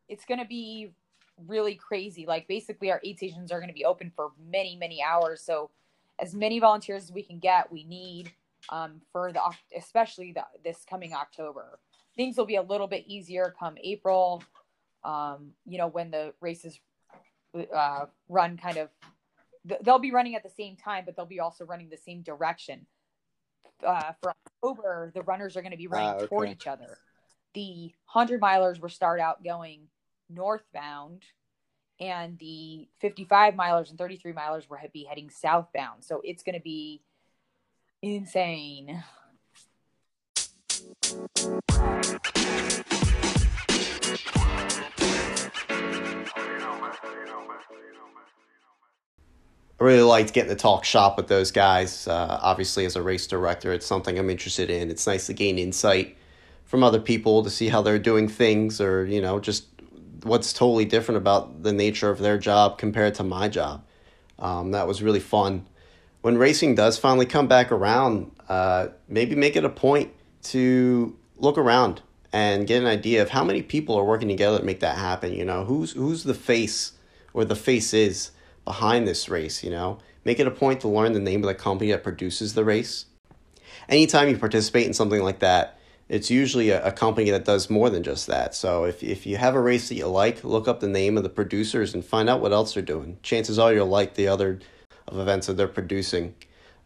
[0.07, 0.91] it's going to be
[1.47, 2.25] really crazy.
[2.25, 5.41] Like basically our aid stations are going to be open for many many hours.
[5.41, 5.69] So
[6.19, 8.31] as many volunteers as we can get we need
[8.69, 9.41] um, for the
[9.77, 11.79] especially the, this coming october.
[12.15, 14.43] Things will be a little bit easier come april
[15.03, 16.79] um, you know when the races
[17.75, 18.89] uh, run kind of
[19.83, 22.85] they'll be running at the same time but they'll be also running the same direction.
[23.85, 24.33] Uh, for
[24.63, 26.27] october the runners are going to be running Ah, okay.
[26.27, 26.97] toward each other.
[27.53, 29.87] The 100 milers will start out going
[30.29, 31.23] northbound
[31.99, 36.61] and the 55 milers and 33 milers will be heading southbound so it's going to
[36.61, 37.01] be
[38.01, 39.03] insane
[49.77, 52.07] I really liked getting to talk shop with those guys.
[52.07, 54.89] Uh, obviously, as a race director, it's something I'm interested in.
[54.89, 56.17] It's nice to gain insight
[56.63, 59.65] from other people to see how they're doing things, or you know, just
[60.23, 63.83] what's totally different about the nature of their job compared to my job.
[64.39, 65.67] Um, that was really fun.
[66.21, 70.11] When racing does finally come back around, uh, maybe make it a point
[70.43, 72.01] to look around
[72.33, 75.33] and get an idea of how many people are working together to make that happen.
[75.33, 76.93] You know, who's who's the face
[77.33, 78.31] or the faces
[78.65, 79.63] behind this race.
[79.63, 82.53] You know, make it a point to learn the name of the company that produces
[82.53, 83.05] the race.
[83.87, 85.74] Anytime you participate in something like that,
[86.07, 88.53] it's usually a, a company that does more than just that.
[88.55, 91.23] So if if you have a race that you like, look up the name of
[91.23, 93.17] the producers and find out what else they're doing.
[93.23, 94.59] Chances are you'll like the other
[95.07, 96.35] of events that they're producing.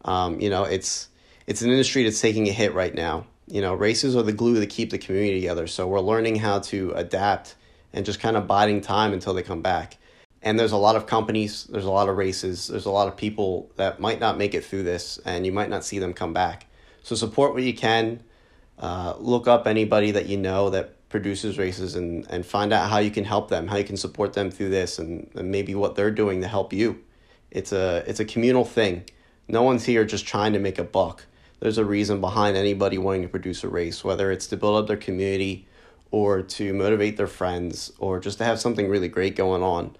[0.05, 1.09] Um, you know, it's
[1.47, 4.59] it's an industry that's taking a hit right now, you know, races are the glue
[4.59, 5.65] that keep the community together.
[5.65, 7.55] So we're learning how to adapt
[7.91, 9.97] and just kind of biding time until they come back.
[10.41, 13.17] And there's a lot of companies, there's a lot of races, there's a lot of
[13.17, 16.31] people that might not make it through this, and you might not see them come
[16.31, 16.67] back.
[17.03, 18.21] So support what you can.
[18.79, 22.99] Uh, look up anybody that you know that produces races and, and find out how
[22.99, 25.95] you can help them, how you can support them through this, and, and maybe what
[25.95, 27.03] they're doing to help you.
[27.51, 29.05] It's a it's a communal thing.
[29.47, 31.25] No one's here just trying to make a buck.
[31.59, 34.87] There's a reason behind anybody wanting to produce a race, whether it's to build up
[34.87, 35.67] their community
[36.11, 39.95] or to motivate their friends or just to have something really great going on.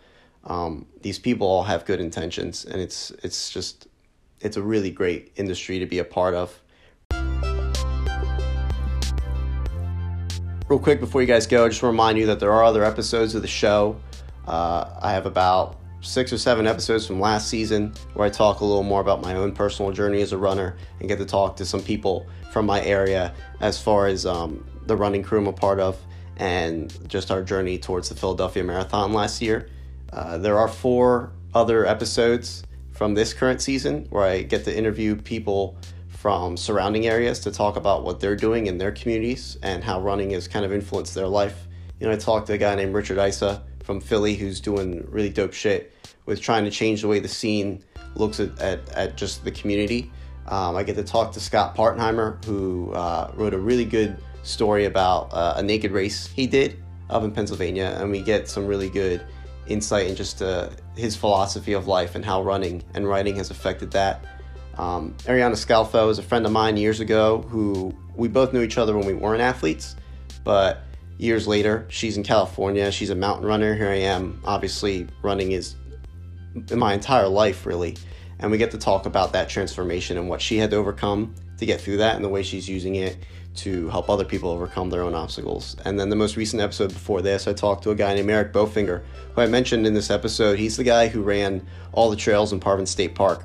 [0.46, 3.88] Um, these people all have good intentions, and it's it's just
[4.40, 6.60] it's a really great industry to be a part of.
[10.70, 12.64] Real quick before you guys go, I just want to remind you that there are
[12.64, 14.00] other episodes of the show.
[14.48, 18.66] Uh, I have about six or seven episodes from last season where I talk a
[18.66, 21.66] little more about my own personal journey as a runner and get to talk to
[21.66, 25.80] some people from my area as far as um, the running crew I'm a part
[25.80, 25.98] of
[26.38, 29.70] and just our journey towards the Philadelphia Marathon last year.
[30.14, 35.16] Uh, there are four other episodes from this current season where I get to interview
[35.16, 35.78] people
[36.20, 40.32] from surrounding areas to talk about what they're doing in their communities and how running
[40.32, 41.66] has kind of influenced their life.
[41.98, 45.30] You know, I talked to a guy named Richard Isa from Philly who's doing really
[45.30, 45.94] dope shit
[46.26, 47.82] with trying to change the way the scene
[48.16, 50.12] looks at, at, at just the community.
[50.48, 54.86] Um, I get to talk to Scott Partenheimer, who uh, wrote a really good story
[54.86, 58.90] about uh, a naked race he did up in Pennsylvania, and we get some really
[58.90, 59.26] good
[59.68, 63.90] insight in just uh, his philosophy of life and how running and writing has affected
[63.92, 64.26] that.
[64.80, 68.78] Um, Ariana Scalfo is a friend of mine years ago who we both knew each
[68.78, 69.98] other when we weren't athletes,
[70.46, 70.84] but
[71.18, 72.90] years later, she's in California.
[72.90, 73.76] She's a mountain runner.
[73.76, 74.42] Here I am.
[74.46, 75.76] Obviously, running is
[76.72, 77.98] my entire life, really.
[78.40, 81.66] And we get to talk about that transformation and what she had to overcome to
[81.66, 83.18] get through that and the way she's using it
[83.56, 85.76] to help other people overcome their own obstacles.
[85.84, 88.54] And then the most recent episode before this, I talked to a guy named Eric
[88.54, 89.04] Bofinger,
[89.36, 90.58] who I mentioned in this episode.
[90.58, 93.44] He's the guy who ran all the trails in Parvin State Park.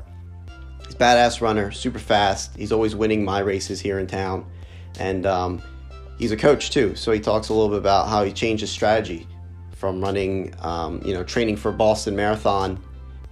[0.95, 2.55] He's badass runner, super fast.
[2.57, 4.47] He's always winning my races here in town.
[5.01, 5.61] And um,
[6.19, 6.95] he's a coach too.
[6.95, 9.27] So he talks a little bit about how he changed his strategy
[9.73, 12.81] from running, um, you know, training for Boston Marathon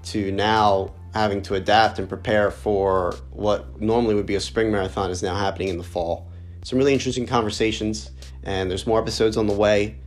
[0.07, 5.11] to now having to adapt and prepare for what normally would be a spring marathon
[5.11, 6.29] is now happening in the fall.
[6.65, 8.11] Some really interesting conversations,
[8.43, 9.99] and there's more episodes on the way.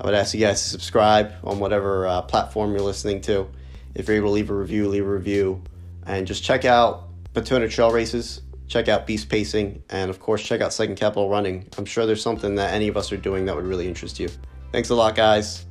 [0.00, 3.48] I would ask you guys to subscribe on whatever uh, platform you're listening to.
[3.94, 5.62] If you're able to leave a review, leave a review,
[6.08, 7.04] and just check out
[7.34, 11.68] Batona Trail Races, check out Beast Pacing, and of course, check out Second Capital Running.
[11.76, 14.28] I'm sure there's something that any of us are doing that would really interest you.
[14.72, 15.67] Thanks a lot, guys.